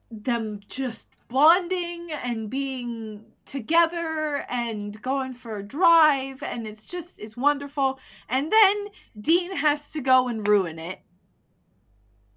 them 0.09 0.61
just 0.69 1.09
bonding 1.27 2.11
and 2.23 2.49
being 2.49 3.25
together 3.45 4.47
and 4.49 5.03
going 5.03 5.35
for 5.35 5.59
a 5.59 5.65
drive 5.65 6.45
and 6.45 6.65
it's 6.65 6.87
just 6.87 7.19
it's 7.19 7.37
wonderful. 7.37 7.99
And 8.29 8.53
then 8.53 8.87
Dean 9.21 9.57
has 9.57 9.91
to 9.91 10.01
go 10.01 10.29
and 10.29 10.47
ruin 10.47 10.79
it 10.79 11.01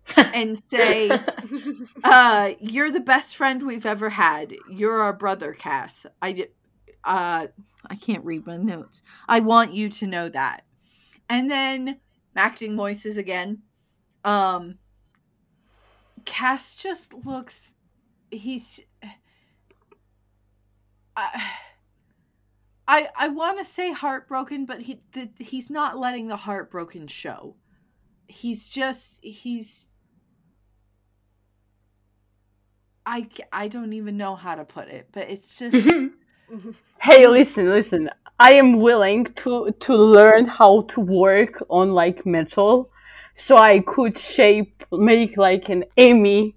and 0.17 0.57
say 0.67 1.11
uh 2.03 2.51
you're 2.59 2.89
the 2.89 2.99
best 3.01 3.35
friend 3.35 3.61
we've 3.61 3.85
ever 3.85 4.09
had. 4.09 4.55
You're 4.67 4.99
our 4.99 5.13
brother, 5.13 5.53
Cass. 5.53 6.07
I 6.23 6.31
di- 6.31 6.47
uh 7.03 7.47
I 7.89 7.95
can't 7.95 8.25
read 8.25 8.45
my 8.45 8.57
notes. 8.57 9.01
I 9.27 9.39
want 9.39 9.73
you 9.73 9.89
to 9.89 10.07
know 10.07 10.29
that. 10.29 10.63
And 11.29 11.49
then 11.49 11.99
acting 12.35 12.75
voices 12.77 13.17
again. 13.17 13.63
Um 14.23 14.77
Cass 16.25 16.75
just 16.75 17.13
looks 17.13 17.73
he's 18.29 18.81
I 21.15 21.51
I, 22.87 23.07
I 23.15 23.27
want 23.29 23.57
to 23.57 23.63
say 23.63 23.93
heartbroken, 23.93 24.65
but 24.65 24.81
he 24.81 25.01
the, 25.13 25.29
he's 25.39 25.69
not 25.69 25.97
letting 25.97 26.27
the 26.27 26.35
heartbroken 26.35 27.07
show. 27.07 27.55
He's 28.27 28.67
just 28.67 29.23
he's 29.23 29.87
I 33.05 33.29
I 33.51 33.67
don't 33.67 33.93
even 33.93 34.17
know 34.17 34.35
how 34.35 34.55
to 34.55 34.65
put 34.65 34.87
it, 34.87 35.07
but 35.11 35.29
it's 35.29 35.57
just 35.57 35.75
Hey, 37.01 37.27
listen, 37.27 37.69
listen. 37.69 38.09
I 38.39 38.53
am 38.53 38.79
willing 38.79 39.25
to 39.41 39.71
to 39.71 39.95
learn 39.95 40.45
how 40.45 40.81
to 40.93 40.99
work 40.99 41.63
on 41.69 41.93
like 41.93 42.25
metal, 42.25 42.89
so 43.35 43.57
I 43.57 43.79
could 43.79 44.17
shape 44.17 44.83
make 44.91 45.37
like 45.37 45.69
an 45.69 45.83
Emmy 45.97 46.55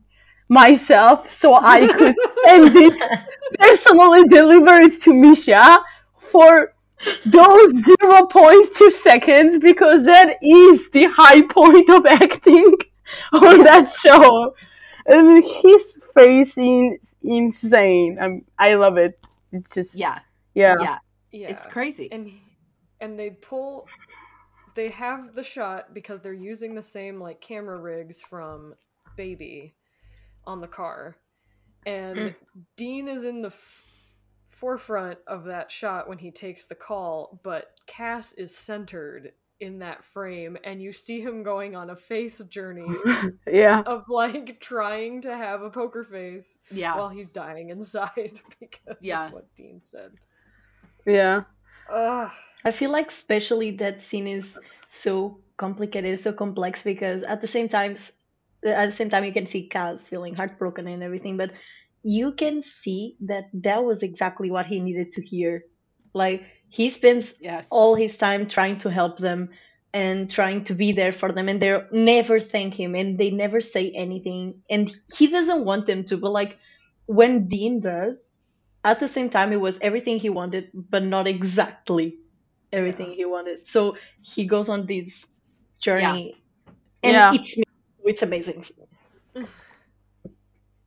myself, 0.49 1.31
so 1.33 1.55
I 1.55 1.87
could 1.87 2.15
send 2.45 2.77
it 2.77 2.99
personally 3.59 4.25
deliver 4.29 4.75
it 4.81 5.03
to 5.03 5.15
Misha 5.15 5.81
for 6.17 6.75
those 7.27 7.73
0.2 7.73 8.93
seconds 8.93 9.59
because 9.59 10.05
that 10.07 10.39
is 10.43 10.91
the 10.91 11.05
high 11.05 11.43
point 11.43 11.89
of 11.91 12.07
acting 12.07 12.75
on 13.33 13.63
that 13.65 13.91
show. 13.91 14.55
I 15.09 15.23
mean, 15.23 15.43
his 15.43 15.99
face 16.15 16.57
is 16.57 17.15
insane. 17.23 18.19
I'm, 18.21 18.45
I 18.59 18.75
love 18.75 18.97
it. 18.97 19.19
It's 19.55 19.73
just 19.73 19.95
yeah, 19.95 20.19
yeah. 20.55 20.75
yeah, 20.81 20.99
yeah, 21.31 21.49
it's 21.49 21.67
crazy. 21.67 22.11
and 22.13 22.31
and 23.01 23.19
they 23.19 23.31
pull. 23.31 23.87
They 24.75 24.89
have 24.89 25.35
the 25.37 25.43
shot 25.45 25.95
because 25.95 26.21
they're 26.21 26.33
using 26.33 26.75
the 26.75 26.83
same 26.83 27.21
like 27.21 27.41
camera 27.41 27.79
rigs 27.79 28.21
from 28.21 28.75
Baby 29.17 29.75
on 30.45 30.61
the 30.61 30.67
car, 30.67 31.17
and 31.87 32.19
Mm. 32.19 32.35
Dean 32.77 33.07
is 33.09 33.25
in 33.25 33.41
the 33.43 33.49
f- 33.49 33.85
forefront 34.49 35.19
of 35.29 35.45
that 35.45 35.71
shot 35.71 36.09
when 36.09 36.19
he 36.19 36.33
takes 36.33 36.65
the 36.65 36.75
call, 36.75 37.41
but 37.45 37.75
Cass 37.87 38.33
is 38.33 38.57
centered 38.57 39.33
in 39.61 39.79
that 39.79 40.05
frame 40.05 40.57
and 40.65 40.83
you 40.83 40.93
see 40.93 41.21
him 41.21 41.43
going 41.43 41.77
on 41.77 41.91
a 41.91 41.97
face 41.97 42.43
journey 42.45 42.87
yeah. 43.51 43.83
of 43.87 44.05
like 44.09 44.61
trying 44.61 45.21
to 45.23 45.35
have 45.37 45.63
a 45.63 45.71
poker 45.71 46.03
face 46.03 46.59
Yeah. 46.71 46.97
while 46.97 47.09
he's 47.09 47.31
dying 47.31 47.71
inside 47.71 48.41
because 48.61 48.99
Yeah. 49.01 49.27
of 49.27 49.33
what 49.33 49.55
Dean 49.55 49.81
said. 49.81 50.13
Yeah. 51.07 51.43
Ugh. 51.93 52.31
I 52.65 52.71
feel 52.71 52.91
like 52.91 53.11
especially 53.11 53.73
that 53.73 54.01
scene 54.01 54.27
is 54.27 54.59
so 54.87 55.39
complicated, 55.57 56.19
so 56.21 56.33
complex 56.33 56.83
because 56.83 57.23
at 57.23 57.41
the 57.41 57.47
same 57.47 57.69
times 57.69 58.13
at 58.65 58.87
the 58.87 58.97
same 58.97 59.11
time 59.11 59.25
you 59.25 59.33
can 59.33 59.47
see 59.47 59.69
Cass 59.69 60.09
feeling 60.09 60.35
heartbroken 60.35 60.89
and 60.89 61.03
everything, 61.03 61.37
but 61.37 61.53
you 62.03 62.33
can 62.33 62.63
see 62.63 63.17
that 63.21 63.45
that 63.53 63.85
was 63.85 64.03
exactly 64.03 64.51
what 64.51 64.67
he 64.67 64.81
needed 64.81 65.11
to 65.13 65.23
hear. 65.23 65.65
Like 66.15 66.43
he 66.75 66.91
spends 66.91 67.35
yes. 67.41 67.69
all 67.71 67.95
his 67.95 68.19
time 68.19 68.49
trying 68.49 68.79
to 68.79 68.91
help 68.91 69.19
them 69.19 69.51
and 69.93 70.31
trying 70.31 70.65
to 70.65 70.75
be 70.75 70.93
there 70.93 71.13
for 71.13 71.33
them 71.33 71.49
and 71.49 71.63
they 71.63 71.81
never 71.93 72.41
thank 72.41 72.75
him 72.75 72.95
and 72.97 73.19
they 73.19 73.31
never 73.31 73.61
say 73.61 73.91
anything 73.93 74.61
and 74.71 74.91
he 75.17 75.29
doesn't 75.29 75.65
want 75.65 75.87
them 75.87 76.05
to 76.05 76.17
but 76.17 76.31
like 76.33 76.59
when 77.07 77.45
dean 77.49 77.81
does 77.81 78.41
at 78.85 78.99
the 79.01 79.09
same 79.09 79.31
time 79.31 79.53
it 79.53 79.61
was 79.61 79.79
everything 79.81 80.19
he 80.19 80.31
wanted 80.31 80.69
but 80.75 81.05
not 81.05 81.27
exactly 81.29 82.19
everything 82.73 83.13
he 83.13 83.25
wanted 83.25 83.65
so 83.65 83.97
he 84.23 84.45
goes 84.47 84.69
on 84.69 84.87
this 84.87 85.27
journey 85.81 86.35
and 87.03 87.15
Yeah. 87.15 87.33
it's 87.33 87.57
it's 88.05 88.23
amazing 88.23 88.65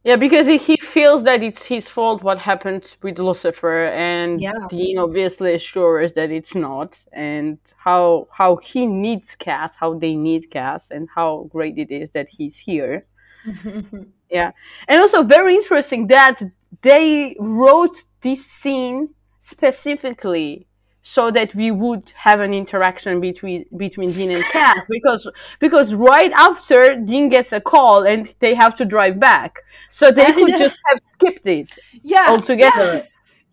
Yeah, 0.07 0.15
because 0.15 0.47
he- 0.47 0.77
feels 0.97 1.23
that 1.23 1.43
it's 1.43 1.65
his 1.65 1.87
fault 1.95 2.23
what 2.23 2.39
happened 2.39 2.85
with 3.03 3.19
Lucifer, 3.19 3.79
and 3.87 4.39
Yeah. 4.41 4.67
Dean 4.69 4.97
obviously 4.97 5.53
assures 5.53 6.13
that 6.13 6.29
it's 6.31 6.55
not, 6.55 6.91
and 7.11 7.57
how 7.85 8.27
how 8.39 8.51
he 8.69 8.81
needs 9.05 9.35
Cass, 9.35 9.71
how 9.75 9.91
they 10.03 10.15
need 10.15 10.43
Cass, 10.57 10.83
and 10.95 11.09
how 11.17 11.29
great 11.55 11.77
it 11.77 11.91
is 12.01 12.11
that 12.11 12.27
he's 12.37 12.57
here. 12.69 13.05
Yeah, 14.29 14.51
and 14.89 14.97
also 15.03 15.23
very 15.23 15.53
interesting 15.55 16.07
that 16.07 16.37
they 16.81 17.35
wrote 17.39 17.97
this 18.21 18.41
scene 18.45 18.97
specifically 19.41 20.67
so 21.07 21.31
that 21.31 21.55
we 21.55 21.71
would 21.71 22.11
have 22.17 22.41
an 22.41 22.53
interaction 22.53 23.21
between 23.21 23.65
between 23.77 24.11
Dean 24.11 24.29
and 24.35 24.43
Cass 24.51 24.85
because 24.89 25.25
because 25.57 25.93
right 25.93 26.33
after 26.33 26.97
Dean 26.97 27.29
gets 27.29 27.53
a 27.53 27.61
call 27.61 28.03
and 28.03 28.27
they 28.39 28.53
have 28.53 28.75
to 28.75 28.83
drive 28.83 29.17
back. 29.17 29.61
So 29.91 30.11
they 30.11 30.33
could 30.33 30.57
just 30.57 30.75
have 30.87 30.99
skipped 31.13 31.47
it 31.47 31.71
yeah. 32.03 32.25
altogether. 32.27 33.05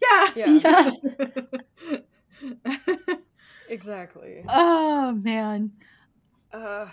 Yeah. 0.03 0.31
Yeah, 0.35 0.91
yeah 2.45 2.71
exactly. 3.69 4.45
oh 4.49 5.13
man. 5.13 5.71
Uh, 6.53 6.89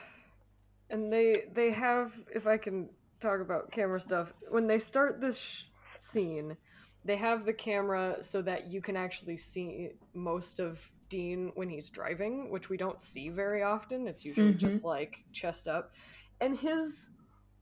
and 0.91 1.11
they 1.11 1.45
they 1.51 1.71
have 1.71 2.13
if 2.35 2.45
I 2.45 2.57
can 2.57 2.87
talk 3.19 3.41
about 3.41 3.71
camera 3.71 3.99
stuff 3.99 4.31
when 4.51 4.67
they 4.67 4.77
start 4.77 5.19
this 5.19 5.39
sh- 5.39 5.63
scene, 5.97 6.55
they 7.03 7.15
have 7.15 7.45
the 7.45 7.53
camera 7.53 8.17
so 8.21 8.41
that 8.43 8.71
you 8.71 8.81
can 8.81 8.95
actually 8.95 9.37
see 9.37 9.89
most 10.13 10.59
of 10.59 10.91
Dean 11.09 11.51
when 11.55 11.69
he's 11.69 11.89
driving, 11.89 12.49
which 12.49 12.69
we 12.69 12.77
don't 12.77 13.01
see 13.01 13.29
very 13.29 13.63
often. 13.63 14.07
It's 14.07 14.23
usually 14.23 14.53
just 14.53 14.79
mm-hmm. 14.79 14.87
like 14.87 15.23
chest 15.33 15.67
up, 15.67 15.91
and 16.39 16.57
his 16.57 17.09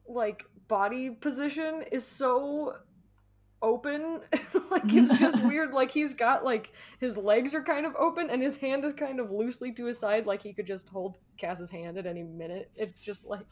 like 0.06 0.44
body 0.68 1.10
position 1.10 1.82
is 1.90 2.06
so 2.06 2.76
open. 3.62 4.20
Like 4.70 4.94
it's 4.94 5.18
just 5.18 5.42
weird. 5.44 5.72
Like 5.72 5.90
he's 5.90 6.14
got 6.14 6.44
like 6.44 6.70
his 7.00 7.16
legs 7.16 7.56
are 7.56 7.62
kind 7.62 7.84
of 7.84 7.96
open 7.96 8.30
and 8.30 8.40
his 8.40 8.56
hand 8.56 8.84
is 8.84 8.94
kind 8.94 9.18
of 9.18 9.32
loosely 9.32 9.72
to 9.72 9.86
his 9.86 9.98
side. 9.98 10.28
Like 10.28 10.40
he 10.40 10.52
could 10.52 10.66
just 10.66 10.88
hold 10.88 11.18
cass's 11.38 11.72
hand 11.72 11.98
at 11.98 12.06
any 12.06 12.22
minute. 12.22 12.70
It's 12.76 13.00
just 13.00 13.26
like 13.26 13.46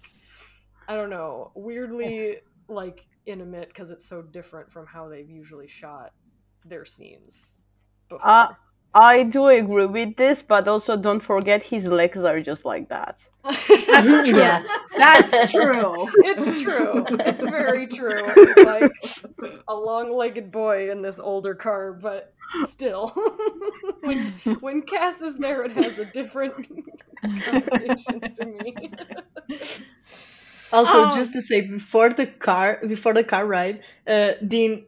i 0.87 0.95
don't 0.95 1.11
know. 1.11 1.51
Weirdly 1.57 2.37
like 2.69 3.07
intimate 3.27 3.69
because 3.69 3.91
it's 3.91 4.05
so 4.09 4.23
different 4.23 4.71
from 4.71 4.87
how 4.87 5.09
they've 5.09 5.31
usually 5.31 5.69
shot 5.69 6.13
their 6.65 6.85
scenes 6.85 7.61
before 8.09 8.29
Uh, 8.29 8.49
I 8.95 9.23
do 9.25 9.49
agree 9.49 9.87
with 9.87 10.17
this, 10.17 10.43
but 10.43 10.67
also 10.67 10.97
don't 10.97 11.21
forget 11.21 11.63
his 11.63 11.87
legs 11.87 12.19
are 12.25 12.41
just 12.41 12.65
like 12.65 12.89
that. 12.89 13.21
That's 13.45 14.29
true. 14.31 14.39
yeah 14.39 14.63
That's 14.97 15.53
true. 15.53 16.09
it's 16.25 16.63
true 16.63 17.05
it's 17.21 17.43
very 17.43 17.87
true 17.87 18.25
it's 18.37 18.59
like 18.59 18.93
a 19.69 19.75
long-legged 19.75 20.51
boy 20.51 20.91
in 20.91 21.01
this 21.03 21.19
older 21.19 21.55
car 21.55 21.93
but 21.95 22.35
still 22.65 23.09
when, 24.03 24.19
when 24.61 24.83
cass 24.83 25.23
is 25.23 25.37
there 25.39 25.63
it 25.65 25.73
has 25.73 25.99
a 25.99 26.05
different 26.07 26.69
connotation 27.23 28.21
to 28.21 28.47
me 28.47 28.75
Also, 30.73 31.05
Oh. 31.05 31.09
just 31.09 31.33
to 31.33 31.43
say, 31.43 31.61
before 31.63 32.11
the 32.11 32.27
car, 32.27 32.81
before 32.87 33.15
the 33.15 33.25
car 33.25 33.47
ride, 33.47 33.81
uh, 34.07 34.33
Dean 34.47 34.85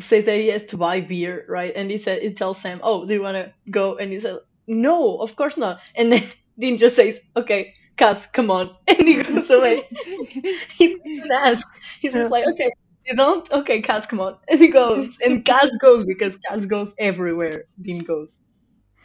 says 0.00 0.24
that 0.26 0.38
he 0.40 0.48
has 0.48 0.64
to 0.66 0.76
buy 0.76 1.00
beer, 1.00 1.44
right? 1.48 1.72
And 1.74 1.90
he 1.90 1.98
said, 1.98 2.22
he 2.22 2.32
tells 2.32 2.60
Sam, 2.60 2.80
"Oh, 2.82 3.04
do 3.06 3.14
you 3.14 3.22
want 3.22 3.36
to 3.36 3.52
go?" 3.70 3.96
And 3.96 4.12
he 4.12 4.20
said, 4.20 4.38
"No, 4.66 5.18
of 5.18 5.36
course 5.36 5.56
not." 5.56 5.80
And 5.94 6.12
then 6.12 6.24
Dean 6.58 6.78
just 6.78 6.96
says, 6.96 7.20
"Okay, 7.36 7.74
Cass, 7.96 8.26
come 8.26 8.50
on," 8.50 8.74
and 8.88 9.06
he 9.08 9.22
goes 9.22 9.50
away. 9.50 9.82
He 10.78 10.96
doesn't 11.04 11.32
ask. 11.32 11.66
He's 12.00 12.12
just 12.14 12.30
like, 12.30 12.46
"Okay, 12.46 12.70
you 13.06 13.14
don't? 13.16 13.50
Okay, 13.50 13.80
Cass, 13.82 14.06
come 14.06 14.20
on," 14.20 14.36
and 14.48 14.60
he 14.60 14.68
goes. 14.68 15.16
And 15.24 15.44
Cass 15.44 15.70
goes 15.80 16.04
because 16.04 16.36
Cass 16.38 16.66
goes 16.66 16.94
everywhere. 16.98 17.64
Dean 17.80 18.00
goes. 18.04 18.42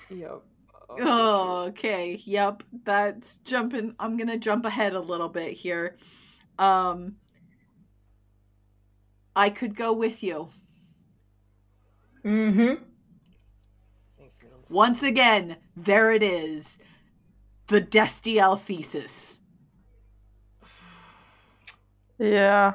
yep 0.09 0.43
Oh, 0.99 1.65
okay. 1.69 2.21
Yep. 2.25 2.63
That's 2.83 3.37
jumping. 3.37 3.95
I'm 3.99 4.17
going 4.17 4.29
to 4.29 4.37
jump 4.37 4.65
ahead 4.65 4.93
a 4.93 4.99
little 4.99 5.29
bit 5.29 5.53
here. 5.53 5.97
Um 6.59 7.15
I 9.35 9.49
could 9.49 9.75
go 9.75 9.93
with 9.93 10.21
you. 10.23 10.49
Mm-hmm. 12.23 12.83
Once 14.69 15.03
again, 15.03 15.57
there 15.75 16.11
it 16.11 16.23
is. 16.23 16.77
The 17.67 17.81
Destiel 17.81 18.59
thesis. 18.59 19.39
Yeah. 22.17 22.73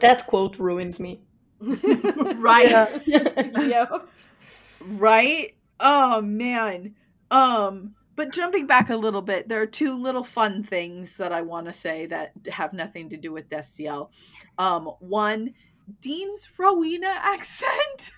That 0.00 0.26
quote 0.26 0.58
ruins 0.58 0.98
me. 0.98 1.20
right? 1.60 3.02
yep 3.06 4.08
right? 4.86 5.54
Oh 5.80 6.20
man. 6.20 6.94
Um 7.30 7.94
but 8.16 8.32
jumping 8.32 8.66
back 8.66 8.90
a 8.90 8.96
little 8.96 9.22
bit, 9.22 9.48
there 9.48 9.62
are 9.62 9.66
two 9.66 9.96
little 9.96 10.24
fun 10.24 10.64
things 10.64 11.16
that 11.18 11.32
I 11.32 11.42
want 11.42 11.66
to 11.68 11.72
say 11.72 12.06
that 12.06 12.32
have 12.50 12.72
nothing 12.72 13.10
to 13.10 13.16
do 13.16 13.32
with 13.32 13.48
Destiel. 13.48 14.10
Um 14.58 14.86
one, 15.00 15.54
Dean's 16.00 16.48
Rowena 16.58 17.06
accent. 17.16 18.10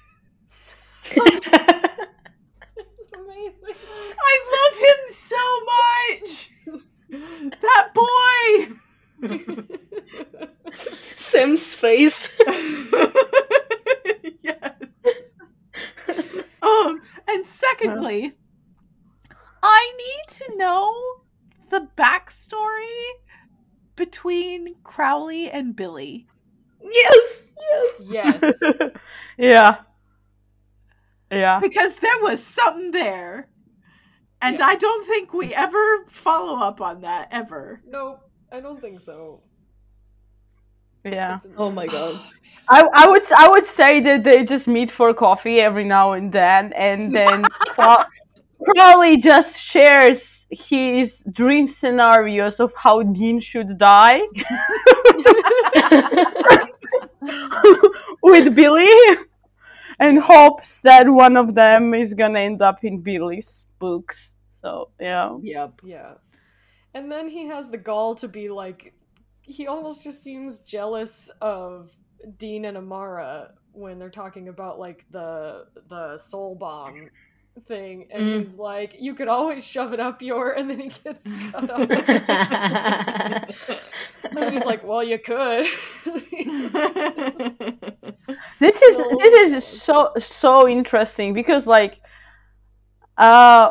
it's 1.13 1.47
amazing 3.15 3.75
I 4.19 4.35
love 4.57 4.79
him 4.79 4.99
so 5.09 5.61
much. 6.21 6.51
That 7.63 7.95
boy. 7.95 8.75
Sim's 10.85 11.75
face. 11.75 12.29
yes. 14.43 14.73
Um, 16.63 17.01
and 17.27 17.47
secondly, 17.47 18.35
I 19.63 19.93
need 19.97 20.35
to 20.37 20.57
know 20.57 20.93
the 21.71 21.89
backstory 21.97 23.09
between 23.97 24.75
Crowley 24.83 25.51
and 25.51 25.77
Billie. 25.77 26.27
yes, 26.83 27.49
yes. 28.01 28.01
yes 28.61 28.63
yeah. 29.39 29.77
Yeah. 31.31 31.61
Because 31.61 31.97
there 31.99 32.19
was 32.23 32.43
something 32.43 32.91
there. 32.93 33.49
And 34.43 34.59
Yeah. 34.59 34.67
I 34.67 34.75
don't 34.77 35.07
think 35.07 35.33
we 35.35 35.55
ever 35.55 36.05
follow 36.09 36.59
up 36.65 36.81
on 36.81 37.03
that 37.03 37.29
ever. 37.31 37.83
nope 37.87 38.21
i 38.53 38.59
don't 38.61 38.81
think 38.81 39.01
so 39.01 39.43
Yeah. 41.05 41.37
It's 41.37 41.47
Oh 41.57 41.71
my 41.71 41.87
god. 41.87 42.21
I, 42.69 42.85
I 42.95 43.09
would 43.09 43.23
I 43.33 43.49
would 43.49 43.67
say 43.67 44.01
that 44.01 44.23
they 44.25 44.45
just 44.45 44.67
meet 44.69 44.91
for 44.91 45.13
coffee 45.15 45.61
every 45.61 45.85
now 45.85 46.13
and 46.13 46.31
then, 46.33 46.73
and 46.75 47.11
then 47.13 47.43
Craw- 47.75 48.05
Crowley 48.65 49.17
just 49.17 49.59
shares 49.59 50.47
his 50.51 51.25
dream 51.31 51.67
scenarios 51.67 52.61
of 52.61 52.73
how 52.77 53.03
Dean 53.03 53.41
should 53.41 53.79
die 53.79 54.21
with 58.23 58.55
Billie, 58.55 59.17
and 59.99 60.19
hopes 60.19 60.81
that 60.81 61.09
one 61.09 61.37
of 61.37 61.55
them 61.55 61.95
is 61.95 62.15
gonna 62.15 62.41
end 62.41 62.63
up 62.63 62.85
in 62.85 63.01
Billie's 63.01 63.65
books. 63.79 64.35
So 64.63 64.91
yeah, 65.01 65.37
Yep. 65.43 65.81
Yeah. 65.85 66.15
And 66.93 67.11
then 67.11 67.29
he 67.29 67.47
has 67.47 67.71
the 67.71 67.79
gall 67.79 68.15
to 68.17 68.29
be 68.29 68.49
like 68.49 68.93
he 69.43 69.67
almost 69.67 70.03
just 70.03 70.23
seems 70.23 70.59
jealous 70.61 71.31
of 71.41 71.97
Dean 72.37 72.65
and 72.65 72.77
Amara 72.77 73.53
when 73.73 73.99
they're 73.99 74.11
talking 74.11 74.49
about 74.49 74.79
like 74.79 75.07
the 75.11 75.67
the 75.89 76.19
soul 76.19 76.55
bomb 76.55 77.09
thing 77.67 78.07
and 78.11 78.23
Mm. 78.23 78.41
he's 78.41 78.55
like 78.55 78.95
you 78.99 79.15
could 79.15 79.29
always 79.29 79.67
shove 79.67 79.93
it 79.93 80.01
up 80.01 80.23
your 80.23 80.53
and 80.53 80.71
then 80.71 80.81
he 80.81 80.89
gets 81.05 81.25
cut 81.53 81.71
off 81.71 81.91
and 84.37 84.53
he's 84.53 84.65
like 84.65 84.83
well 84.85 85.03
you 85.03 85.19
could 85.19 85.67
this 88.61 88.81
is 88.83 88.97
So- 88.97 89.17
this 89.19 89.53
is 89.53 89.65
so 89.83 90.13
so 90.19 90.69
interesting 90.69 91.35
because 91.35 91.67
like 91.67 92.01
uh 93.19 93.71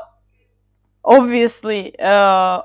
obviously 1.04 1.98
uh 2.00 2.62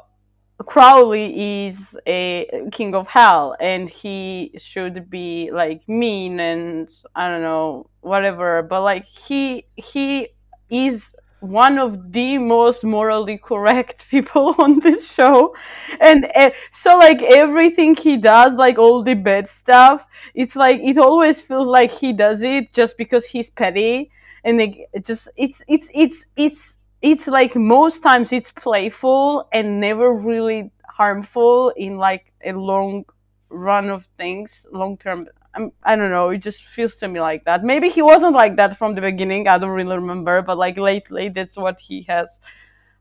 Crowley 0.66 1.66
is 1.66 1.96
a 2.06 2.46
king 2.72 2.94
of 2.94 3.06
hell 3.08 3.56
and 3.60 3.88
he 3.90 4.52
should 4.58 5.10
be 5.10 5.50
like 5.52 5.86
mean 5.88 6.38
and 6.40 6.88
I 7.14 7.28
don't 7.28 7.42
know 7.42 7.90
whatever 8.00 8.62
but 8.62 8.82
like 8.82 9.04
he 9.06 9.64
he 9.76 10.28
is 10.70 11.14
one 11.40 11.78
of 11.78 12.12
the 12.12 12.38
most 12.38 12.84
morally 12.84 13.36
correct 13.38 14.04
people 14.10 14.54
on 14.58 14.80
this 14.80 15.12
show. 15.12 15.54
And 16.00 16.30
uh, 16.34 16.50
so 16.72 16.96
like 16.98 17.22
everything 17.22 17.94
he 17.94 18.16
does 18.16 18.54
like 18.54 18.78
all 18.78 19.02
the 19.02 19.14
bad 19.14 19.48
stuff 19.48 20.06
it's 20.34 20.56
like 20.56 20.80
it 20.82 20.98
always 20.98 21.40
feels 21.42 21.68
like 21.68 21.90
he 21.90 22.12
does 22.12 22.42
it 22.42 22.72
just 22.72 22.96
because 22.96 23.26
he's 23.26 23.50
petty. 23.50 24.10
And 24.42 24.60
it 24.60 25.04
just 25.04 25.28
it's 25.36 25.62
it's 25.68 25.88
it's 25.94 26.26
it's 26.36 26.78
it's 27.02 27.26
like 27.28 27.54
most 27.56 28.02
times 28.02 28.32
it's 28.32 28.52
playful 28.52 29.48
and 29.52 29.80
never 29.80 30.12
really 30.12 30.70
harmful 30.88 31.70
in 31.76 31.96
like 31.98 32.32
a 32.44 32.52
long 32.52 33.04
run 33.48 33.88
of 33.88 34.06
things 34.18 34.66
long 34.72 34.96
term 34.98 35.28
I'm, 35.54 35.72
i 35.82 35.96
don't 35.96 36.10
know 36.10 36.30
it 36.30 36.38
just 36.38 36.62
feels 36.64 36.96
to 36.96 37.08
me 37.08 37.20
like 37.20 37.44
that. 37.44 37.64
Maybe 37.64 37.88
he 37.88 38.02
wasn't 38.02 38.34
like 38.34 38.56
that 38.56 38.76
from 38.78 38.94
the 38.94 39.00
beginning 39.00 39.48
i 39.48 39.58
don't 39.58 39.70
really 39.70 39.96
remember 39.96 40.42
but 40.42 40.58
like 40.58 40.78
lately 40.78 41.28
that's 41.28 41.56
what 41.56 41.78
he 41.80 42.04
has 42.08 42.38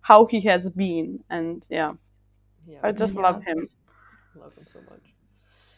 how 0.02 0.26
he 0.26 0.42
has 0.42 0.70
been 0.70 1.24
and 1.30 1.64
yeah. 1.70 1.94
Yeah. 2.68 2.80
I 2.84 2.92
just 2.92 3.16
Yeah. 3.16 3.22
love 3.22 3.44
him. 3.44 3.70
Love 4.36 4.56
him 4.56 4.68
so 4.68 4.80
much. 4.90 5.14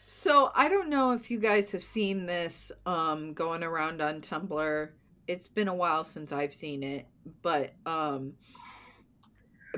So 0.06 0.50
I 0.54 0.68
don't 0.68 0.88
know 0.88 1.12
if 1.12 1.30
you 1.30 1.38
guys 1.38 1.72
have 1.72 1.82
seen 1.82 2.26
this 2.26 2.72
um 2.86 3.32
going 3.34 3.62
around 3.62 4.00
on 4.00 4.20
Tumblr. 4.20 4.88
It's 5.26 5.48
been 5.48 5.68
a 5.68 5.74
while 5.74 6.04
since 6.04 6.32
I've 6.32 6.54
seen 6.54 6.82
it, 6.82 7.06
but 7.42 7.72
um 7.86 8.34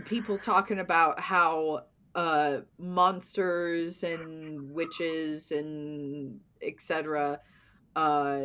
people 0.05 0.39
talking 0.39 0.79
about 0.79 1.19
how 1.21 1.85
uh 2.19 2.63
monsters 2.79 4.03
and 4.03 4.73
witches 4.73 5.53
and 5.53 6.41
etc 6.63 7.41
uh 7.95 8.41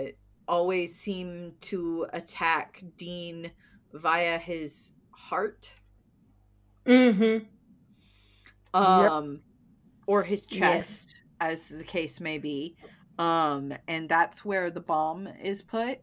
always 0.47 0.93
seem 0.95 1.51
to 1.59 2.05
attack 2.13 2.83
Dean 2.97 3.49
via 3.91 4.37
his 4.37 4.93
heart 5.09 5.73
mm-hmm. 6.85 7.43
um 8.79 9.41
or 10.05 10.21
his 10.21 10.45
Yes. 10.51 10.59
chest 10.59 11.21
as 11.39 11.69
the 11.69 11.83
case 11.83 12.19
may 12.19 12.37
be 12.37 12.75
um 13.17 13.73
and 13.87 14.07
that's 14.07 14.45
where 14.45 14.69
the 14.69 14.81
bomb 14.81 15.27
is 15.41 15.63
put 15.63 15.99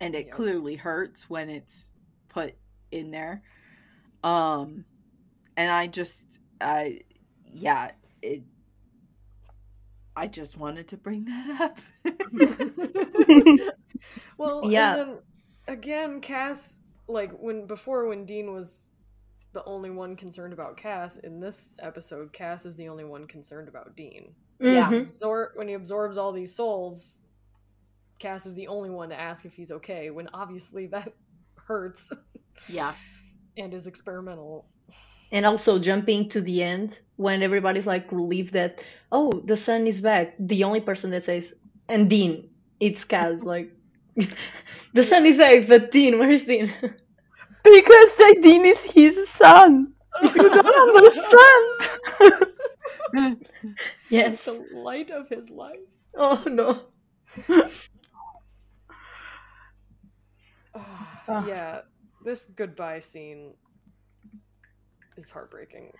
and 0.00 0.14
it 0.14 0.26
Yep. 0.26 0.34
clearly 0.34 0.76
hurts 0.76 1.28
when 1.28 1.48
it's 1.48 1.90
put 2.28 2.54
in 2.92 3.10
there 3.10 3.42
um 4.22 4.84
and 5.56 5.70
i 5.70 5.86
just 5.86 6.24
i 6.60 7.00
yeah 7.44 7.90
it 8.22 8.42
i 10.16 10.26
just 10.26 10.56
wanted 10.56 10.88
to 10.88 10.96
bring 10.96 11.24
that 11.24 11.60
up 11.60 11.78
Well, 14.38 14.62
Yeah. 14.70 14.96
and 14.96 15.10
then 15.10 15.18
again, 15.68 16.20
Cass, 16.20 16.78
like 17.06 17.30
when 17.38 17.66
before 17.66 18.06
when 18.08 18.24
Dean 18.26 18.52
was 18.52 18.90
the 19.52 19.64
only 19.64 19.90
one 19.90 20.16
concerned 20.16 20.52
about 20.52 20.76
Cass, 20.76 21.18
in 21.18 21.38
this 21.40 21.74
episode, 21.78 22.32
Cass 22.32 22.66
is 22.66 22.76
the 22.76 22.88
only 22.88 23.04
one 23.04 23.26
concerned 23.26 23.68
about 23.68 23.94
Dean. 23.96 24.34
Yeah. 24.60 24.90
Mhm. 24.90 25.02
Absor- 25.02 25.50
when 25.56 25.68
he 25.68 25.74
absorbs 25.74 26.18
all 26.18 26.32
these 26.32 26.54
souls, 26.54 27.22
Cass 28.18 28.46
is 28.46 28.54
the 28.54 28.66
only 28.68 28.90
one 28.90 29.10
to 29.10 29.18
ask 29.20 29.44
if 29.44 29.54
he's 29.54 29.70
okay. 29.70 30.10
When 30.10 30.28
obviously 30.34 30.86
that 30.88 31.12
hurts 31.56 32.10
yeah 32.68 32.92
and 33.56 33.72
is 33.72 33.86
experimental. 33.86 34.66
And 35.32 35.46
also 35.46 35.78
jumping 35.80 36.28
to 36.30 36.40
the 36.40 36.62
end 36.62 37.00
when 37.16 37.42
everybody's 37.42 37.86
like 37.86 38.12
relieved 38.12 38.54
that 38.54 38.84
oh 39.12 39.30
the 39.46 39.56
sun 39.56 39.86
is 39.88 40.00
back. 40.00 40.34
The 40.38 40.64
only 40.64 40.80
person 40.80 41.10
that 41.12 41.24
says 41.24 41.54
and 41.88 42.10
Dean, 42.10 42.50
it's 42.80 43.04
Cass 43.04 43.42
like 43.44 43.72
the 44.94 45.04
sun 45.04 45.26
is 45.26 45.38
back, 45.38 45.66
but 45.68 45.92
Dean, 45.92 46.18
where 46.18 46.30
is 46.30 46.44
Dean? 46.44 46.72
because 47.64 48.18
like 48.20 48.42
dean 48.42 48.64
is 48.66 48.82
his 48.84 49.28
son 49.28 49.94
you 50.22 50.30
don't 50.32 50.96
understand 50.96 52.46
yes. 54.08 54.44
The 54.44 54.64
light 54.72 55.10
of 55.10 55.28
his 55.28 55.50
life. 55.50 55.80
Oh 56.14 56.42
no. 56.46 56.82
Ah. 61.28 61.44
yeah, 61.46 61.80
this 62.24 62.46
goodbye 62.46 63.00
scene 63.00 63.54
is 65.22 65.30
heartbreaking. 65.30 65.92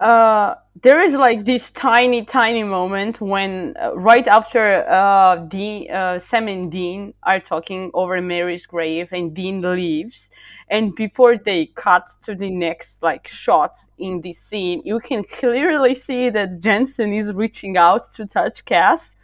uh, 0.00 0.54
there 0.82 1.00
is 1.02 1.12
like 1.12 1.44
this 1.44 1.70
tiny, 1.72 2.24
tiny 2.24 2.62
moment 2.62 3.20
when 3.20 3.74
uh, 3.78 3.94
right 3.94 4.26
after 4.26 4.88
uh, 4.88 5.36
Dean, 5.36 5.90
uh, 5.90 6.18
Sam 6.18 6.48
and 6.48 6.72
Dean 6.72 7.12
are 7.22 7.38
talking 7.38 7.90
over 7.92 8.20
Mary's 8.22 8.64
grave, 8.64 9.08
and 9.12 9.34
Dean 9.34 9.60
leaves, 9.60 10.30
and 10.68 10.94
before 10.94 11.36
they 11.36 11.66
cut 11.66 12.08
to 12.22 12.34
the 12.34 12.50
next 12.50 13.02
like 13.02 13.28
shot 13.28 13.80
in 13.98 14.22
this 14.22 14.38
scene, 14.38 14.80
you 14.86 15.00
can 15.00 15.22
clearly 15.24 15.94
see 15.94 16.30
that 16.30 16.60
Jensen 16.60 17.12
is 17.12 17.32
reaching 17.34 17.76
out 17.76 18.10
to 18.14 18.24
touch 18.24 18.64
Cass, 18.64 19.16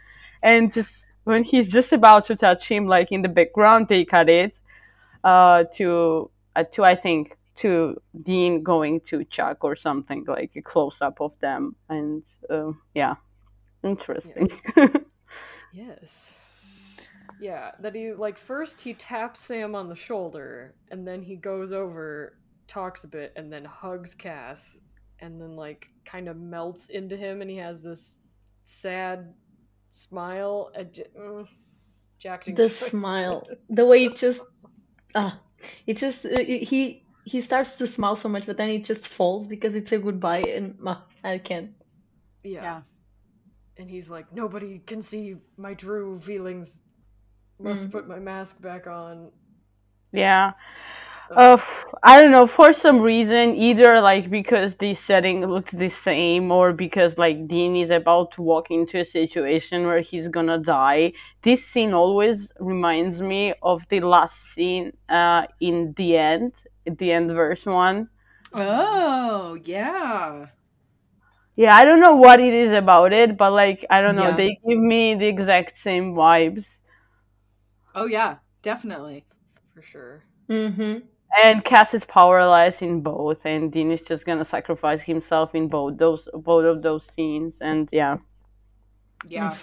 and 0.43 0.71
just 0.71 1.09
when 1.23 1.43
he's 1.43 1.71
just 1.71 1.91
about 1.91 2.27
to 2.27 2.35
touch 2.35 2.69
him, 2.69 2.85
like 2.85 3.11
in 3.11 3.23
the 3.23 3.29
background, 3.29 3.87
they 3.87 4.05
cut 4.05 4.29
it 4.29 4.59
uh, 5.23 5.63
to 5.73 6.29
uh, 6.55 6.63
to 6.71 6.83
I 6.83 6.95
think 6.95 7.35
to 7.57 8.01
Dean 8.23 8.63
going 8.63 9.01
to 9.01 9.23
Chuck 9.25 9.63
or 9.63 9.75
something 9.75 10.25
like 10.27 10.51
a 10.55 10.61
close 10.61 11.01
up 11.01 11.21
of 11.21 11.33
them, 11.39 11.75
and 11.89 12.23
uh, 12.49 12.71
yeah, 12.93 13.15
interesting. 13.83 14.49
Yes. 15.77 16.39
Yeah, 17.39 17.71
that 17.81 17.93
he 17.93 18.13
like 18.13 18.37
first 18.37 18.81
he 18.81 18.93
taps 18.95 19.41
Sam 19.41 19.75
on 19.75 19.89
the 19.89 19.95
shoulder 19.95 20.73
and 20.89 21.07
then 21.07 21.21
he 21.21 21.35
goes 21.35 21.71
over, 21.71 22.37
talks 22.67 23.03
a 23.03 23.07
bit, 23.07 23.31
and 23.35 23.53
then 23.53 23.63
hugs 23.63 24.15
Cass, 24.15 24.79
and 25.19 25.39
then 25.39 25.55
like 25.55 25.87
kind 26.03 26.27
of 26.27 26.37
melts 26.37 26.89
into 26.89 27.15
him, 27.15 27.41
and 27.41 27.51
he 27.51 27.57
has 27.57 27.83
this 27.83 28.17
sad 28.65 29.33
smile. 29.89 30.71
At 30.75 30.93
J- 30.93 31.05
mm, 31.15 31.47
Jack 32.17 32.45
The 32.45 32.69
smile, 32.69 33.47
the 33.69 33.85
way 33.85 34.05
it 34.05 34.15
just 34.15 34.41
ah, 35.13 35.39
it 35.85 35.97
just 35.97 36.25
uh, 36.25 36.39
he 36.39 37.03
he 37.27 37.41
starts 37.41 37.77
to 37.77 37.87
smile 37.87 38.15
so 38.15 38.29
much, 38.29 38.45
but 38.47 38.57
then 38.57 38.69
it 38.69 38.85
just 38.85 39.07
falls 39.07 39.47
because 39.47 39.75
it's 39.75 39.91
a 39.93 39.99
goodbye, 39.99 40.43
and 40.57 40.77
ah, 40.85 41.05
I 41.23 41.37
can't. 41.39 41.71
Yeah. 42.43 42.67
yeah 42.67 42.81
And 43.77 43.89
he's 43.89 44.09
like, 44.09 44.31
nobody 44.33 44.79
can 44.79 45.01
see 45.01 45.37
my 45.57 45.73
true 45.73 46.19
feelings. 46.19 46.83
Must 47.59 47.89
Mhm. 47.89 47.91
put 47.91 48.07
my 48.07 48.19
mask 48.19 48.61
back 48.61 48.87
on. 48.87 49.31
yeah. 50.11 50.53
Uh, 51.35 51.57
I 52.03 52.21
don't 52.21 52.31
know. 52.31 52.47
For 52.47 52.73
some 52.73 53.01
reason, 53.01 53.55
either 53.55 54.01
like 54.01 54.29
because 54.29 54.77
the 54.77 54.93
setting 54.95 55.45
looks 55.45 55.71
the 55.73 55.89
same, 55.89 56.51
or 56.51 56.73
because 56.73 57.17
like 57.17 57.47
Dean 57.47 57.75
is 57.75 57.91
about 57.91 58.31
to 58.33 58.41
walk 58.41 58.71
into 58.71 58.99
a 58.99 59.05
situation 59.05 59.85
where 59.85 60.01
he's 60.01 60.27
gonna 60.29 60.57
die. 60.59 61.13
This 61.43 61.65
scene 61.65 61.93
always 61.93 62.51
reminds 62.59 63.21
me 63.21 63.53
of 63.61 63.85
the 63.89 64.01
last 64.01 64.37
scene 64.53 64.93
uh, 65.09 65.47
in 65.61 65.93
the 65.97 66.17
end, 66.17 66.53
the 66.97 67.11
end 67.11 67.31
verse 67.31 67.65
one. 67.65 68.09
oh 68.53 69.57
yeah 69.63 70.47
Yeah, 71.55 71.75
I 71.75 71.85
don't 71.85 71.99
know 72.01 72.15
what 72.15 72.39
it 72.39 72.53
is 72.53 72.71
about 72.71 73.13
it, 73.13 73.37
but 73.37 73.51
like 73.53 73.85
I 73.89 74.01
don't 74.01 74.15
know, 74.15 74.29
Yeah. 74.29 74.35
they 74.35 74.57
give 74.67 74.79
me 74.79 75.15
the 75.15 75.25
exact 75.27 75.75
same 75.75 76.13
vibes. 76.13 76.79
oh 77.95 78.05
yeah 78.05 78.37
definitely 78.61 79.25
For 79.73 79.81
sure. 79.81 80.23
Mm-hmm. 80.49 80.99
And 81.43 81.63
Cass 81.63 81.93
is 81.93 82.05
powerless 82.05 82.81
in 82.81 83.01
both, 83.01 83.45
and 83.45 83.71
Dean 83.71 83.91
is 83.91 84.01
just 84.01 84.25
gonna 84.25 84.45
sacrifice 84.45 85.01
himself 85.03 85.53
in 85.55 85.67
both 85.67 85.97
those 85.97 86.27
both 86.33 86.65
of 86.65 86.81
those 86.81 87.05
scenes, 87.05 87.59
and 87.61 87.89
yeah. 87.91 88.17
yeah 89.27 89.55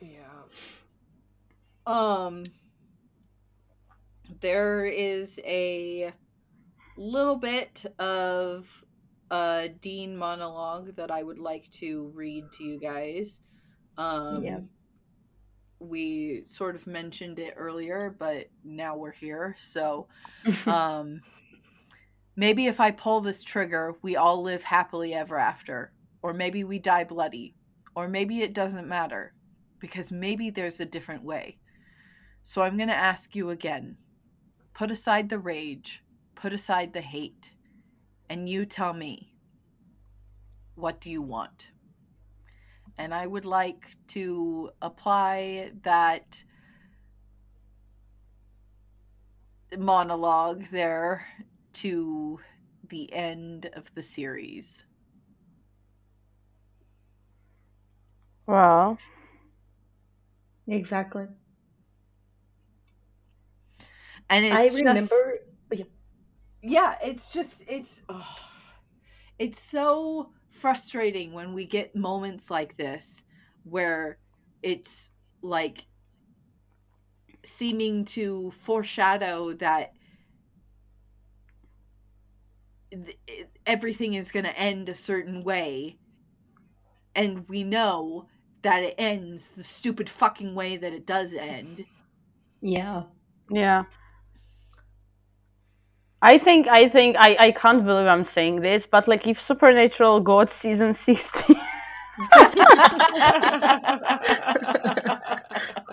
Yeah. 0.00 0.44
Um, 1.86 2.46
there 4.40 4.84
is 4.84 5.40
a 5.44 6.12
little 6.96 7.36
bit 7.36 7.84
of 7.98 8.84
a 9.30 9.68
Dean 9.80 10.16
monologue 10.16 10.96
that 10.96 11.10
I 11.10 11.22
would 11.22 11.38
like 11.38 11.70
to 11.72 12.10
read 12.14 12.44
to 12.52 12.64
you 12.64 12.78
guys. 12.78 13.40
Um, 13.98 14.42
Yeah. 14.42 14.60
we 15.78 16.44
sort 16.46 16.74
of 16.74 16.86
mentioned 16.86 17.38
it 17.38 17.54
earlier, 17.56 18.14
but 18.18 18.48
now 18.64 18.96
we're 18.96 19.12
here. 19.12 19.56
So, 19.60 20.06
um, 20.66 21.20
maybe 22.36 22.66
if 22.66 22.80
I 22.80 22.90
pull 22.90 23.20
this 23.20 23.42
trigger, 23.42 23.96
we 24.02 24.16
all 24.16 24.42
live 24.42 24.62
happily 24.62 25.12
ever 25.14 25.38
after. 25.38 25.92
Or 26.22 26.32
maybe 26.32 26.64
we 26.64 26.78
die 26.78 27.04
bloody. 27.04 27.54
Or 27.94 28.08
maybe 28.08 28.40
it 28.42 28.52
doesn't 28.54 28.88
matter. 28.88 29.34
Because 29.78 30.10
maybe 30.10 30.50
there's 30.50 30.80
a 30.80 30.86
different 30.86 31.22
way. 31.24 31.58
So 32.42 32.62
I'm 32.62 32.76
going 32.76 32.88
to 32.88 32.94
ask 32.94 33.34
you 33.34 33.50
again 33.50 33.96
put 34.72 34.90
aside 34.90 35.30
the 35.30 35.38
rage, 35.38 36.02
put 36.36 36.52
aside 36.52 36.92
the 36.92 37.00
hate, 37.00 37.52
and 38.28 38.48
you 38.48 38.66
tell 38.66 38.92
me 38.94 39.34
what 40.76 41.00
do 41.00 41.10
you 41.10 41.22
want? 41.22 41.72
And 42.98 43.14
I 43.14 43.26
would 43.26 43.44
like 43.46 43.96
to 44.08 44.70
apply 44.82 45.72
that 45.82 46.44
monologue 49.78 50.64
there 50.70 51.26
to 51.72 52.40
the 52.82 53.12
end 53.12 53.66
of 53.74 53.92
the 53.94 54.02
series. 54.02 54.86
Well, 58.46 58.98
Exactly. 60.68 61.26
And 64.28 64.44
it's 64.44 64.54
I 64.54 64.68
remember. 64.68 65.14
oh, 65.14 65.55
yeah. 66.66 66.96
yeah 67.02 67.08
it's 67.08 67.32
just 67.32 67.62
it's 67.68 68.02
oh, 68.08 68.38
it's 69.38 69.60
so 69.60 70.30
frustrating 70.50 71.32
when 71.32 71.52
we 71.54 71.64
get 71.66 71.94
moments 71.94 72.50
like 72.50 72.76
this 72.76 73.24
where 73.64 74.18
it's 74.62 75.10
like 75.42 75.86
seeming 77.44 78.04
to 78.04 78.50
foreshadow 78.52 79.52
that 79.52 79.92
th- 82.90 83.18
everything 83.66 84.14
is 84.14 84.30
going 84.30 84.44
to 84.44 84.58
end 84.58 84.88
a 84.88 84.94
certain 84.94 85.44
way 85.44 85.98
and 87.14 87.48
we 87.48 87.62
know 87.62 88.26
that 88.62 88.82
it 88.82 88.94
ends 88.98 89.54
the 89.54 89.62
stupid 89.62 90.08
fucking 90.08 90.54
way 90.54 90.76
that 90.76 90.92
it 90.92 91.06
does 91.06 91.32
end 91.34 91.84
Yeah. 92.60 93.04
yeah. 93.50 93.84
I 96.22 96.38
think 96.38 96.66
I 96.66 96.88
think 96.88 97.16
I, 97.18 97.36
I 97.38 97.52
can't 97.52 97.84
believe 97.84 98.06
I'm 98.06 98.24
saying 98.24 98.60
this, 98.60 98.86
but 98.86 99.06
like 99.06 99.26
if 99.26 99.40
Supernatural 99.40 100.20
got 100.20 100.50
season 100.50 100.92
sixteen 101.08 101.56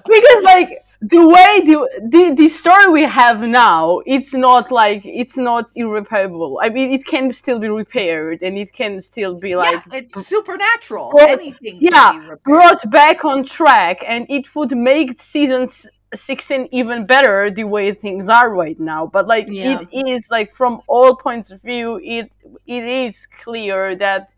because 0.08 0.44
like 0.44 0.84
the 1.02 1.28
way 1.28 1.62
the, 1.66 1.90
the 2.10 2.34
the 2.36 2.48
story 2.50 2.90
we 2.90 3.02
have 3.04 3.42
now 3.42 4.00
it's 4.06 4.34
not 4.34 4.72
like 4.72 5.02
it's 5.06 5.36
not 5.36 5.70
irreparable 5.76 6.60
i 6.62 6.70
mean 6.70 6.92
it 6.92 7.06
can 7.06 7.32
still 7.34 7.60
be 7.60 7.68
repaired 7.68 8.42
and 8.42 8.58
it 8.58 8.72
can 8.74 9.02
still 9.02 9.36
be 9.36 9.56
like 9.56 9.82
yeah, 9.92 10.00
it's 10.00 10.26
supernatural 10.26 11.12
Well, 11.14 11.28
anything 11.28 11.82
can 11.82 11.92
yeah, 11.92 12.12
be 12.14 12.20
repaired. 12.20 12.44
brought 12.44 12.90
back 12.92 13.26
on 13.26 13.46
track 13.46 13.98
and 14.08 14.26
it 14.30 14.54
would 14.56 14.76
make 14.78 15.20
season 15.22 15.64
s- 15.64 15.88
16 16.16 16.68
even 16.72 17.06
better 17.06 17.50
the 17.52 17.64
way 17.64 17.92
things 17.94 18.30
are 18.30 18.54
right 18.54 18.80
now 18.80 19.06
but 19.08 19.28
like 19.28 19.48
Yeah. 19.50 19.80
it 19.82 19.88
is 20.08 20.28
like 20.32 20.54
from 20.56 20.82
all 20.88 21.16
points 21.16 21.52
of 21.52 21.62
view 21.62 22.00
it 22.04 22.32
it 22.68 22.84
is 22.84 23.28
clear 23.44 23.96
that 23.96 24.32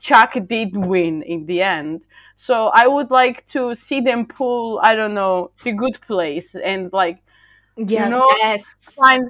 chuck 0.00 0.34
did 0.48 0.76
win 0.76 1.22
in 1.22 1.44
the 1.46 1.62
end 1.62 2.06
so 2.36 2.68
i 2.74 2.86
would 2.86 3.10
like 3.10 3.46
to 3.46 3.74
see 3.74 4.00
them 4.00 4.26
pull 4.26 4.80
i 4.82 4.94
don't 4.94 5.14
know 5.14 5.50
the 5.64 5.72
good 5.72 6.00
place 6.02 6.54
and 6.54 6.92
like 6.92 7.22
Yes. 7.76 8.10
know 8.10 8.26
yes 8.38 8.74
find 8.80 9.28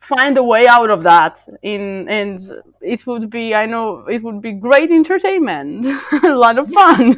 find 0.00 0.38
a 0.38 0.44
way 0.44 0.66
out 0.68 0.90
of 0.90 1.02
that 1.04 1.46
in 1.62 2.08
and 2.08 2.40
it 2.80 3.06
would 3.06 3.30
be 3.30 3.54
i 3.54 3.66
know 3.66 4.06
it 4.06 4.22
would 4.22 4.40
be 4.40 4.52
great 4.52 4.90
entertainment 4.90 5.86
a 6.24 6.34
lot 6.34 6.58
of 6.58 6.70
fun 6.70 7.14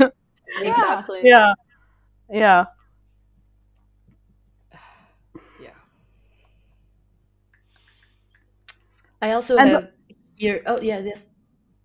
Exactly. 0.60 1.20
yeah 1.22 1.52
yeah 2.30 2.64
Yeah. 2.64 2.64
I 9.22 9.32
also 9.32 9.58
And 9.58 9.70
have 9.70 9.90
here. 10.36 10.62
Oh 10.66 10.80
yeah, 10.80 10.98
yes. 10.98 11.26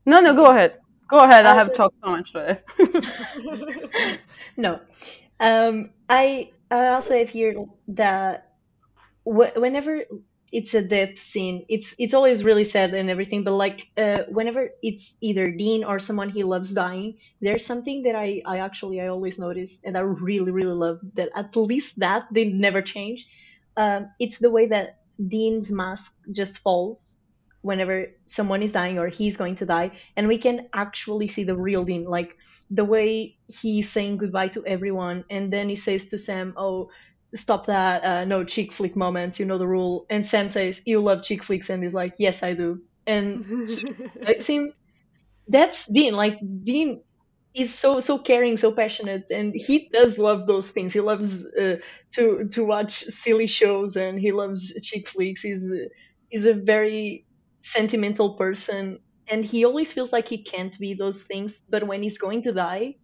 no 0.06 0.22
no 0.22 0.34
go 0.34 0.46
ahead 0.52 0.80
go 1.10 1.20
ahead 1.20 1.46
i 1.46 1.54
have 1.54 1.70
Also- 1.70 1.74
talked 1.74 1.96
so 2.04 2.10
much 2.12 2.32
today 2.34 2.60
No. 4.58 4.80
Um, 5.40 5.92
I 6.10 6.52
I 6.72 6.88
also 6.90 7.18
have 7.18 7.30
here 7.30 7.56
that 7.90 8.52
wh- 9.26 9.56
whenever 9.56 10.04
it's 10.52 10.74
a 10.76 10.82
death 10.84 11.20
scene, 11.20 11.66
it's 11.70 11.96
it's 12.00 12.14
always 12.14 12.44
really 12.44 12.66
sad 12.66 12.94
and 12.94 13.10
everything. 13.10 13.44
But 13.44 13.54
like 13.54 13.88
uh, 13.98 14.24
whenever 14.30 14.70
it's 14.84 15.18
either 15.22 15.52
Dean 15.52 15.84
or 15.84 16.00
someone 16.00 16.30
he 16.30 16.44
loves 16.44 16.72
dying, 16.72 17.18
there's 17.42 17.66
something 17.66 18.04
that 18.04 18.16
I 18.16 18.42
I 18.46 18.60
actually 18.60 19.02
I 19.02 19.08
always 19.08 19.40
notice 19.40 19.80
and 19.86 19.98
I 19.98 20.02
really 20.02 20.52
really 20.52 20.74
love 20.76 21.00
that 21.16 21.30
at 21.36 21.56
least 21.56 22.00
that 22.00 22.28
they 22.34 22.46
never 22.46 22.82
change. 22.82 23.28
Um, 23.78 24.10
it's 24.20 24.40
the 24.40 24.52
way 24.52 24.68
that 24.68 25.00
Dean's 25.20 25.72
mask 25.72 26.18
just 26.32 26.60
falls 26.60 27.13
whenever 27.64 28.08
someone 28.28 28.62
is 28.64 28.74
dying 28.74 29.00
or 29.00 29.08
he's 29.10 29.38
going 29.38 29.56
to 29.56 29.66
die, 29.66 29.92
and 30.16 30.28
we 30.28 30.38
can 30.38 30.70
actually 30.74 31.28
see 31.28 31.44
the 31.44 31.58
real 31.58 31.84
Dean 31.84 32.06
like 32.06 32.38
the 32.70 32.86
way 32.86 33.38
he's 33.48 33.90
saying 33.90 34.18
goodbye 34.18 34.48
to 34.50 34.66
everyone 34.66 35.24
and 35.30 35.52
then 35.54 35.70
he 35.70 35.76
says 35.76 36.08
to 36.08 36.18
sam 36.18 36.54
oh 36.58 36.90
stop 37.36 37.66
that 37.68 38.04
uh, 38.04 38.26
no 38.26 38.44
chick 38.44 38.72
flick 38.72 38.96
moments 38.96 39.40
you 39.40 39.46
know 39.46 39.58
the 39.58 39.68
rule. 39.68 40.06
And 40.10 40.26
sam 40.26 40.50
says 40.50 40.82
you 40.86 41.02
love 41.02 41.24
chick 41.24 41.44
flicks 41.44 41.70
and 41.70 41.84
he's 41.84 41.94
like 41.94 42.16
yes 42.20 42.44
i 42.44 42.54
do. 42.54 42.82
And 43.08 43.44
it 43.50 44.44
seems 44.44 44.74
that's 45.48 45.86
dean 45.88 46.16
like 46.16 46.40
dean 46.64 47.02
is 47.56 47.74
so 47.74 48.00
so 48.00 48.18
caring 48.18 48.58
so 48.58 48.72
passionate 48.72 49.26
and 49.30 49.54
he 49.56 49.90
does 49.94 50.18
love 50.18 50.48
those 50.48 50.72
things. 50.72 50.94
He 50.94 51.02
loves 51.02 51.46
uh, 51.46 51.78
to 52.14 52.48
to 52.52 52.66
watch 52.66 53.04
silly 53.06 53.48
shows 53.48 53.96
and 53.96 54.20
he 54.20 54.32
loves 54.32 54.74
chick 54.84 55.08
flicks. 55.08 55.42
He's 55.42 55.72
he's 56.30 56.46
a 56.46 56.54
very 56.54 57.26
sentimental 57.64 58.36
person 58.38 59.00
and 59.30 59.46
he 59.46 59.66
always 59.66 59.94
feels 59.94 60.14
like 60.14 60.30
he 60.30 60.44
can't 60.44 60.78
be 60.80 60.94
those 60.94 61.24
things 61.24 61.64
but 61.70 61.88
when 61.88 62.04
he's 62.04 62.20
going 62.20 62.44
to 62.44 62.54
die 62.54 62.96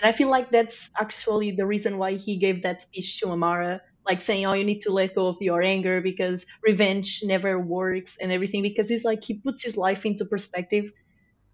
and 0.00 0.08
i 0.08 0.12
feel 0.12 0.28
like 0.30 0.50
that's 0.50 0.90
actually 0.98 1.52
the 1.52 1.66
reason 1.66 1.98
why 1.98 2.14
he 2.16 2.38
gave 2.38 2.62
that 2.62 2.82
speech 2.82 3.20
to 3.20 3.28
amara 3.30 3.80
like 4.06 4.22
saying 4.22 4.46
oh 4.46 4.54
you 4.54 4.64
need 4.64 4.80
to 4.80 4.92
let 4.92 5.14
go 5.14 5.28
of 5.28 5.38
your 5.40 5.62
anger 5.62 6.00
because 6.00 6.46
revenge 6.62 7.20
never 7.24 7.60
works 7.60 8.16
and 8.20 8.32
everything 8.32 8.62
because 8.62 8.88
he's 8.88 9.04
like 9.04 9.24
he 9.24 9.34
puts 9.40 9.62
his 9.64 9.76
life 9.76 10.06
into 10.06 10.26
perspective 10.26 10.92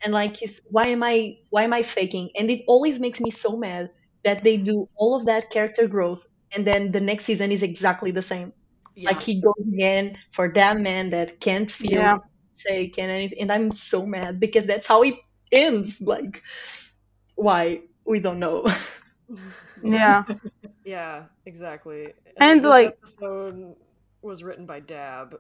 and 0.03 0.13
like 0.15 0.37
he's 0.37 0.61
why 0.71 0.87
am 0.89 1.03
i 1.03 1.37
why 1.51 1.65
am 1.65 1.75
i 1.75 1.83
faking 1.83 2.31
and 2.37 2.51
it 2.51 2.63
always 2.69 3.01
makes 3.01 3.21
me 3.21 3.31
so 3.31 3.57
mad 3.57 3.91
that 4.25 4.45
they 4.45 4.59
do 4.59 4.89
all 4.97 5.17
of 5.17 5.27
that 5.27 5.51
character 5.51 5.89
growth 5.89 6.27
and 6.53 6.67
then 6.67 6.93
the 6.93 7.01
next 7.01 7.25
season 7.27 7.53
is 7.53 7.63
exactly 7.63 8.13
the 8.13 8.23
same 8.23 8.53
yeah. 8.95 9.11
like 9.11 9.23
he 9.23 9.41
goes 9.41 9.69
again 9.75 10.19
for 10.33 10.53
that 10.55 10.79
man 10.81 11.11
that 11.11 11.41
can't 11.41 11.73
feel 11.73 12.03
Yeah. 12.03 12.30
Say 12.61 12.89
can 12.89 13.09
anything 13.11 13.41
and 13.41 13.51
i'm 13.53 13.73
so 13.73 14.05
mad 14.05 14.39
because 14.39 14.67
that's 14.67 14.87
how 14.87 15.03
it 15.03 15.15
ends 15.53 16.01
like 16.01 16.43
why 17.37 17.81
we 18.05 18.21
don't 18.21 18.39
know 18.39 18.67
yeah 19.83 20.25
yeah, 20.85 21.25
exactly. 21.47 22.13
And, 22.39 22.61
this 22.61 22.69
like- 22.69 22.87
episode 22.89 23.77
was 24.23 24.43
written 24.43 24.67
by 24.67 24.81
Dabb. 24.81 25.39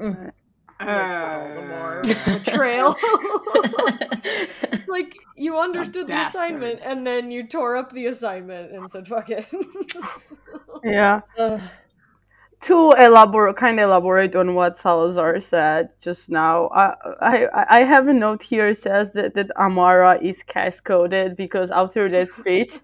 Mm. 0.00 0.30
Makes 0.78 1.16
the 1.56 1.64
more 1.68 2.02
betrayal. 2.26 2.94
like 4.88 5.16
you 5.34 5.58
understood 5.58 6.06
the 6.06 6.20
assignment 6.20 6.80
and 6.84 7.06
then 7.06 7.30
you 7.30 7.46
tore 7.48 7.76
up 7.76 7.90
the 7.92 8.06
assignment 8.06 8.72
and 8.72 8.88
said 8.90 9.08
fuck 9.08 9.30
it. 9.30 9.50
yeah 10.84 11.20
Ugh. 11.38 11.60
To 12.66 12.90
elaborate 12.98 13.54
kind 13.54 13.78
of 13.78 13.84
elaborate 13.84 14.34
on 14.34 14.54
what 14.54 14.76
Salazar 14.76 15.38
said 15.38 15.90
just 16.00 16.30
now, 16.30 16.68
I 16.74 16.94
I, 17.20 17.66
I 17.78 17.80
have 17.84 18.08
a 18.08 18.12
note 18.12 18.42
here 18.42 18.74
says 18.74 19.12
that, 19.12 19.34
that 19.34 19.56
Amara 19.56 20.18
is 20.20 20.42
Cass 20.42 20.80
coded 20.80 21.36
because 21.36 21.70
after 21.70 22.08
that 22.08 22.30
speech, 22.40 22.80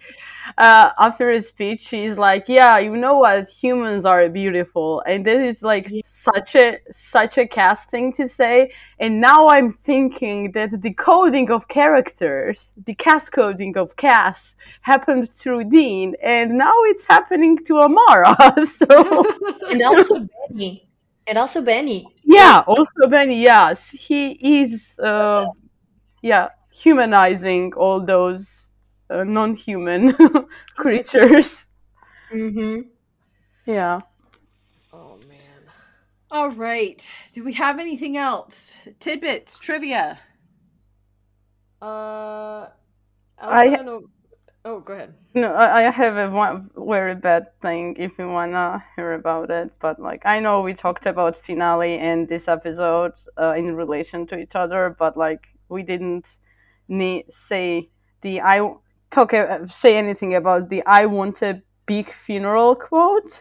uh, 0.57 0.91
after 1.01 1.33
his 1.33 1.49
speech, 1.49 1.81
she's 1.81 2.17
like, 2.17 2.45
"Yeah, 2.49 2.79
you 2.79 2.97
know 2.97 3.19
what? 3.19 3.49
Humans 3.49 4.05
are 4.05 4.29
beautiful," 4.29 5.03
and 5.05 5.27
that 5.27 5.41
is 5.41 5.65
like 5.65 5.91
such 6.05 6.55
a 6.55 6.79
such 6.93 7.37
a 7.37 7.47
casting 7.49 8.13
to 8.13 8.29
say. 8.29 8.71
And 9.01 9.21
now 9.21 9.49
I'm 9.49 9.73
thinking 9.73 10.53
that 10.53 10.81
the 10.81 10.93
coding 10.95 11.51
of 11.51 11.67
characters, 11.67 12.73
the 12.87 12.95
Cass 12.95 13.29
coding 13.29 13.77
of 13.77 13.97
Cass, 13.97 14.55
happened 14.83 15.33
through 15.35 15.65
Dean, 15.65 16.15
and 16.23 16.53
now 16.57 16.77
it's 16.85 17.07
happening 17.07 17.59
to 17.67 17.79
Amara. 17.81 18.37
so. 18.65 19.25
and 19.73 19.83
also 19.83 20.27
benny 20.49 20.89
and 21.27 21.39
also 21.39 21.61
benny 21.63 22.07
Yeah, 22.25 22.63
also 22.67 23.09
Benny, 23.09 23.43
yes. 23.43 23.91
He 23.91 24.33
is, 24.63 24.99
uh, 24.99 25.45
yeah, 26.23 26.49
humanizing 26.71 27.75
all 27.75 28.01
those 28.01 28.73
uh, 29.11 29.25
non 29.25 29.55
human 29.55 30.15
creatures. 30.77 31.69
Mm-hmm. 32.33 32.89
Yeah. 33.67 34.01
Oh 34.93 35.17
man. 35.29 35.63
All 36.31 36.51
right. 36.51 37.07
Do 37.35 37.45
we 37.45 37.53
have 37.55 37.79
anything 37.79 38.17
else? 38.17 38.79
Tidbits, 39.01 39.59
trivia. 39.59 40.19
Uh, 41.81 42.69
I- 43.39 43.69
Alfano- 43.69 44.09
Oh, 44.65 44.81
go 44.81 44.93
ahead. 44.95 45.15
No, 45.35 45.55
I 45.55 45.87
I 45.87 45.91
have 45.91 46.17
a 46.17 46.31
one 46.31 46.71
very 46.77 47.15
bad 47.15 47.59
thing 47.61 47.97
if 47.99 48.19
you 48.19 48.29
wanna 48.29 48.85
hear 48.97 49.13
about 49.15 49.51
it. 49.51 49.73
But 49.81 49.99
like, 50.01 50.23
I 50.27 50.41
know 50.41 50.63
we 50.63 50.75
talked 50.75 51.07
about 51.07 51.37
finale 51.37 51.97
and 51.99 52.29
this 52.29 52.49
episode 52.49 53.15
uh, 53.39 53.55
in 53.57 53.75
relation 53.75 54.27
to 54.29 54.39
each 54.39 54.55
other, 54.55 54.95
but 54.99 55.17
like, 55.17 55.49
we 55.69 55.83
didn't 55.83 56.39
need 56.89 57.33
say 57.33 57.89
the 58.21 58.41
I 58.43 58.75
talk 59.11 59.33
uh, 59.35 59.67
say 59.69 59.97
anything 59.97 60.35
about 60.35 60.69
the 60.69 60.83
I 60.87 61.07
want 61.07 61.43
a 61.43 61.63
big 61.87 62.13
funeral 62.13 62.77
quote. 62.77 63.41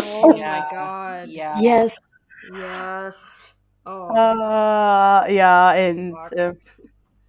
Oh 0.00 0.36
Yeah. 0.36 0.60
my 0.60 0.70
god. 0.70 1.28
Yeah. 1.30 1.60
Yes. 1.60 1.96
Yes. 2.42 3.54
Oh. 3.86 4.08
Uh, 4.14 5.24
yeah, 5.28 5.72
and 5.72 6.14
uh, 6.36 6.52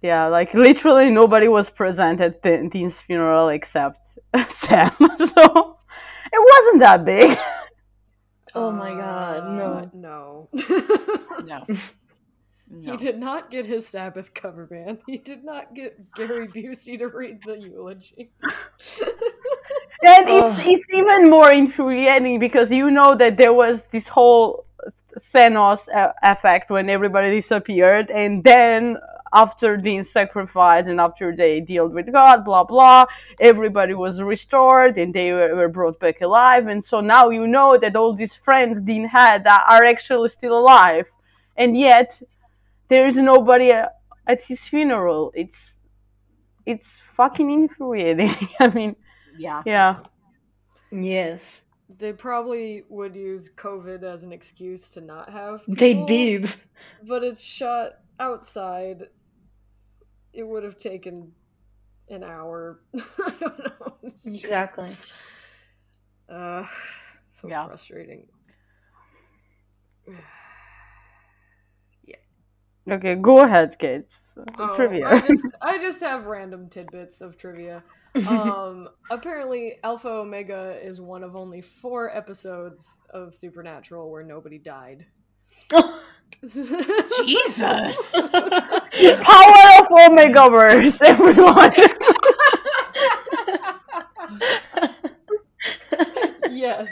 yeah, 0.04 0.26
like 0.26 0.52
literally 0.52 1.10
nobody 1.10 1.48
was 1.48 1.70
present 1.70 2.20
at 2.20 2.42
the, 2.42 2.68
Dean's 2.70 3.00
funeral 3.00 3.48
except 3.48 4.18
Sam, 4.48 4.90
so 5.00 5.78
it 6.32 6.42
wasn't 6.52 6.80
that 6.80 7.04
big. 7.04 7.38
Oh 8.56 8.70
my 8.70 8.90
god, 8.94 9.52
no. 9.52 9.66
Uh, 9.72 9.86
No. 9.92 10.48
No. 11.44 12.92
He 12.92 12.96
did 12.96 13.18
not 13.18 13.50
get 13.50 13.64
his 13.64 13.84
Sabbath 13.86 14.32
cover 14.32 14.66
band. 14.66 14.98
He 15.06 15.18
did 15.18 15.44
not 15.44 15.74
get 15.74 16.12
Gary 16.14 16.46
Busey 16.46 16.96
to 16.98 17.08
read 17.08 17.40
the 17.44 17.58
eulogy. 17.58 18.30
And 20.02 20.28
it's 20.28 20.58
Ugh. 20.58 20.66
it's 20.66 20.86
even 20.94 21.30
more 21.30 21.50
infuriating 21.50 22.38
because 22.38 22.70
you 22.70 22.90
know 22.92 23.14
that 23.16 23.36
there 23.36 23.52
was 23.52 23.88
this 23.88 24.06
whole 24.08 24.66
Thanos 25.32 25.88
uh, 25.92 26.12
effect 26.22 26.70
when 26.70 26.88
everybody 26.90 27.30
disappeared, 27.30 28.10
and 28.10 28.44
then 28.44 28.98
after 29.34 29.76
Dean's 29.76 30.10
sacrifice 30.10 30.86
and 30.86 31.00
after 31.00 31.34
they 31.36 31.60
dealt 31.60 31.92
with 31.92 32.12
God, 32.12 32.44
blah 32.44 32.64
blah, 32.64 33.04
everybody 33.40 33.94
was 33.94 34.22
restored 34.22 34.96
and 34.96 35.12
they 35.12 35.32
were, 35.32 35.54
were 35.54 35.68
brought 35.68 35.98
back 36.00 36.20
alive, 36.20 36.66
and 36.68 36.84
so 36.84 37.00
now 37.00 37.30
you 37.30 37.46
know 37.46 37.76
that 37.76 37.96
all 37.96 38.14
these 38.14 38.34
friends 38.34 38.80
Dean 38.80 39.04
had 39.04 39.44
that 39.44 39.64
are 39.68 39.84
actually 39.84 40.28
still 40.28 40.56
alive, 40.58 41.10
and 41.56 41.76
yet 41.76 42.22
there 42.88 43.06
is 43.06 43.16
nobody 43.16 43.72
uh, 43.72 43.88
at 44.26 44.42
his 44.42 44.66
funeral. 44.66 45.32
It's 45.34 45.80
it's 46.66 47.00
fucking 47.14 47.50
infuriating. 47.50 48.34
I 48.60 48.68
mean, 48.68 48.96
Yeah. 49.36 49.62
yeah. 49.66 49.96
Yes. 50.90 51.62
They 51.98 52.12
probably 52.12 52.84
would 52.88 53.14
use 53.14 53.50
COVID 53.54 54.02
as 54.02 54.24
an 54.24 54.32
excuse 54.32 54.88
to 54.90 55.00
not 55.00 55.28
have. 55.30 55.62
They 55.68 55.94
did. 55.94 56.52
But 57.06 57.22
it's 57.22 57.42
shot 57.42 57.98
outside. 58.18 59.04
It 60.34 60.42
would 60.46 60.64
have 60.64 60.78
taken 60.78 61.32
an 62.10 62.22
hour. 62.24 62.80
I 62.94 63.32
don't 63.40 63.58
know. 63.58 63.96
It's 64.02 64.24
just- 64.24 64.44
Exactly. 64.44 64.90
Uh, 66.28 66.66
so 67.32 67.48
Yeah. 67.48 67.66
frustrating. 67.66 68.26
Yeah. 72.06 72.16
Okay, 72.96 73.14
go 73.14 73.40
ahead, 73.40 73.78
Kate. 73.78 74.12
Oh, 74.58 74.76
Trivia. 74.76 75.08
I 75.08 75.20
just, 75.20 75.46
I 75.62 75.78
just 75.78 76.00
have 76.02 76.26
random 76.26 76.68
tidbits 76.68 77.20
of 77.22 77.36
trivia. 77.38 77.82
Um, 78.28 78.88
apparently, 79.10 79.76
Alpha 79.82 80.08
Omega 80.08 80.78
is 80.82 81.00
one 81.00 81.24
of 81.24 81.34
only 81.34 81.60
four 81.62 82.14
episodes 82.14 83.00
of 83.10 83.34
Supernatural 83.34 84.10
where 84.10 84.22
nobody 84.22 84.58
died. 84.58 85.06
Jesus. 86.42 88.12
Power 88.12 88.30
of 89.80 89.88
Omegaverse, 89.88 91.02
everyone. 91.02 91.72
yes. 96.50 96.88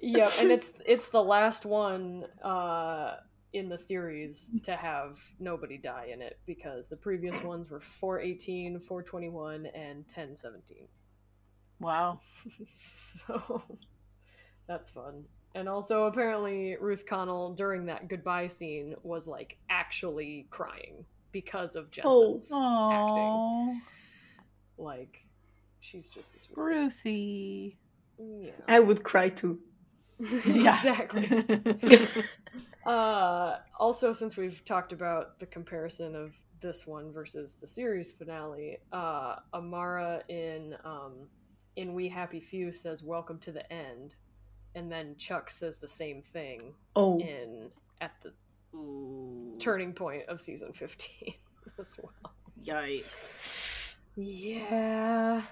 Yep, 0.00 0.32
and 0.40 0.50
it's 0.50 0.72
it's 0.86 1.08
the 1.10 1.22
last 1.22 1.66
one 1.66 2.24
uh, 2.42 3.16
in 3.52 3.68
the 3.68 3.78
series 3.78 4.52
to 4.62 4.76
have 4.76 5.18
nobody 5.38 5.76
die 5.76 6.08
in 6.12 6.22
it 6.22 6.38
because 6.46 6.88
the 6.88 6.96
previous 6.96 7.42
ones 7.42 7.70
were 7.70 7.80
418, 7.80 8.80
421, 8.80 9.66
and 9.74 9.98
1017. 10.04 10.86
wow. 11.80 12.20
so 12.68 13.62
that's 14.66 14.90
fun. 14.90 15.24
And 15.58 15.68
also, 15.68 16.04
apparently, 16.04 16.76
Ruth 16.80 17.04
Connell 17.04 17.52
during 17.52 17.86
that 17.86 18.06
goodbye 18.08 18.46
scene 18.46 18.94
was 19.02 19.26
like 19.26 19.56
actually 19.68 20.46
crying 20.50 21.04
because 21.32 21.74
of 21.74 21.90
Jensen's 21.90 22.44
acting. 22.44 22.52
Oh, 22.54 23.76
Like, 24.78 25.24
she's 25.80 26.10
just 26.10 26.32
this 26.32 26.48
Ruthie. 26.54 27.76
Yeah, 28.20 28.52
I 28.68 28.78
would 28.78 29.02
cry 29.02 29.30
too. 29.30 29.58
Exactly. 30.46 31.28
Uh, 32.86 33.58
also, 33.78 34.14
since 34.14 34.38
we've 34.38 34.64
talked 34.64 34.94
about 34.94 35.38
the 35.38 35.44
comparison 35.44 36.14
of 36.16 36.34
this 36.60 36.86
one 36.86 37.12
versus 37.12 37.56
the 37.60 37.68
series 37.68 38.10
finale, 38.10 38.78
uh, 38.92 39.36
Amara 39.52 40.22
in 40.28 40.74
um, 40.84 41.12
in 41.76 41.92
We 41.92 42.08
Happy 42.08 42.40
Few 42.40 42.72
says 42.72 43.02
"Welcome 43.04 43.38
to 43.40 43.52
the 43.52 43.70
end," 43.70 44.14
and 44.74 44.90
then 44.90 45.16
Chuck 45.16 45.50
says 45.50 45.78
the 45.78 45.88
same 45.88 46.22
thing 46.22 46.74
Oh, 46.96 47.18
in 47.18 47.70
at 48.00 48.12
the 48.22 48.32
Ooh. 48.76 49.54
turning 49.58 49.92
point 49.92 50.24
of 50.28 50.40
season 50.40 50.72
fifteen 50.72 51.34
as 51.78 51.98
well. 52.02 52.32
Yikes. 52.64 53.46
Yeah, 54.16 55.42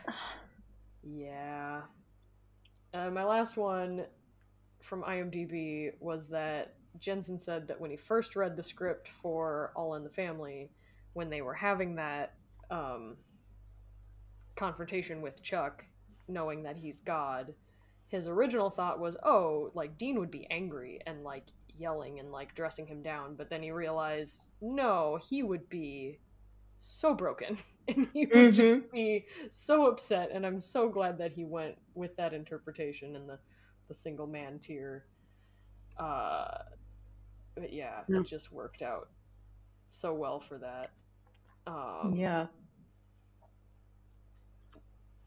yeah. 1.03 1.83
Uh, 2.93 3.11
my 3.11 3.25
last 3.25 3.57
one 3.57 4.07
from 4.81 5.03
IMDb 5.03 5.93
was 6.01 6.29
that 6.29 6.75
Jensen 6.99 7.39
said 7.39 7.69
that 7.69 7.81
when 7.81 7.91
he 7.91 7.97
first 7.97 8.37
read 8.37 8.57
the 8.57 8.63
script 8.63 9.09
for 9.09 9.71
All 9.77 9.95
in 9.95 10.03
the 10.03 10.11
Family, 10.11 10.71
when 11.13 11.31
they 11.31 11.43
were 11.43 11.55
having 11.55 11.95
that 11.97 12.35
um, 12.71 13.17
confrontation 14.57 15.21
with 15.21 15.43
Chuck, 15.43 15.85
knowing 16.29 16.63
that 16.65 16.77
he's 16.77 17.01
God, 17.01 17.55
his 18.09 18.29
original 18.29 18.71
thought 18.71 19.01
was, 19.01 19.17
oh, 19.25 19.71
like 19.75 19.97
Dean 19.99 20.19
would 20.19 20.31
be 20.31 20.47
angry 20.51 21.01
and 21.07 21.25
like 21.25 21.45
yelling 21.79 22.19
and 22.21 22.31
like 22.33 22.55
dressing 22.55 22.87
him 22.87 23.03
down, 23.03 23.35
but 23.37 23.51
then 23.51 23.63
he 23.63 23.71
realized, 23.71 24.49
no, 24.61 25.19
he 25.29 25.43
would 25.43 25.69
be 25.69 26.19
so 26.79 27.15
broken 27.15 27.57
and 27.89 28.09
he 28.13 28.27
would 28.27 28.53
just 28.55 28.91
be 28.93 29.25
so 29.51 29.87
upset 29.87 30.31
and 30.33 30.45
i'm 30.45 30.61
so 30.61 30.89
glad 30.91 31.17
that 31.17 31.33
he 31.33 31.45
went 31.45 31.75
with 31.95 32.15
that 32.17 32.35
interpretation 32.35 33.17
and 33.17 33.29
the 33.29 33.39
the 33.89 33.95
single 33.95 34.27
man 34.27 34.59
tear 34.59 35.07
uh 35.99 36.59
but 37.55 37.73
yeah 37.73 38.01
Yeah. 38.09 38.21
it 38.21 38.27
just 38.27 38.53
worked 38.53 38.83
out 38.83 39.09
so 39.89 40.13
well 40.13 40.39
for 40.39 40.59
that 40.59 40.91
um 41.67 42.15
yeah. 42.15 42.47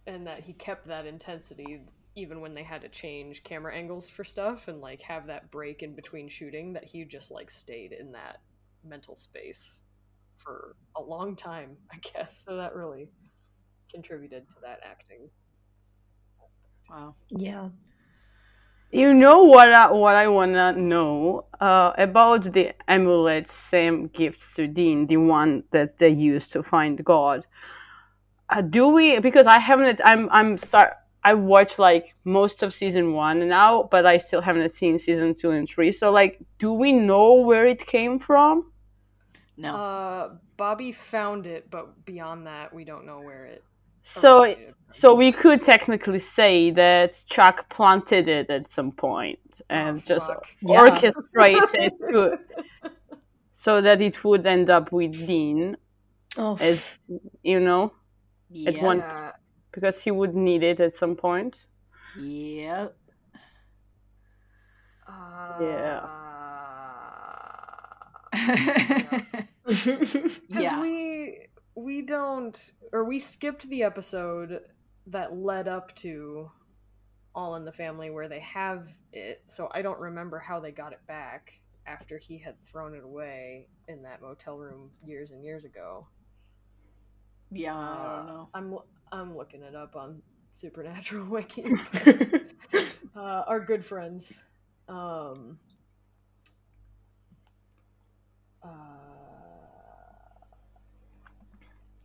and 0.06 0.28
that 0.28 0.42
he 0.42 0.54
kept 0.54 0.88
that 0.88 1.06
intensity 1.06 1.82
even 2.16 2.42
when 2.42 2.54
they 2.54 2.64
had 2.64 2.82
to 2.82 2.90
change 2.90 3.44
camera 3.44 3.74
angles 3.74 4.10
for 4.10 4.24
stuff 4.24 4.68
and 4.68 4.82
like 4.82 5.02
have 5.02 5.28
that 5.28 5.50
break 5.52 5.84
in 5.84 5.96
between 5.96 6.28
shooting 6.28 6.74
that 6.74 6.84
he 6.84 7.06
just 7.06 7.32
like 7.32 7.50
stayed 7.50 7.92
in 7.94 8.12
that 8.12 8.38
mental 8.84 9.16
space 9.16 9.82
for 10.36 10.76
a 10.96 11.02
long 11.02 11.36
time 11.36 11.78
i 11.92 11.98
guess 11.98 12.44
so 12.46 12.56
that 12.56 12.76
really 12.76 13.08
contributed 13.92 14.50
to 14.50 14.58
that 14.62 14.80
acting 14.84 15.30
Wow. 16.90 17.16
Yeah. 17.30 17.70
You 18.92 19.14
know 19.14 19.44
what? 19.44 19.72
I, 19.72 19.92
what 19.92 20.16
I 20.16 20.28
wanna 20.28 20.74
know 20.74 21.46
uh, 21.62 21.94
about 21.98 22.52
the 22.54 22.74
amulet 22.88 23.50
Sam 23.50 24.08
gives 24.08 24.56
to 24.56 24.66
Dean, 24.66 25.06
the 25.06 25.18
one 25.18 25.64
that 25.70 26.00
they 26.00 26.10
use 26.10 26.48
to 26.50 26.64
find 26.64 27.04
God. 27.06 27.46
Uh, 28.50 28.62
do 28.62 28.88
we? 28.88 29.20
Because 29.20 29.46
I 29.46 29.60
haven't. 29.60 30.02
I'm. 30.04 30.28
I'm 30.32 30.58
start. 30.58 30.94
I 31.24 31.34
watched 31.34 31.80
like 31.80 32.16
most 32.24 32.64
of 32.64 32.74
season 32.74 33.14
one 33.14 33.48
now, 33.48 33.88
but 33.92 34.06
I 34.06 34.18
still 34.20 34.42
haven't 34.42 34.74
seen 34.74 34.98
season 35.00 35.36
two 35.36 35.52
and 35.52 35.68
three. 35.68 35.92
So, 35.92 36.12
like, 36.12 36.40
do 36.60 36.72
we 36.74 36.92
know 36.94 37.34
where 37.34 37.68
it 37.68 37.86
came 37.86 38.20
from? 38.20 38.72
No. 39.58 39.76
uh 39.76 40.30
bobby 40.56 40.92
found 40.94 41.46
it 41.46 41.70
but 41.70 42.06
beyond 42.06 42.48
that 42.48 42.74
we 42.74 42.86
don't 42.86 43.06
know 43.06 43.20
where 43.20 43.44
it 43.46 43.62
So, 44.04 44.44
originated 44.44 44.74
so 44.90 45.14
we 45.14 45.32
could 45.34 45.62
technically 45.62 46.20
say 46.20 46.72
that 46.72 47.22
Chuck 47.26 47.68
planted 47.70 48.30
it 48.30 48.50
at 48.50 48.70
some 48.70 48.92
point 48.94 49.40
and 49.70 49.98
Oh, 49.98 50.02
just 50.06 50.28
fuck. 50.28 50.48
Yeah. 50.62 50.98
it 51.84 51.94
to, 52.12 52.40
so 53.54 53.82
that 53.82 54.02
it 54.02 54.24
would 54.24 54.46
end 54.48 54.70
up 54.70 54.92
with 54.92 55.12
Dean, 55.28 55.76
Oh, 56.38 56.58
as 56.62 57.00
you 57.44 57.60
know. 57.60 57.92
yeah. 58.50 58.84
one- 58.84 59.00
Yeah. 59.00 59.29
Because 59.72 60.04
he 60.04 60.12
would 60.12 60.36
need 60.36 60.64
it 60.64 60.80
at 60.80 60.96
some 60.96 61.16
point. 61.16 61.66
Yep. 62.14 62.96
Yeah. 65.60 66.08
Because 69.66 70.28
yeah. 70.50 70.82
we 70.82 71.48
we 71.76 72.02
don't 72.02 72.74
or 72.92 73.04
we 73.06 73.20
skipped 73.20 73.68
the 73.70 73.84
episode 73.84 74.62
that 75.08 75.36
led 75.36 75.68
up 75.68 75.96
to 75.96 76.52
All 77.36 77.56
in 77.56 77.66
the 77.66 77.72
Family 77.72 78.10
where 78.10 78.28
they 78.28 78.40
have 78.42 78.88
it, 79.14 79.44
so 79.46 79.70
I 79.74 79.82
don't 79.82 80.00
remember 80.00 80.40
how 80.40 80.60
they 80.60 80.72
got 80.72 80.94
it 80.94 81.06
back 81.08 81.54
after 81.86 82.18
he 82.18 82.38
had 82.38 82.56
thrown 82.66 82.94
it 82.96 83.04
away 83.04 83.68
in 83.88 84.04
that 84.04 84.22
motel 84.22 84.58
room 84.58 84.92
years 85.04 85.32
and 85.32 85.44
years 85.44 85.66
ago. 85.66 86.08
yeah, 87.52 87.76
I 87.76 88.06
Uh, 88.06 88.16
don't 88.18 88.28
know. 88.28 88.50
I'm 88.54 88.78
I'm 89.12 89.36
looking 89.36 89.62
it 89.62 89.76
up 89.76 89.96
on 89.96 90.22
Supernatural 90.54 91.26
Wiki. 91.30 91.66
uh, 93.16 93.20
our 93.48 93.60
good 93.60 93.84
friends. 93.84 94.42
Um, 94.88 95.60
uh, 98.64 98.70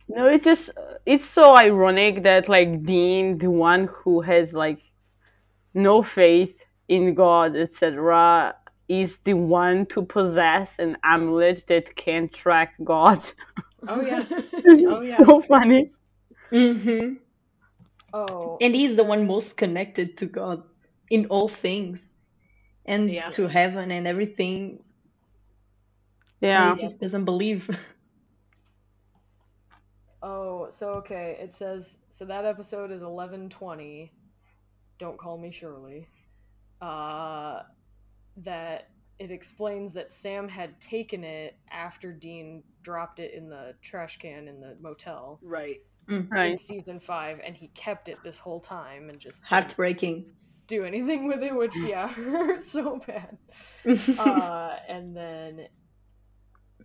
No, 0.07 0.27
it's 0.27 0.45
just 0.45 0.69
it's 1.05 1.25
so 1.25 1.57
ironic 1.57 2.23
that 2.23 2.47
like 2.47 2.83
Dean, 2.83 3.37
the 3.37 3.49
one 3.49 3.89
who 3.91 4.21
has 4.21 4.53
like 4.53 4.79
no 5.73 6.03
faith 6.03 6.65
in 6.87 7.15
God, 7.15 7.55
etc., 7.55 8.55
is 8.87 9.17
the 9.19 9.33
one 9.33 9.87
to 9.87 10.03
possess 10.03 10.77
an 10.79 10.97
amulet 11.03 11.65
that 11.67 11.95
can 11.95 12.29
track 12.29 12.75
God. 12.83 13.23
oh 13.87 14.01
yeah. 14.01 14.23
Oh, 14.87 15.01
yeah. 15.01 15.15
so 15.17 15.41
funny. 15.41 15.91
Hmm 16.51 17.15
Oh, 18.13 18.57
And 18.61 18.75
he's 18.75 18.95
the 18.95 19.03
one 19.03 19.27
most 19.27 19.57
connected 19.57 20.17
to 20.17 20.25
God 20.25 20.63
in 21.09 21.25
all 21.27 21.49
things 21.49 22.07
and 22.85 23.09
Yeah. 23.09 23.29
to 23.31 23.47
heaven 23.47 23.91
and 23.91 24.07
everything. 24.07 24.83
Yeah. 26.41 26.71
And 26.71 26.79
he 26.79 26.83
just 26.85 26.99
doesn't 26.99 27.25
believe. 27.25 27.69
Oh, 30.21 30.67
so 30.69 30.93
okay, 30.95 31.37
it 31.39 31.53
says 31.53 31.99
so 32.09 32.25
that 32.25 32.45
episode 32.45 32.91
is 32.91 33.03
eleven 33.03 33.49
twenty. 33.49 34.11
Don't 34.97 35.17
call 35.17 35.37
me 35.37 35.51
Shurley. 35.51 36.07
Uh, 36.81 37.61
that 38.37 38.89
it 39.19 39.31
explains 39.31 39.93
that 39.93 40.11
Sam 40.11 40.47
had 40.49 40.79
taken 40.81 41.23
it 41.23 41.57
after 41.71 42.11
Dean 42.11 42.63
dropped 42.81 43.19
it 43.19 43.33
in 43.33 43.49
the 43.49 43.75
trash 43.81 44.17
can 44.17 44.47
in 44.47 44.59
the 44.59 44.75
motel 44.81 45.39
Right. 45.41 45.81
In 46.07 46.27
Right. 46.29 46.59
season 46.59 46.99
five, 46.99 47.39
and 47.45 47.55
he 47.55 47.67
kept 47.69 48.09
it 48.09 48.17
this 48.23 48.39
whole 48.39 48.59
time 48.59 49.09
and 49.09 49.19
just 49.19 49.43
Heartbreaking. 49.45 50.25
do 50.67 50.83
anything 50.83 51.27
with 51.27 51.43
it, 51.43 51.55
which 51.55 51.75
yeah, 51.75 52.07
hurt 52.07 52.61
so 52.63 52.99
bad. 53.05 53.37
uh, 54.19 54.75
and 54.87 55.15
then 55.15 55.67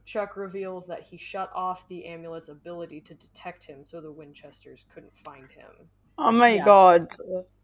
Chuck 0.05 0.37
reveals 0.37 0.87
that 0.87 1.03
he 1.03 1.17
shut 1.17 1.51
off 1.55 1.87
the 1.89 2.05
amulet's 2.07 2.49
ability 2.49 3.01
to 3.03 3.15
detect 3.15 3.65
him, 3.65 3.85
so 3.85 4.01
the 4.01 4.13
Winchesters 4.13 4.85
couldn't 4.93 5.15
find 5.17 5.51
him. 5.51 5.89
Oh 6.19 6.33
my 6.33 6.55
Yeah. 6.55 6.65
god. 6.65 7.09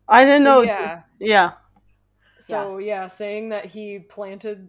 I 0.08 0.24
didn't 0.24 0.42
So, 0.42 0.60
know. 0.60 0.62
yeah, 0.62 1.02
Yeah. 1.18 1.52
so 2.38 2.78
yeah, 2.78 3.06
saying 3.06 3.48
that 3.50 3.64
he 3.66 3.98
planted 3.98 4.68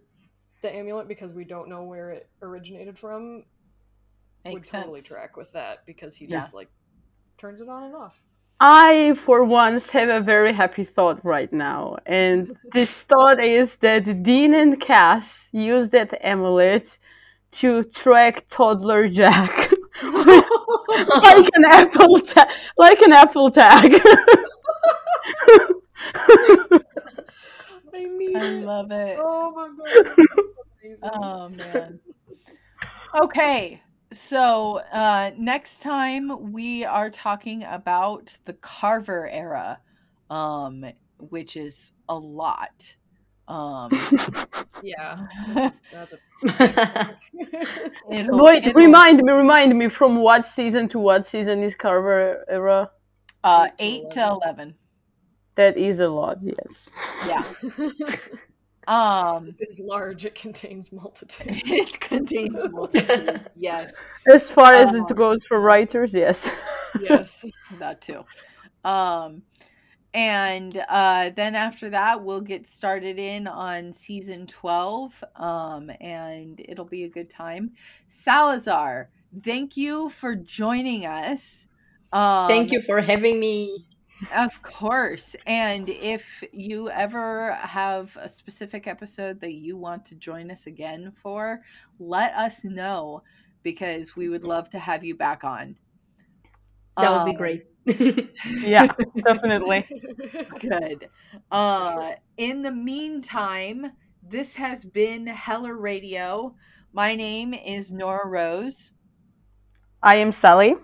the 0.61 0.73
amulet 0.73 1.07
because 1.07 1.31
we 1.34 1.43
don't 1.45 1.69
know 1.69 1.84
where 1.84 2.09
it 2.11 2.30
originated 2.41 2.97
from 2.97 3.45
would 4.45 4.53
Makes 4.53 4.69
totally 4.69 5.01
track 5.01 5.38
with 5.38 5.51
that 5.51 5.85
because 5.85 6.15
he 6.15 6.26
Yeah. 6.26 6.39
just 6.39 6.53
like 6.53 6.69
turns 7.38 7.61
it 7.61 7.69
on 7.69 7.84
and 7.84 7.95
off. 7.95 8.19
I, 8.59 9.14
for 9.15 9.43
once, 9.43 9.91
have 9.91 10.09
a 10.09 10.19
very 10.19 10.51
happy 10.51 10.84
thought 10.84 11.23
right 11.23 11.51
now. 11.53 11.97
And 12.05 12.55
this 12.72 13.03
thought 13.03 13.39
is 13.43 13.77
that 13.77 14.23
Dean 14.23 14.55
and 14.55 14.81
Cass 14.81 15.49
used 15.51 15.91
that 15.91 16.14
amulet 16.23 16.97
to 17.51 17.84
track 17.84 18.45
toddler 18.49 19.07
Jack. 19.07 19.72
like 20.03 21.49
an 21.55 21.65
apple 21.68 22.19
tag. 22.19 22.49
like 22.77 23.01
an 23.01 23.14
apple 23.14 23.51
tag. 23.51 23.99
I 27.93 28.05
mean, 28.05 28.38
I 28.38 28.49
love 28.49 28.91
it. 28.91 29.18
oh 29.22 29.51
my 29.51 29.69
god, 29.77 31.11
Oh 31.14 31.49
man. 31.49 31.99
Okay. 33.23 33.81
So 34.13 34.77
uh 34.91 35.31
next 35.38 35.81
time 35.81 36.51
we 36.51 36.85
are 36.85 37.09
talking 37.09 37.63
about 37.63 38.38
the 38.45 38.53
Carver 38.53 39.27
era, 39.29 39.79
um, 40.29 40.85
which 41.19 41.57
is 41.57 41.91
a 42.07 42.15
lot. 42.17 42.95
Um 43.47 43.91
yeah, 44.84 45.27
that's 45.91 46.13
a 46.13 46.17
it'll- 48.11 48.43
Wait, 48.43 48.65
it'll- 48.65 48.73
remind 48.73 49.23
me, 49.23 49.34
remind 49.34 49.77
me 49.77 49.88
from 49.89 50.17
what 50.17 50.45
season 50.47 50.88
to 50.89 50.99
what 50.99 51.25
season 51.27 51.61
is 51.63 51.75
Carver 51.75 52.45
era? 52.49 52.91
uh 53.43 53.67
eight 53.79 54.03
eight 54.05 54.11
to 54.11 54.19
to 54.19 54.27
eleven. 54.41 54.75
That 55.55 55.75
is 55.77 55.99
a 55.99 56.07
lot, 56.09 56.38
yes. 56.41 56.89
Yeah. 57.27 57.43
Um 58.88 59.53
it's 59.59 59.80
large. 59.80 60.26
It 60.26 60.35
contains 60.35 60.91
multitude. 60.91 61.47
it 61.65 61.99
contains 61.99 62.68
multitude. 62.69 63.41
Yes. 63.55 63.93
As 64.31 64.49
far 64.49 64.73
as 64.73 64.95
Um, 64.95 65.05
it 65.09 65.15
goes 65.15 65.45
for 65.45 65.59
writers, 65.59 66.14
yes. 66.14 66.49
yes. 67.01 67.45
that 67.80 68.01
too. 68.01 68.23
Um, 68.84 69.43
and 70.14 70.84
uh, 70.89 71.31
then 71.35 71.53
after 71.55 71.89
that, 71.89 72.23
we'll 72.23 72.41
get 72.41 72.65
started 72.65 73.19
in 73.19 73.45
on 73.45 73.93
season 73.93 74.47
12, 74.47 75.23
um, 75.35 75.91
and 75.99 76.59
it'll 76.68 76.85
be 76.85 77.03
a 77.03 77.09
good 77.09 77.30
time. 77.30 77.72
Salazar, 78.07 79.09
thank 79.43 79.76
you 79.77 80.09
for 80.09 80.34
joining 80.35 81.05
us. 81.05 81.68
Um, 82.14 82.47
Thank 82.47 82.72
you 82.72 82.81
for 82.81 83.01
having 83.01 83.39
me. 83.39 83.86
Of 84.35 84.61
course. 84.64 85.35
And 85.45 85.89
if 85.89 86.44
you 86.52 86.89
ever 86.89 87.53
have 87.56 88.18
a 88.19 88.27
specific 88.27 88.88
episode 88.88 89.39
that 89.41 89.53
you 89.53 89.77
want 89.77 90.06
to 90.06 90.15
join 90.15 90.49
us 90.52 90.65
again 90.68 91.11
for, 91.11 91.61
let 91.99 92.34
us 92.34 92.64
know 92.64 93.22
because 93.64 94.15
we 94.15 94.30
would 94.30 94.44
love 94.44 94.69
to 94.72 94.80
have 94.80 95.03
you 95.03 95.15
back 95.15 95.44
on. 95.44 95.76
That 96.98 97.11
would 97.11 97.26
be 97.26 97.31
Um, 97.31 97.38
great. 97.38 97.64
Yeah, 98.64 98.88
definitely. 99.18 99.85
Good. 100.60 101.10
Uh, 101.52 102.11
in 102.38 102.61
the 102.61 102.72
meantime, 102.72 103.91
this 104.27 104.56
has 104.56 104.84
been 104.84 105.27
Heller 105.27 105.76
Radio. 105.76 106.56
My 106.91 107.15
name 107.15 107.53
is 107.53 107.91
Nora 107.94 108.27
Rose. 108.27 108.91
I 110.02 110.15
am 110.15 110.31
Sally. 110.31 110.76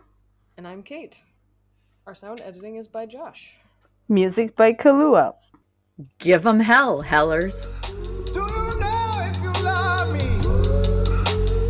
and 0.58 0.68
I'm 0.68 0.84
Kate. 0.84 1.24
Our 2.06 2.16
sound 2.16 2.42
editing 2.42 2.76
is 2.76 2.88
by 2.88 3.06
Josh. 3.06 3.56
Music 4.10 4.56
by 4.56 4.74
Kalua. 4.74 5.36
Give 6.20 6.46
'em 6.46 6.60
hell, 6.60 7.02
Hellers. 7.02 7.70
Do 8.34 8.40
you 8.40 8.80
know 8.82 9.22
if 9.30 9.38
you 9.42 9.54
love 9.64 10.12
me? 10.12 10.28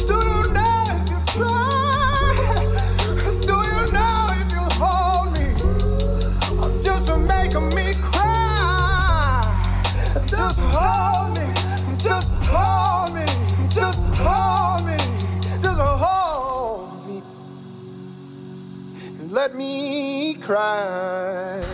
Do 0.10 0.18
you 0.32 0.42
know 0.56 0.86
if 0.96 1.10
you 1.12 1.20
try? 1.36 2.66
Do 3.50 3.58
you 3.74 3.82
know 3.94 4.18
if 4.42 4.48
you 4.58 4.66
hold 4.82 5.34
me? 5.38 5.48
Or 6.62 6.70
just 6.82 7.08
making 7.34 7.70
me 7.78 7.94
cry? 8.02 9.46
Just 10.26 10.60
hold 10.74 11.38
me, 11.38 11.48
just 12.00 12.32
hold 12.50 13.14
me, 13.14 13.26
just 13.70 14.04
hold 14.18 14.82
me, 14.88 14.98
just 15.62 15.80
hold 15.80 17.08
me. 17.08 17.22
And 19.20 19.32
let 19.32 19.54
me 19.54 20.23
cry. 20.44 21.73